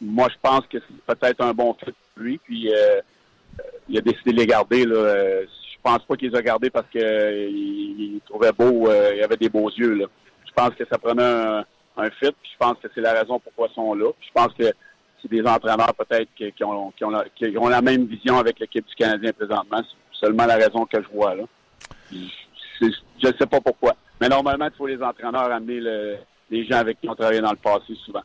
[0.00, 2.38] moi, je pense que c'est peut-être un bon fit pour lui.
[2.38, 2.70] Puis,
[3.88, 4.84] il a décidé de les garder.
[4.84, 5.44] Là,
[5.78, 9.36] je pense pas qu'il les a gardés parce qu'il euh, trouvait beau, euh, il avait
[9.36, 10.06] des beaux yeux.
[10.46, 13.68] Je pense que ça prenait un, fit, puis je pense que c'est la raison pourquoi
[13.70, 14.10] ils sont là.
[14.20, 14.72] je pense que
[15.20, 18.60] c'est des entraîneurs peut-être qui, ont, qui, ont la, qui, ont, la, même vision avec
[18.60, 19.82] l'équipe du Canadien présentement.
[19.82, 21.44] C'est seulement la raison que je vois là.
[22.80, 23.94] Je ne sais pas pourquoi.
[24.20, 25.80] Mais normalement, il faut les entraîneurs amener
[26.50, 28.22] les gens avec qui on travaillé dans le passé souvent.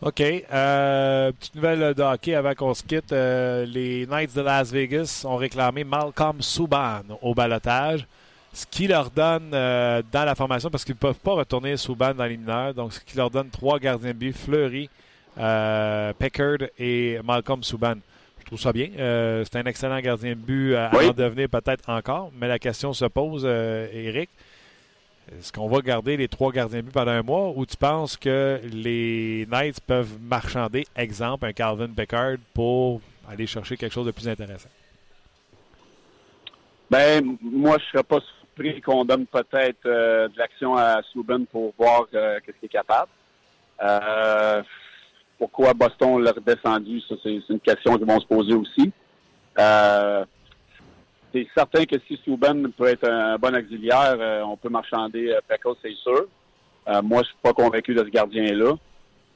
[0.00, 0.20] OK.
[0.20, 3.12] Euh, petite nouvelle de hockey avant qu'on se quitte.
[3.12, 8.06] Euh, les Knights de Las Vegas ont réclamé Malcolm Subban au balotage,
[8.52, 12.14] ce qui leur donne euh, dans la formation, parce qu'ils ne peuvent pas retourner Subban
[12.14, 14.88] dans les mineurs, donc ce qui leur donne trois gardiens de but, Fleury,
[15.34, 17.96] Peckard et Malcolm Subban.
[18.48, 18.88] Je trouve ça bien.
[18.96, 23.04] c'est un excellent gardien de but à en devenir peut-être encore, mais la question se
[23.04, 24.30] pose, Eric.
[25.36, 28.16] Est-ce qu'on va garder les trois gardiens de but pendant un mois ou tu penses
[28.16, 34.10] que les Knights peuvent marchander, exemple, un Calvin Beckard pour aller chercher quelque chose de
[34.10, 34.70] plus intéressant?
[36.90, 41.44] Ben, moi, je ne serais pas surpris qu'on donne peut-être euh, de l'action à Subban
[41.44, 43.10] pour voir euh, qu'est-ce qu'il est capable.
[43.82, 44.62] Euh,
[45.38, 48.92] pourquoi Boston l'a redescendu, ça, c'est une question qu'ils vont se poser aussi
[51.32, 55.72] c'est certain que si Souben peut être un bon auxiliaire, euh, on peut marchander euh,
[55.82, 56.26] c'est sûr.
[56.88, 58.74] Euh, moi, je suis pas convaincu de ce gardien-là.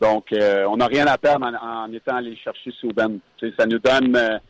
[0.00, 3.20] Donc, euh, on n'a rien à perdre en, étant allé chercher Souben.
[3.58, 4.40] Ça nous donne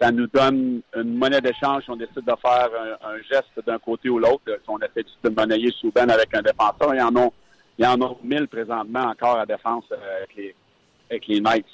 [0.00, 2.70] ça nous donne une monnaie d'échange si on décide de faire
[3.02, 4.44] un, geste d'un côté ou l'autre.
[4.46, 7.28] Si on essaie de monnayer Souben avec un défenseur, il y en a,
[7.78, 10.54] il y en a mille présentement encore à défense avec les,
[11.10, 11.66] avec les Knights.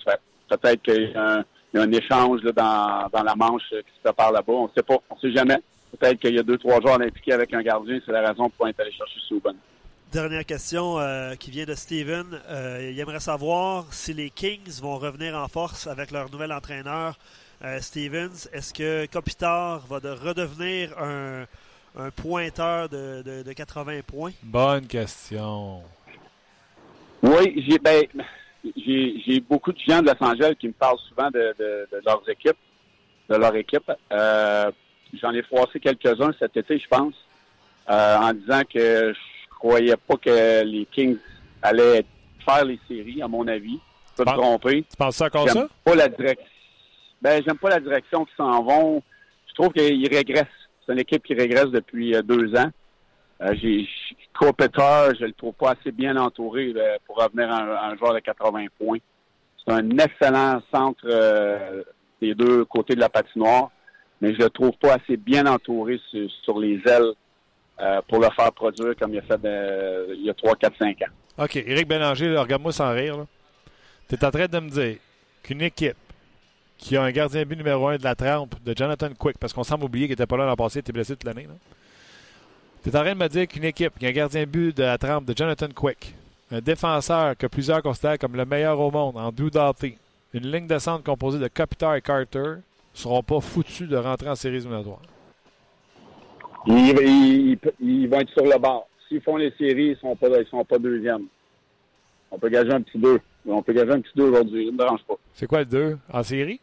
[0.49, 1.45] Peut-être qu'il y a
[1.75, 4.53] un échange dans, la manche qui se prépare là-bas.
[4.53, 5.59] On ne sait pas, on sait jamais.
[5.99, 7.99] Peut-être qu'il y a deux, trois joueurs impliqués avec un gardien.
[8.05, 9.55] C'est la raison pour être allé chercher Souban.
[10.13, 12.27] Dernière question euh, qui vient de Steven.
[12.49, 17.17] Euh, il aimerait savoir si les Kings vont revenir en force avec leur nouvel entraîneur,
[17.63, 18.49] euh, Stevens.
[18.53, 21.45] Est-ce que Kopitar va de redevenir un,
[22.17, 24.33] pointeur de, de, 80 points?
[24.43, 25.83] Bonne question.
[27.23, 28.05] Oui, j'ai ben,
[28.77, 32.57] j'ai beaucoup de gens de Los Angeles qui me parlent souvent de, de, leurs équipes,
[33.29, 33.91] de leur équipe.
[34.13, 34.71] Euh,
[35.21, 37.15] j'en ai froissé quelques-uns cet été, je pense,
[37.91, 41.19] euh, en disant que je croyais pas que les Kings
[41.63, 42.05] allaient
[42.45, 43.79] faire les séries, à mon avis.
[44.19, 44.85] Je peux me tromper.
[44.89, 45.69] Tu penses ça encore J'aime ça?
[45.85, 46.47] pas la direction.
[47.23, 49.03] Ben, j'aime pas la direction qu'ils s'en vont.
[49.49, 50.47] Je trouve qu'ils régressent.
[50.91, 52.69] C'est une équipe qui régresse depuis euh, deux ans.
[53.43, 53.89] Euh, j'ai
[54.37, 56.75] Kopitar, je le trouve pas assez bien entouré
[57.07, 58.99] pour revenir à un, joueur de 80 points.
[59.65, 61.85] C'est un excellent centre euh,
[62.21, 63.71] des deux côtés de la patinoire,
[64.21, 66.01] mais je le trouve pas assez bien entouré
[66.43, 67.13] sur, les ailes
[67.81, 71.03] euh, pour le faire produire comme il a fait il y a 3, 4, 5
[71.03, 71.45] ans.
[71.45, 73.27] OK, Éric Bélanger, regarde-moi sans rire.
[74.09, 74.97] Tu es en train de me dire
[75.45, 75.97] qu'une équipe
[76.81, 79.65] qui a un gardien but numéro un de la trempe de Jonathan Quick, parce qu'on
[79.65, 81.47] semble oublier qu'il n'était pas là l'an passé, il était blessé toute l'année.
[82.83, 84.83] Tu es en train de me dire qu'une équipe qui a un gardien but de
[84.85, 86.15] la trempe de Jonathan Quick,
[86.51, 89.97] un défenseur que plusieurs considèrent comme le meilleur au monde en Drew Doughty,
[90.33, 92.55] une ligne de centre composée de Kopitar et Carter,
[92.95, 95.03] seront pas foutus de rentrer en séries éliminatoires.
[96.67, 98.87] Ils, ils- ils vont être sur le bord.
[99.09, 101.25] S'ils font les séries, ils ne sont pas, ils sont pas deuxièmes.
[102.31, 103.21] On peut gager un petit 2.
[103.47, 104.65] On peut gager un petit 2 aujourd'hui.
[104.67, 105.15] Ça ne me dérange pas.
[105.35, 106.61] C'est quoi le 2 en série?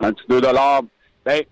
[0.00, 0.82] Un petit 2 dollars.
[1.24, 1.44] Ben,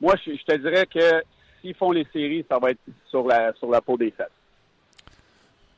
[0.00, 1.22] moi, je, je te dirais que
[1.60, 4.26] s'ils font les séries, ça va être sur la, sur la peau des fesses.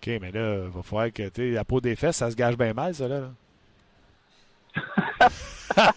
[0.02, 2.56] OK, mais là, il va falloir que tu la peau des fesses, ça se gage
[2.56, 3.30] bien mal, ça, là.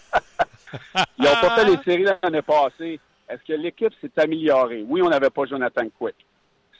[1.18, 3.00] Ils n'ont pas fait les séries l'année passée.
[3.28, 4.84] Est-ce que l'équipe s'est améliorée?
[4.86, 6.16] Oui, on n'avait pas Jonathan Quick.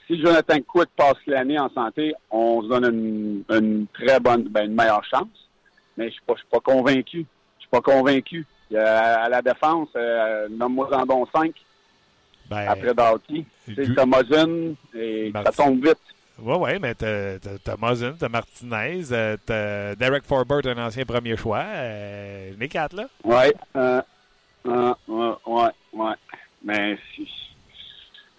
[0.05, 4.65] Si Jonathan Quick passe l'année en santé, on se donne une, une très bonne, ben,
[4.65, 5.49] une meilleure chance.
[5.97, 7.25] Mais je suis pas, je suis pas convaincu.
[7.57, 8.45] Je suis pas convaincu.
[8.75, 11.53] A- à la défense, euh, nomme-moi en don 5
[12.49, 12.93] Ben, après.
[13.65, 15.97] C'est Gu- Thomason et ça tombe vite.
[16.39, 21.63] Ouais, ouais, mais t'as t'as- t'as Martinez, euh, t'as Derek Forbert, un ancien premier choix.
[21.65, 23.05] Euh, les quatre, là.
[23.23, 24.01] Ouais, euh,
[24.67, 26.13] euh, ouais, ouais.
[26.63, 26.97] Mais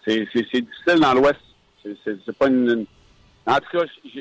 [0.04, 0.26] c'est-
[0.60, 1.40] difficile dans l'Ouest.
[1.82, 2.86] C'est- pas une, une-
[3.48, 4.20] En tout cas, je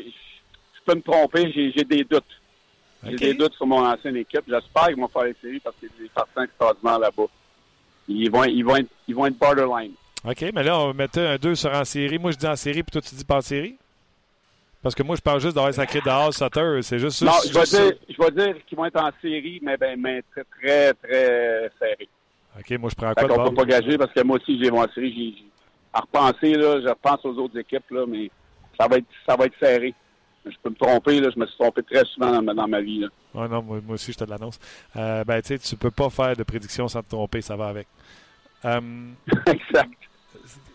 [0.86, 2.24] peux me tromper, j'ai des doutes.
[3.04, 4.44] J'ai des doutes sur mon ancienne équipe.
[4.48, 7.26] J'espère qu'ils vont faire les séries parce y a des partants extraordinaires là-bas.
[8.08, 9.94] Ils vont, ils, vont être, ils vont être borderline.
[10.24, 12.18] OK, mais là, on mettait un 2 sur en série.
[12.18, 13.78] Moi, je dis en série, puis toi, tu dis pas en série?
[14.82, 16.80] Parce que moi, je parle juste d'avoir sacré dehors Sutter.
[16.84, 17.22] C'est juste.
[17.24, 20.00] Non, c'est je vais dire, je vais dire qu'ils vont être en série, mais, ben,
[20.00, 22.10] mais très, très, très serré.
[22.58, 23.50] OK, moi, je prends quoi qu'on bord?
[23.50, 25.36] peut pas gager parce que moi aussi, j'ai mon série.
[25.38, 25.46] J'ai-
[25.92, 28.30] à repenser, là, je repense aux autres équipes, là, mais
[28.80, 29.94] ça va être, ça va être serré.
[30.46, 31.30] Je peux me tromper, là.
[31.34, 33.08] Je me suis trompé très souvent dans, ma- dans ma vie, là.
[33.34, 34.60] Ouais, non, moi, moi aussi, je te l'annonce.
[34.96, 37.68] Euh, ben, tu sais, tu peux pas faire de prédiction sans te tromper, ça va
[37.68, 37.88] avec.
[38.66, 38.80] Euh,
[39.48, 39.92] exact.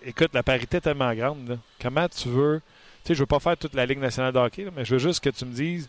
[0.03, 1.49] écoute, la parité est tellement grande.
[1.49, 1.57] là.
[1.81, 2.61] Comment tu veux.
[3.05, 4.95] Tu sais, je veux pas faire toute la Ligue nationale de hockey, là, mais je
[4.95, 5.89] veux juste que tu me dises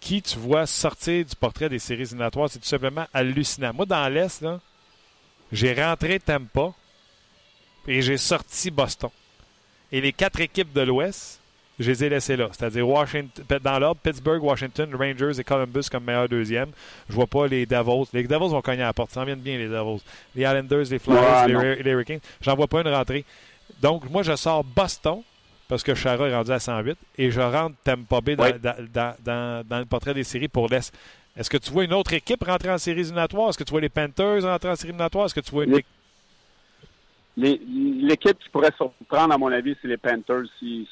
[0.00, 2.48] qui tu vois sortir du portrait des séries éliminatoires.
[2.50, 3.72] C'est tout simplement hallucinant.
[3.74, 4.58] Moi, dans l'Est, là,
[5.52, 6.72] j'ai rentré Tampa
[7.86, 9.10] et j'ai sorti Boston.
[9.92, 11.39] Et les quatre équipes de l'Ouest,
[11.80, 12.48] je les ai laissées là.
[12.52, 16.68] C'est-à-dire Washington, dans l'ordre, Pittsburgh, Washington, Rangers et Columbus comme meilleur deuxième.
[17.08, 18.06] Je vois pas les Davos.
[18.12, 19.10] Les Davos vont cogner à la porte.
[19.10, 20.00] Ça en viennent bien, les Davos.
[20.36, 22.20] Les Islanders, les Flyers, Ouais, les, les Hurricanes.
[22.40, 23.24] J'en vois pas une rentrée.
[23.82, 25.22] Donc, moi, je sors Boston
[25.68, 29.14] parce que Chara est rendu à 108 et je rentre Tampa Bay dans, dans, dans-
[29.24, 30.92] dans- dans le portrait des séries pour l'Est.
[31.36, 33.50] Est-ce que tu vois une autre équipe rentrer en séries éliminatoires?
[33.50, 35.26] Est-ce que tu vois les Panthers rentrer en séries éliminatoires?
[35.26, 35.80] Est-ce que tu vois une
[37.36, 40.44] L'équipe qui pourrait surprendre, à mon avis, c'est les Panthers.
[40.58, 40.88] si-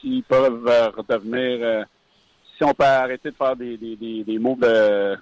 [0.00, 1.58] S'ils peuvent euh, redevenir...
[1.62, 1.84] euh,
[2.56, 5.16] si on peut arrêter de faire des, des, moves de,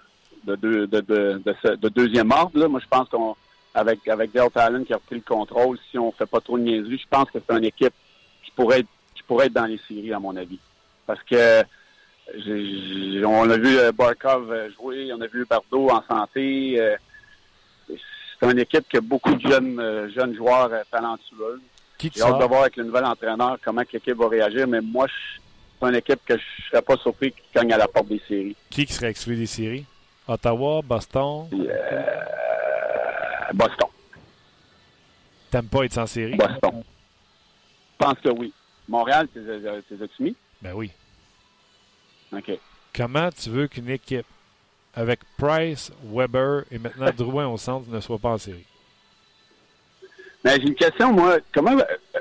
[0.45, 3.35] de, de, de, de, deuxième ordre, moi, je pense qu'on
[3.75, 6.63] avec, avec Dale Talon qui a repris le contrôle, si on fait pas trop de
[6.63, 7.93] niaiseries, je pense que c'est une équipe
[8.45, 10.61] qui pourrait être, qui pourrait être dans les séries, à mon avis.
[11.07, 11.63] Parce que
[12.37, 16.81] j'ai- on a vu euh, Barkov jouer, on a vu Bardot en santé.
[17.89, 21.61] c'est une équipe qui a beaucoup de jeunes, jeunes joueurs talentueux.
[21.99, 25.07] Qui J'ai hâte de voir avec le nouvel entraîneur comment l'équipe va réagir, mais moi,
[25.07, 25.41] je-
[25.81, 28.57] c'est une équipe que je serais pas surpris qui cogne à la porte des séries.
[28.71, 29.85] Qui serait exclu des séries?
[30.27, 33.89] Ottawa, Boston, Euh, Boston.
[35.51, 36.37] t'aimes pas être sans série?
[36.37, 36.83] Boston.
[36.83, 38.53] Je pense que oui.
[38.89, 39.41] Montréal, t'es
[40.21, 40.37] mis?
[40.61, 40.91] Ben oui.
[42.33, 42.51] OK.
[42.95, 44.27] Comment tu veux qu'une équipe
[44.95, 48.65] avec Price, Weber et maintenant Drouin au centre ne soit pas en série?
[50.45, 51.39] Mais j'ai une question, moi.
[51.53, 51.77] Comment,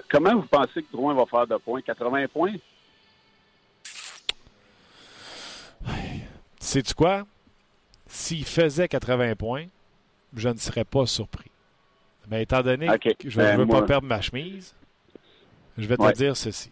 [0.09, 1.82] comment vous pensez que Drouin va faire de points?
[1.82, 2.53] 80 points?
[6.59, 7.26] Sais-tu quoi?
[8.07, 9.65] S'il faisait 80 points,
[10.36, 11.49] je ne serais pas surpris.
[12.30, 14.74] Mais étant donné que je ne Ben, veux moi- pas perdre ma chemise,
[15.78, 16.13] je vais te Ouais.
[16.13, 16.71] dire ceci.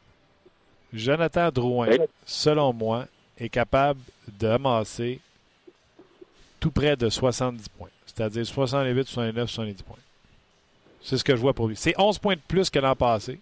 [0.93, 1.97] Jonathan Drouin, Oui.
[2.25, 3.05] selon moi,
[3.37, 5.19] est capable d'amasser
[6.59, 7.89] tout près de 70 points.
[8.05, 9.97] C'est-à-dire 68, 69, 70 points.
[11.03, 11.75] C'est ce que je vois pour lui.
[11.75, 13.39] C'est 11 points de plus que l'an passé.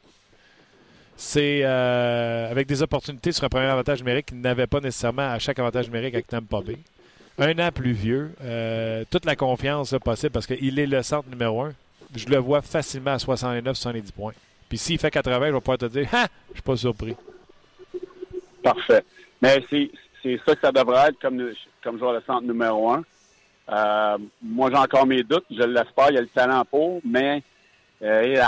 [1.18, 5.38] C'est euh, avec des opportunités sur un premier avantage numérique qu'il n'avait pas nécessairement à
[5.38, 6.78] chaque avantage numérique avec Tampa Bay.
[7.38, 8.32] Un an plus vieux.
[8.41, 11.74] Euh, toute la confiance possible parce qu'il est le centre numéro un.
[12.16, 14.34] Je le vois facilement à 69, 70 points.
[14.70, 17.16] Puis s'il fait 80, je vais pouvoir te dire, ah, je suis pas surpris.
[18.64, 19.03] Parfait.
[19.41, 21.51] Mais c'est ça que ça devrait être comme,
[21.84, 23.03] comme joueur de centre numéro un.
[23.72, 25.45] Euh, moi, j'ai encore mes doutes.
[25.51, 26.09] Je l'espère.
[26.09, 27.43] Il y a le talent pour, mais
[28.01, 28.43] euh,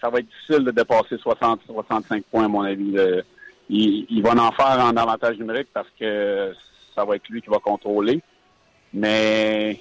[0.00, 2.96] ça va être difficile de dépasser 60, 65 points, à mon avis.
[3.68, 6.52] il, va en faire en avantage numérique parce que
[6.94, 8.20] ça va être lui qui va contrôler.
[8.94, 9.80] Mais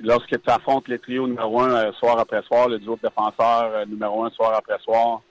[0.00, 3.86] lorsque tu affrontes les trios numéro un euh, soir après soir, le duo de défenseurs
[3.86, 5.22] numéro un soir après soir,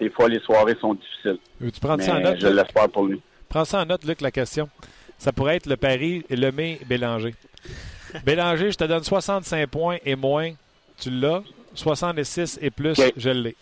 [0.00, 1.38] des fois, les soirées sont difficiles.
[1.60, 2.40] Tu prends ça en note?
[2.40, 3.20] Je l'espère pour lui.
[3.50, 4.70] Prends ça en note, Luc, la question.
[5.18, 7.34] Ça pourrait être le pari Lemay-Bélanger.
[8.24, 10.52] Bélanger, je te donne 65 points et moins.
[10.98, 11.42] Tu l'as.
[11.74, 13.54] 66 et plus, je l'ai.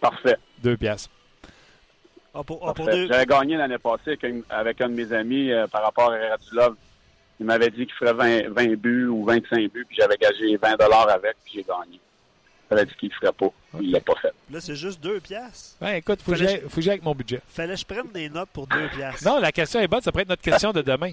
[0.00, 0.36] Parfait.
[0.62, 1.10] Deux piastres.
[2.32, 4.16] Ah, ah, J'avais gagné l'année passée
[4.50, 6.76] avec, un de mes amis euh, par rapport à Radulov.
[7.40, 10.78] Il m'avait dit qu'il ferait 20, buts ou 25 buts, puis j'avais gagé 20
[11.08, 11.98] avec, puis j'ai gagné.
[12.70, 13.48] Il avait dit qu'il ne ferait pas.
[13.80, 14.32] Il l'a pas fait.
[14.48, 15.76] Là, c'est juste deux piastres.
[15.80, 17.40] Ben, écoute, faut que avec mon budget.
[17.48, 19.24] Fallait que je prenne des notes pour deux piastres.
[19.26, 20.02] Non, la question est bonne.
[20.02, 21.12] Ça pourrait être notre question de demain.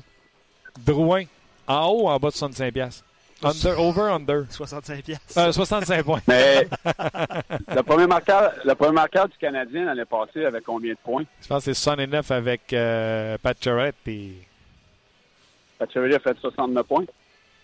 [0.86, 1.24] Drouin,
[1.68, 3.04] en haut ou en bas de 65 piastres?
[3.44, 4.46] Under, over, under.
[4.50, 5.38] 65 piastres.
[5.38, 6.22] Euh, 65 points.
[6.28, 6.68] Mais
[7.76, 11.24] le premier marqueur, le premier marqueur du Canadien l'année passée avec combien de points?
[11.42, 14.34] Je pense que c'est 69 avec euh, Pat Charrette et...
[15.78, 17.06] Pat a fait 69 points.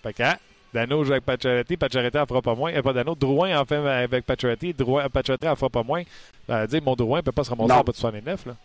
[0.04, 0.36] Fait que, hein,
[0.74, 2.82] Dano joue avec Pacioretty, Pacioretty en fera pas moins.
[2.82, 6.04] pas Dano, Drouin en fait avec Pacioretty, Drouin, Pacioretty en fera pas moins.
[6.48, 8.56] Ben, dire, mon Drouin ne peut pas se remonter en bas de 69, là.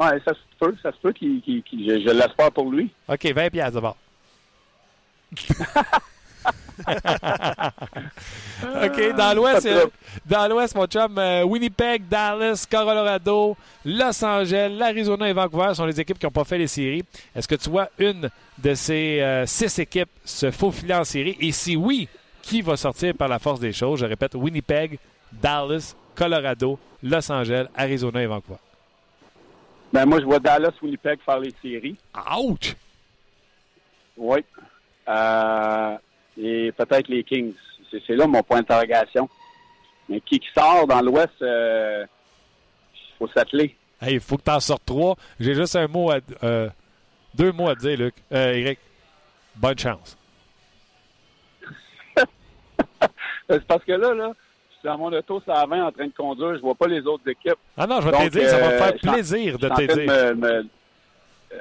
[0.00, 2.90] Ouais, ça se peut, ça se peut qu'il, je, je l'espère pour lui.
[3.06, 3.96] OK, 20 piastres d'abord.
[8.82, 9.68] OK, dans l'Ouest,
[10.24, 16.00] dans l'Ouest, mon chum, euh, Winnipeg, Dallas, Colorado, Los Angeles, l'Arizona et Vancouver sont les
[16.00, 17.04] équipes qui n'ont pas fait les séries.
[17.36, 21.36] Est-ce que tu vois une de ces euh, six équipes se faufiler en série?
[21.40, 22.08] Et si oui,
[22.40, 24.00] qui va sortir par la force des choses?
[24.00, 24.98] Je répète, Winnipeg,
[25.30, 28.58] Dallas, Colorado, Los Angeles, Arizona et Vancouver.
[29.92, 31.96] Ben, moi, je vois Dallas, Winnipeg faire les séries.
[32.38, 32.76] Ouch!
[34.16, 34.44] Oui.
[35.08, 35.96] Euh,
[36.38, 37.54] et peut-être les Kings.
[37.90, 39.28] C'est là mon point d'interrogation.
[40.08, 42.06] Mais qui, sort dans l'Ouest, il euh,
[43.18, 43.76] faut s'atteler.
[44.06, 45.16] Il faut que tu en sortes trois.
[45.38, 46.68] J'ai juste un mot à, euh,
[47.34, 48.14] deux mots à te dire, Luc.
[48.30, 48.78] Eric,
[49.56, 50.16] bonne chance.
[53.48, 54.32] C'est parce que là, là,
[54.80, 57.28] suis dans mon auto, ça 20 en train de conduire, je vois pas les autres
[57.28, 57.58] équipes.
[57.76, 60.06] Ah non, je vais t'aider, ça va me faire plaisir de t'aider.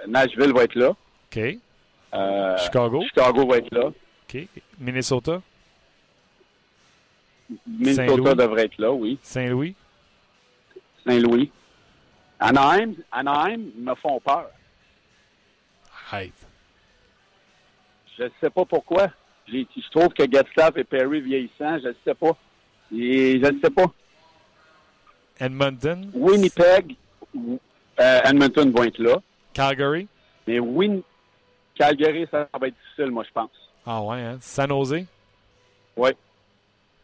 [0.07, 0.89] Nashville va être là.
[0.89, 1.57] OK.
[2.13, 3.01] Euh, Chicago.
[3.03, 3.87] Chicago va être là.
[3.87, 4.47] OK.
[4.79, 5.41] Minnesota.
[7.67, 9.17] Minnesota devrait être là, oui.
[9.21, 9.75] Saint-Louis.
[11.05, 11.51] Saint-Louis.
[12.39, 14.49] Anaheim, Anaheim me font peur.
[16.11, 16.33] Arrête.
[18.17, 19.07] Je ne sais pas pourquoi.
[19.47, 22.37] Je trouve que Getzlaff et Perry vieillissant, je ne sais pas.
[22.95, 23.85] Et je ne sais pas.
[25.39, 26.09] Edmonton?
[26.13, 26.95] Winnipeg.
[27.35, 29.21] Euh, Edmonton vont être là.
[29.53, 30.07] Calgary?
[30.47, 31.01] Mais Win
[31.75, 33.51] Calgary, ça va être difficile, moi, je pense.
[33.85, 34.37] Ah ouais, hein?
[34.41, 35.05] San Jose?
[35.95, 36.09] Oui.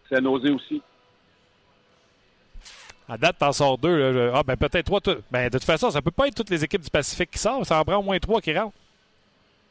[0.10, 0.82] San Jose aussi.
[3.08, 4.12] À date, t'en sors deux.
[4.12, 4.32] Là.
[4.36, 5.00] Ah, ben peut-être trois.
[5.32, 7.66] Ben, de toute façon, ça peut pas être toutes les équipes du Pacifique qui sortent.
[7.66, 8.76] Ça en prend au moins trois qui rentrent.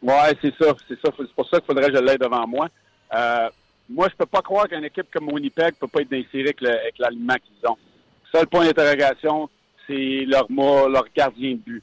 [0.03, 0.75] Oui, c'est ça.
[0.89, 1.13] C'est ça.
[1.17, 2.69] C'est pour ça qu'il faudrait que je l'aie devant moi.
[3.13, 3.51] Euh,
[3.89, 7.35] moi, je peux pas croire qu'une équipe comme Winnipeg peut pas être séries avec l'alignement
[7.35, 7.77] qu'ils ont.
[8.33, 9.49] Seul point d'interrogation,
[9.87, 11.83] c'est leur, leur gardien de but.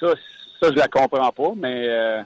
[0.00, 0.14] Ça,
[0.60, 2.22] ça, je la comprends pas, mais euh,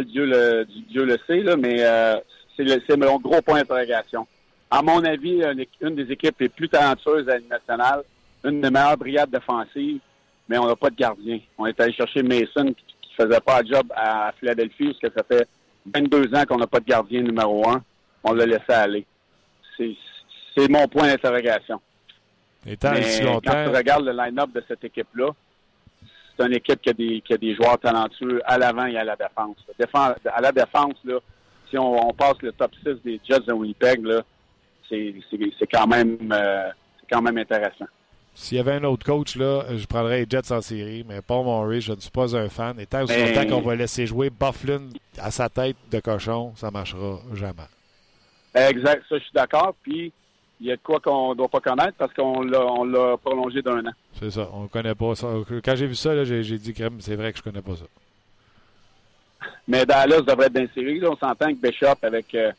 [0.00, 2.16] Dieu le, Dieu le sait, là, mais euh,
[2.56, 4.26] c'est mon gros point d'interrogation.
[4.70, 5.42] À mon avis,
[5.80, 8.02] une, des équipes les plus talentueuses à nationale,
[8.44, 10.00] une des meilleures brigades défensives,
[10.48, 11.40] mais on n'a pas de gardien.
[11.58, 12.84] On est allé chercher Mason qui,
[13.18, 15.46] ne faisait pas un job à Philadelphie, parce que ça fait
[15.94, 17.82] 22 ans qu'on n'a pas de gardien numéro un.
[18.24, 19.06] On l'a laissé aller.
[19.76, 21.80] C'est mon point d'interrogation.
[22.66, 25.30] Et quand tu regardes le line-up de cette équipe-là,
[26.36, 29.04] c'est une équipe qui a, des, qui a des joueurs talentueux à l'avant et à
[29.04, 29.56] la défense.
[30.26, 31.18] à la défense, là,
[31.68, 34.06] si on, passe le top 6 des Jets de Winnipeg,
[34.88, 36.68] c'est quand même euh,
[37.10, 37.86] quand même intéressant.
[38.34, 41.44] S'il y avait un autre coach, là, je prendrais les Jets en série, mais Paul
[41.44, 42.78] Maurice, je ne suis pas un fan.
[42.80, 44.88] Et tant aussi longtemps qu'on va laisser jouer Bufflin
[45.18, 47.68] à sa tête de cochon, ça ne marchera jamais.
[48.54, 49.74] Exact, ça, je suis d'accord.
[49.82, 50.12] Puis,
[50.60, 53.84] il y a de quoi qu'on ne doit pas connaître parce qu'on l'a prolongé d'un
[53.86, 53.92] an.
[54.18, 55.28] C'est ça, on ne connaît pas ça.
[55.64, 57.84] Quand j'ai vu ça, j'ai dit, c'est vrai que je connais pas ça.
[59.66, 60.76] Mais Dallas devrait être.
[60.76, 62.52] Là, on s'entend que Bishop avec euh,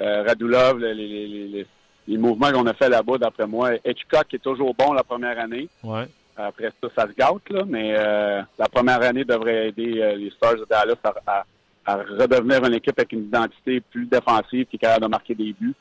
[0.00, 1.66] euh, Radulov, les, les, les,
[2.08, 5.68] les, mouvements qu'on a fait là-bas, d'après moi, Hitchcock est toujours bon la première année.
[5.82, 6.06] Ouais.
[6.36, 10.30] Après ça, ça se gâte, là, mais euh, la première année devrait aider euh, les
[10.30, 11.44] Stars de Dallas à, à,
[11.86, 15.52] à, redevenir une équipe avec une identité plus défensive qui est capable de marquer des
[15.52, 15.74] buts.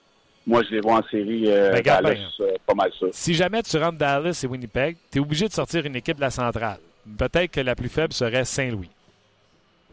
[0.47, 3.07] Moi, je les vois en série euh, Ben, Dallas, euh, pas mal ça.
[3.11, 6.21] Si jamais tu rentres Dallas et Winnipeg, tu es obligé de sortir une équipe de
[6.21, 6.79] la centrale.
[7.17, 8.89] Peut-être que la plus faible serait Saint-Louis.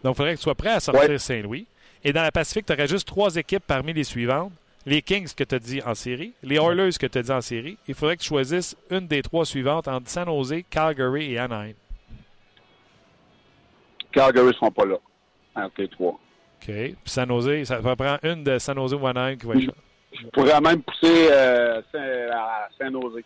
[0.05, 1.19] Donc, il faudrait que tu sois prêt à sortir Ouais.
[1.19, 1.67] Saint-Louis.
[2.05, 4.53] Et dans la Pacifique, tu aurais juste trois équipes parmi les suivantes.
[4.85, 7.41] Les Kings que tu as dit en série, les Oilers que tu as dit en
[7.41, 7.79] série.
[7.87, 11.75] Il faudrait que tu choisisses une des trois suivantes entre San Jose, Calgary et Anaheim.
[14.11, 14.97] Calgary ne seront pas là.
[15.55, 16.13] Ah, OK, trois.
[16.13, 16.67] OK.
[16.67, 19.75] Puis San Jose, ça va prendre une de San Jose ou Anaheim qui va être
[20.13, 23.25] Je pourrais même pousser euh, Saint- à Saint-Nosé.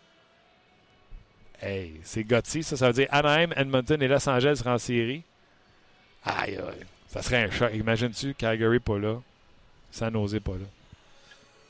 [1.61, 2.77] Hey, c'est Gotti, ça.
[2.77, 5.23] Ça veut dire Anaheim, Edmonton et Los Angeles seraient en série.
[6.25, 6.85] Aïe, aïe.
[7.09, 7.71] Ça serait un choc.
[7.75, 9.17] Imagines-tu Calgary pas là,
[9.91, 10.67] San Jose pas là?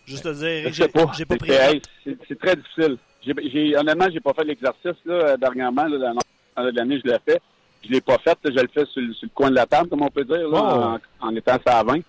[0.07, 1.12] Juste te dire, Je j'ai pas.
[1.16, 1.53] j'ai pas C'est- pris.
[1.53, 2.97] hey, C'est c'est très difficile.
[3.24, 5.85] J'ai, j'ai- honnêtement, j'ai pas fait l'exercice là, euh, dernièrement.
[5.85, 6.12] Là,
[6.57, 7.41] dans l'année, je l'ai fait.
[7.86, 8.36] Je l'ai pas fait.
[8.44, 10.24] là, Je le fais sur, le- sur le coin de la table, comme on peut
[10.24, 11.24] dire, là, Oh.
[11.24, 12.00] en, en étant à 20.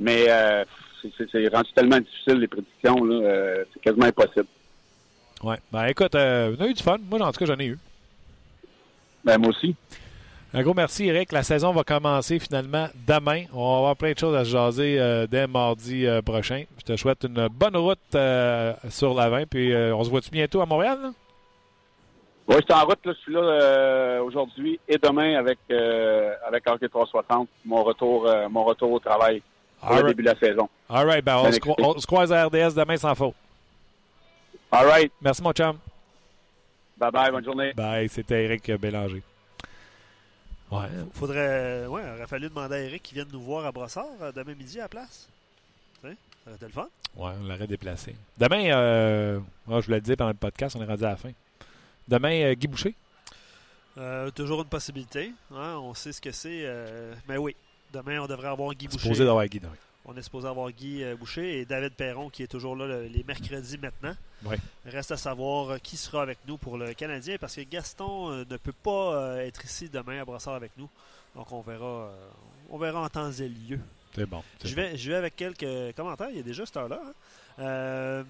[0.00, 0.64] Mais euh,
[1.02, 2.96] c'est, rendu tellement difficile, les prédictions.
[3.04, 4.46] Euh, c'est quasiment impossible.
[5.42, 5.56] Ouais.
[5.72, 6.98] Ben écoute, euh, on a eu du fun.
[7.10, 7.78] Moi, en tout cas, j'en ai eu.
[9.24, 9.74] Ben, moi aussi.
[10.54, 11.32] Un gros merci, Eric.
[11.32, 13.44] La saison va commencer finalement demain.
[13.54, 16.64] On va avoir plein de choses à se jaser euh, dès mardi euh, prochain.
[16.78, 19.46] Je te souhaite une bonne route euh, sur la 20.
[19.48, 20.98] Puis on se voit-tu bientôt à Montréal?
[21.02, 21.10] là?
[22.48, 22.98] Oui, je suis en route.
[23.06, 27.48] Là, je suis là euh, aujourd'hui et demain avec, euh, avec Hockey 360.
[27.64, 29.42] Mon retour, euh, mon retour au travail
[29.80, 30.16] pour All le right.
[30.16, 30.68] début de la saison.
[30.88, 31.84] All right, ben, on, se cro- excité.
[31.84, 33.34] on se croise à RDS demain sans faute.
[34.70, 35.12] All right.
[35.20, 35.78] Merci, mon chum.
[36.98, 37.30] Bye-bye.
[37.30, 37.72] Bonne journée.
[37.74, 39.22] Bye, c'était Eric Bélanger.
[40.70, 40.86] Ouais.
[41.14, 41.86] Faudrait.
[41.86, 44.54] Ouais, il aurait fallu demander à Eric qu'il vienne nous voir à Brossard euh, demain
[44.54, 45.28] midi à la place.
[46.02, 46.88] Tu sais, ça aurait été le fun.
[47.16, 48.16] Ouais, on l'aurait déplacé.
[48.38, 49.38] Demain, euh,
[49.68, 51.30] ouais, je vous l'ai dit pendant le podcast, on est rendu à la fin.
[52.08, 52.94] Demain, euh, Guy Boucher?
[53.98, 55.32] Euh, toujours une possibilité.
[55.54, 56.62] hein, on sait ce que c'est.
[56.64, 57.54] euh, mais oui,
[57.92, 59.00] demain, on devrait avoir Guy Boucher.
[59.02, 59.60] Supposé d'avoir Guy.
[60.04, 63.06] On est supposé avoir Guy euh, Boucher et David Perron qui est toujours là le-
[63.06, 64.14] les mercredis maintenant.
[64.44, 64.58] Ouais.
[64.84, 68.72] Reste à savoir qui sera avec nous pour le Canadien parce que Gaston ne peut
[68.72, 70.88] pas être ici demain à Brossard avec nous.
[71.36, 72.10] Donc on verra,
[72.70, 73.78] on verra en temps et lieu.
[74.14, 74.42] C'est bon.
[74.64, 76.30] je vais avec quelques commentaires.
[76.30, 77.00] Il y a déjà cette heure-là.
[77.58, 78.24] hein.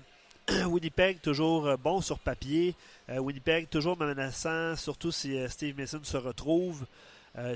[0.53, 2.75] Euh, Winnipeg, toujours euh, bon sur papier.
[3.09, 6.85] Euh, Winnipeg, toujours menaçant, surtout si Steve Mason se retrouve.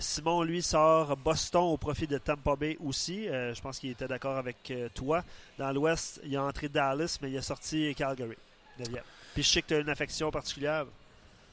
[0.00, 3.26] Simon, lui, sort Boston au profit de Tampa Bay aussi.
[3.26, 5.22] Je pense qu'il était d'accord avec toi.
[5.58, 8.36] Dans l'Ouest, il a entré Dallas, mais il a sorti Calgary.
[8.78, 9.02] Neuvième.
[9.34, 10.86] Puis je sais que tu as une affection particulière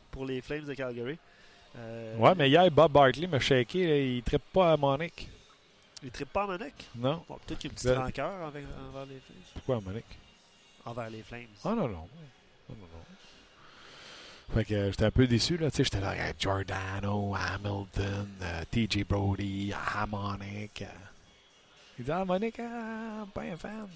[0.10, 1.18] pour les Flames de Calgary.
[1.78, 3.86] Euh, Ouais, mais hier, Bob Barkley m'a shaké.
[3.88, 5.28] là, il ne trippe pas à Monique.
[6.02, 6.88] Il ne trippe pas à Monique.
[6.96, 7.22] Non.
[7.28, 8.62] Bon, Peut-être qu'il y a une petite Ben- rancœur envers
[9.06, 9.36] les Flames.
[9.54, 10.06] Pourquoi à Monique?
[10.86, 11.48] Envers les Flames.
[11.64, 11.88] Ah non, non.
[11.88, 12.08] non,
[12.70, 14.54] non, non.
[14.54, 15.72] Fait que euh, j'étais un peu déçu, là.
[15.72, 20.82] Tu sais, j'étais là, regarde, Giordano, Hamilton, euh, TJ Brody, Harmonic.
[20.82, 20.86] euh.
[21.98, 23.88] Il dit, Harmonic, ah, pas un fan.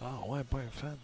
[0.00, 0.96] Ah, ouais, pas un fan.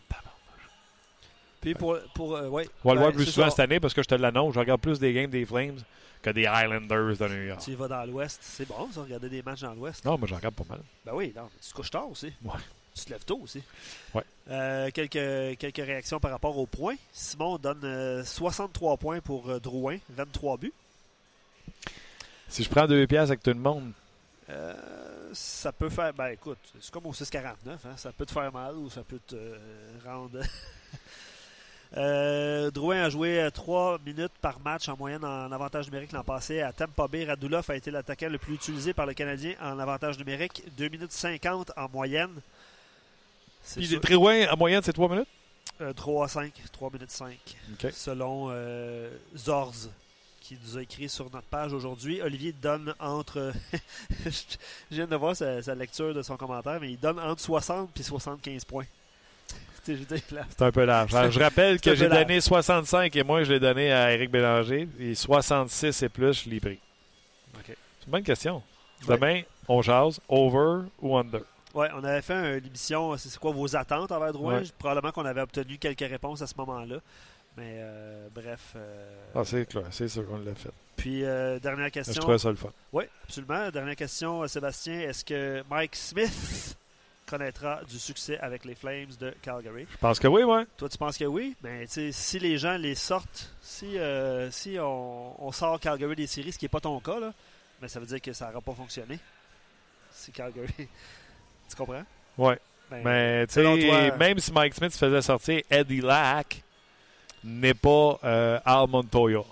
[1.60, 1.98] Puis pour.
[2.14, 3.50] pour euh, ouais, On va le ben, voir plus souvent ça.
[3.50, 4.54] cette année parce que je te l'annonce.
[4.54, 5.78] Je regarde plus des games des Flames
[6.22, 7.60] que des Highlanders de New York.
[7.60, 8.40] Tu vas dans l'Ouest.
[8.42, 10.04] C'est bon, ça, regarder des matchs dans l'Ouest.
[10.04, 10.80] Non, mais j'en regarde pas mal.
[11.04, 12.32] Ben oui, non, tu te couches tard aussi.
[12.44, 12.52] Ouais.
[12.98, 13.62] Tu te lèves tôt aussi.
[14.14, 14.22] Ouais.
[14.50, 16.96] Euh, quelques, quelques réactions par rapport aux points.
[17.12, 20.72] Simon donne euh, 63 points pour euh, Drouin, 23 buts.
[22.48, 23.92] Si je prends deux pièces avec tout le monde,
[24.50, 24.72] Euh,
[25.34, 26.14] ça peut faire.
[26.14, 27.52] Ben écoute, c'est comme au 6,49.
[27.68, 29.58] Hein, ça peut te faire mal ou ça peut te euh,
[30.04, 30.40] rendre.
[31.96, 36.60] Euh, Drouin a joué 3 minutes par match en moyenne en avantage numérique l'an passé.
[36.60, 40.18] À Tampa Bay, Radulov a été l'attaquant le plus utilisé par le Canadien en avantage
[40.18, 40.64] numérique.
[40.76, 42.42] 2 minutes 50 en moyenne.
[43.62, 45.28] C'est Puis sûr- très loin, en moyenne, c'est trois minutes?
[45.80, 47.36] Euh, 3 à 5, 3 minutes 5.
[47.72, 47.92] OK.
[47.92, 49.90] Selon euh, Zorz,
[50.40, 52.20] qui nous a écrit sur notre page aujourd'hui.
[52.22, 53.52] Olivier donne entre.
[54.26, 54.30] Je
[54.90, 58.02] viens de voir sa, sa lecture de son commentaire, mais il donne entre 60 et
[58.02, 58.86] 75 points.
[59.84, 61.14] C'est un peu large.
[61.14, 64.86] Alors, je rappelle que j'ai donné 65 et moi, je l'ai donné à Eric Bélanger.
[65.00, 66.78] Et 66 et plus, je l'ai pris.
[67.64, 67.72] C'est
[68.06, 68.62] une bonne question.
[69.06, 69.16] Ouais.
[69.16, 71.40] Demain, on jase over ou under?
[71.74, 74.60] Ouais, on avait fait une émission, c'est quoi vos attentes envers Drouin?
[74.60, 74.66] Ouais.
[74.78, 76.96] Probablement qu'on avait obtenu quelques réponses à ce moment-là.
[77.56, 78.72] Mais euh, bref.
[78.76, 80.70] euh, Ah, c'est clair, c'est sûr qu'on l'a fait.
[80.96, 82.20] puis, euh, dernière Je question.
[82.22, 82.70] trouvais ça le fun.
[82.92, 83.70] Oui, absolument.
[83.70, 85.00] Dernière question, euh, Sébastien.
[85.00, 86.76] Est-ce que Mike Smith
[87.26, 89.86] connaîtra du succès avec les Flames de Calgary?
[89.90, 90.64] Je pense que oui, ouais.
[90.76, 91.54] Toi, tu penses que oui?
[91.62, 93.96] Mais sais, si les gens les sortent, si,
[94.52, 97.34] si on, on sort Calgary des séries, ce qui n'est pas ton cas, là,
[97.82, 99.18] mais ça veut dire que ça n'aura pas fonctionné.
[100.12, 100.88] c'est Calgary.
[101.68, 102.02] Tu comprends?
[102.36, 102.58] Ouais.
[102.90, 106.62] Ben, Mais, tu sais, même si Mike Smith faisait sortir Eddie Lack,
[107.44, 109.42] n'est pas euh, Al Montoya.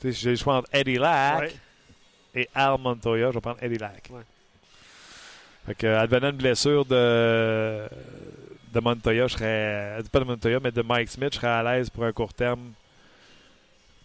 [0.00, 1.52] Tu sais, si j'ai le choix entre Eddie Lack Ouais.
[2.34, 4.08] et Al Montoya, je vais prendre Eddie Lack.
[4.10, 4.22] Ouais.
[5.66, 7.86] Fait que, advenant une blessure de,
[8.72, 9.98] de Montoya, je serais.
[10.10, 12.72] Pas de Montoya, mais de Mike Smith, je serais à l'aise pour un court terme.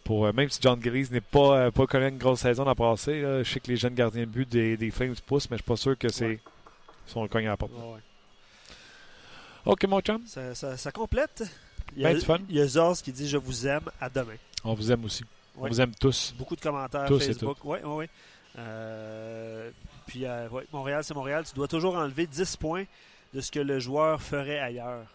[0.06, 2.76] Pour, euh, même si John Gillies n'est pas, euh, pas connu une grosse saison le
[2.76, 5.58] passé, là, je sais que les jeunes gardiens de but des, des Flames poussent, mais
[5.58, 6.26] je suis pas sûr que c'est.
[6.26, 6.40] Ouais.
[7.24, 7.72] Le cogne à la porte.
[7.74, 8.00] Ouais.
[9.66, 10.22] OK, mon chum.
[10.28, 11.44] Ça, ça- ça complète.
[11.96, 12.38] Il y a, Ben, du fun.
[12.50, 14.36] il y a Zors qui dit Je vous aime, à demain.
[14.64, 15.24] On vous aime aussi.
[15.58, 16.34] On vous aime tous.
[16.38, 17.58] Beaucoup de commentaires Tous Facebook.
[17.64, 18.06] Oui, oui, oui.
[18.58, 19.70] Euh,
[20.06, 21.44] puis, euh, ouais, Montréal, c'est Montréal.
[21.48, 22.86] Tu dois toujours enlever 10 points
[23.34, 25.06] de ce que le joueur ferait ailleurs.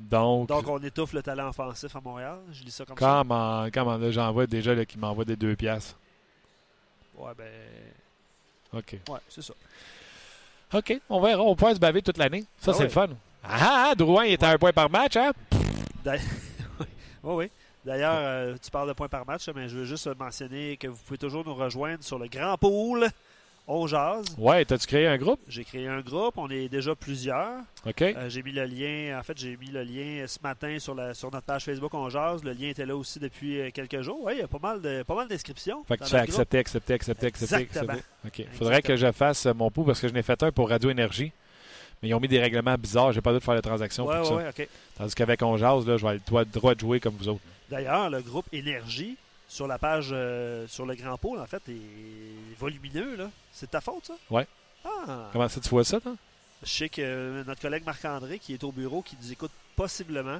[0.00, 2.38] Donc, Donc, on étouffe le talent offensif à Montréal.
[2.52, 3.20] Je lis ça comme ça.
[3.22, 5.96] comment, comment là, j'en vois déjà là, qui m'envoie des deux piastres.
[7.16, 7.46] Ouais, ben.
[8.72, 8.96] OK.
[9.10, 9.52] Ouais, c'est ça.
[10.72, 11.42] OK, on verra.
[11.42, 12.44] On peut se baver toute l'année.
[12.58, 13.08] Ça, Ah c'est le fun.
[13.44, 15.32] Ah, ah, Drouin, il était à un point par match, hein?
[17.22, 17.50] Oui, oui.
[17.84, 20.96] D'ailleurs, euh, tu parles de points par match, mais je veux juste mentionner que vous
[21.04, 23.08] pouvez toujours nous rejoindre sur le Grand Pool.
[23.72, 24.24] On jase.
[24.36, 25.38] Ouais, t'as-tu créé un groupe?
[25.46, 27.60] J'ai créé un groupe, on est déjà plusieurs.
[27.86, 28.02] OK.
[28.02, 31.14] Euh, j'ai mis le lien, en fait, j'ai mis le lien ce matin sur, la,
[31.14, 32.42] sur notre page Facebook On Jase.
[32.42, 34.18] Le lien était là aussi depuis euh, quelques jours.
[34.24, 35.84] Oui, il y a pas mal de pas mal d'inscriptions.
[35.84, 36.20] fait que tu groupe.
[36.20, 37.98] accepter, accepter, accepter, accepter, Exactement.
[38.26, 38.44] OK.
[38.54, 41.30] Faudrait que je fasse mon pouls parce que je n'ai fait un pour Radio Énergie.
[42.02, 43.12] Mais ils ont mis des règlements bizarres.
[43.12, 44.34] J'ai pas le droit de faire les transactions Ouais, ça.
[44.34, 44.68] ouais.
[44.96, 47.40] Tandis qu'avec On là, je vais avoir le droit de jouer comme vous autres.
[47.70, 49.16] D'ailleurs, le groupe Énergie
[49.50, 53.16] sur la page euh, sur le Grand Pôle, en fait, est volumineux.
[53.16, 53.28] là.
[53.52, 54.14] C'est de ta faute, ça?
[54.30, 54.46] Ouais.
[54.84, 55.28] Ah!
[55.32, 56.14] Comment ça, tu vois ça, toi?
[56.62, 60.38] Je sais que euh, notre collègue Marc-André, qui est au bureau, qui nous écoute possiblement,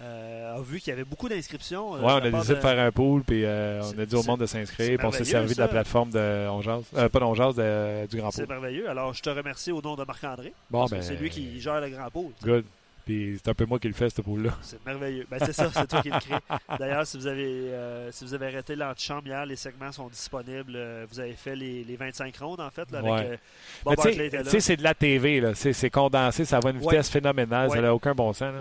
[0.00, 1.92] euh, a vu qu'il y avait beaucoup d'inscriptions.
[1.92, 4.22] Ouais, on a décidé de faire un pool, puis euh, C'est- on a dit au
[4.22, 6.84] c'est- monde de c'est s'inscrire, puis on s'est servi de la plateforme de On Jase.
[6.96, 8.54] Euh, pas d'On Jase, de- du Grand C'est Pool.
[8.56, 8.88] merveilleux.
[8.90, 10.52] Alors, je te remercie au nom de Marc-André.
[10.70, 12.32] Bon, ben, C'est lui qui gère le Grand Pôle.
[12.42, 12.64] Good.
[13.10, 14.50] Puis c'est un peu moi qui le fais, ce pool-là.
[14.62, 15.26] C'est merveilleux.
[15.28, 16.36] Ben, c'est ça, c'est toi qui le crée.
[16.78, 20.74] D'ailleurs, si vous avez euh, si vous avez arrêté l'antichambre hier, les segments sont disponibles.
[20.76, 23.30] Euh, vous avez fait les, les 25 rondes, en fait, là, avec Ouais.
[23.32, 23.36] euh,
[23.84, 24.44] Bob tu sais- là.
[24.60, 25.54] c'est de la TV, là.
[25.56, 26.82] C'est condensé, ça va à une Ouais.
[26.84, 28.54] vitesse phénoménale, ça n'a aucun bon sens.
[28.54, 28.60] là.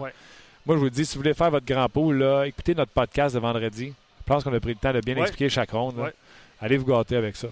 [0.66, 3.36] Moi, je vous dis, si vous voulez faire votre grand pool, là, écoutez notre podcast
[3.36, 3.94] de vendredi.
[4.20, 5.96] Je pense qu'on a pris le temps de bien expliquer chaque ronde.
[6.00, 6.10] là.
[6.60, 7.50] Allez vous gâter avec ça.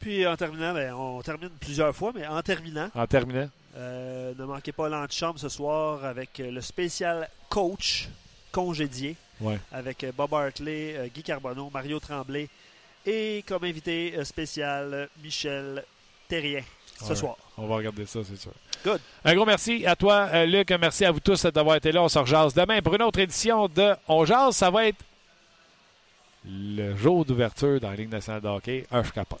[0.00, 4.44] Puis en terminant, ben, on termine plusieurs fois, mais en terminant, En terminant, euh, ne
[4.44, 8.08] manquez pas l'antichambre ce soir avec euh, le spécial coach
[8.52, 9.58] congédié Ouais.
[9.70, 12.48] avec euh, Bob Hartley, Guy Carbonneau, Mario Tremblay
[13.04, 15.84] et comme invité spécial Michel
[16.26, 16.62] Terrien
[17.04, 17.36] ce soir.
[17.58, 18.52] on va regarder ça, c'est sûr.
[18.82, 19.00] Good.
[19.24, 20.70] Un gros merci à toi, Luc.
[20.80, 22.02] Merci à vous tous d'avoir été là.
[22.02, 24.56] On se rejase demain pour une autre édition de On Jase.
[24.56, 25.04] Ça va être
[26.48, 28.86] le jour d'ouverture dans la Ligue nationale de hockey.
[28.90, 29.40] Un je capote.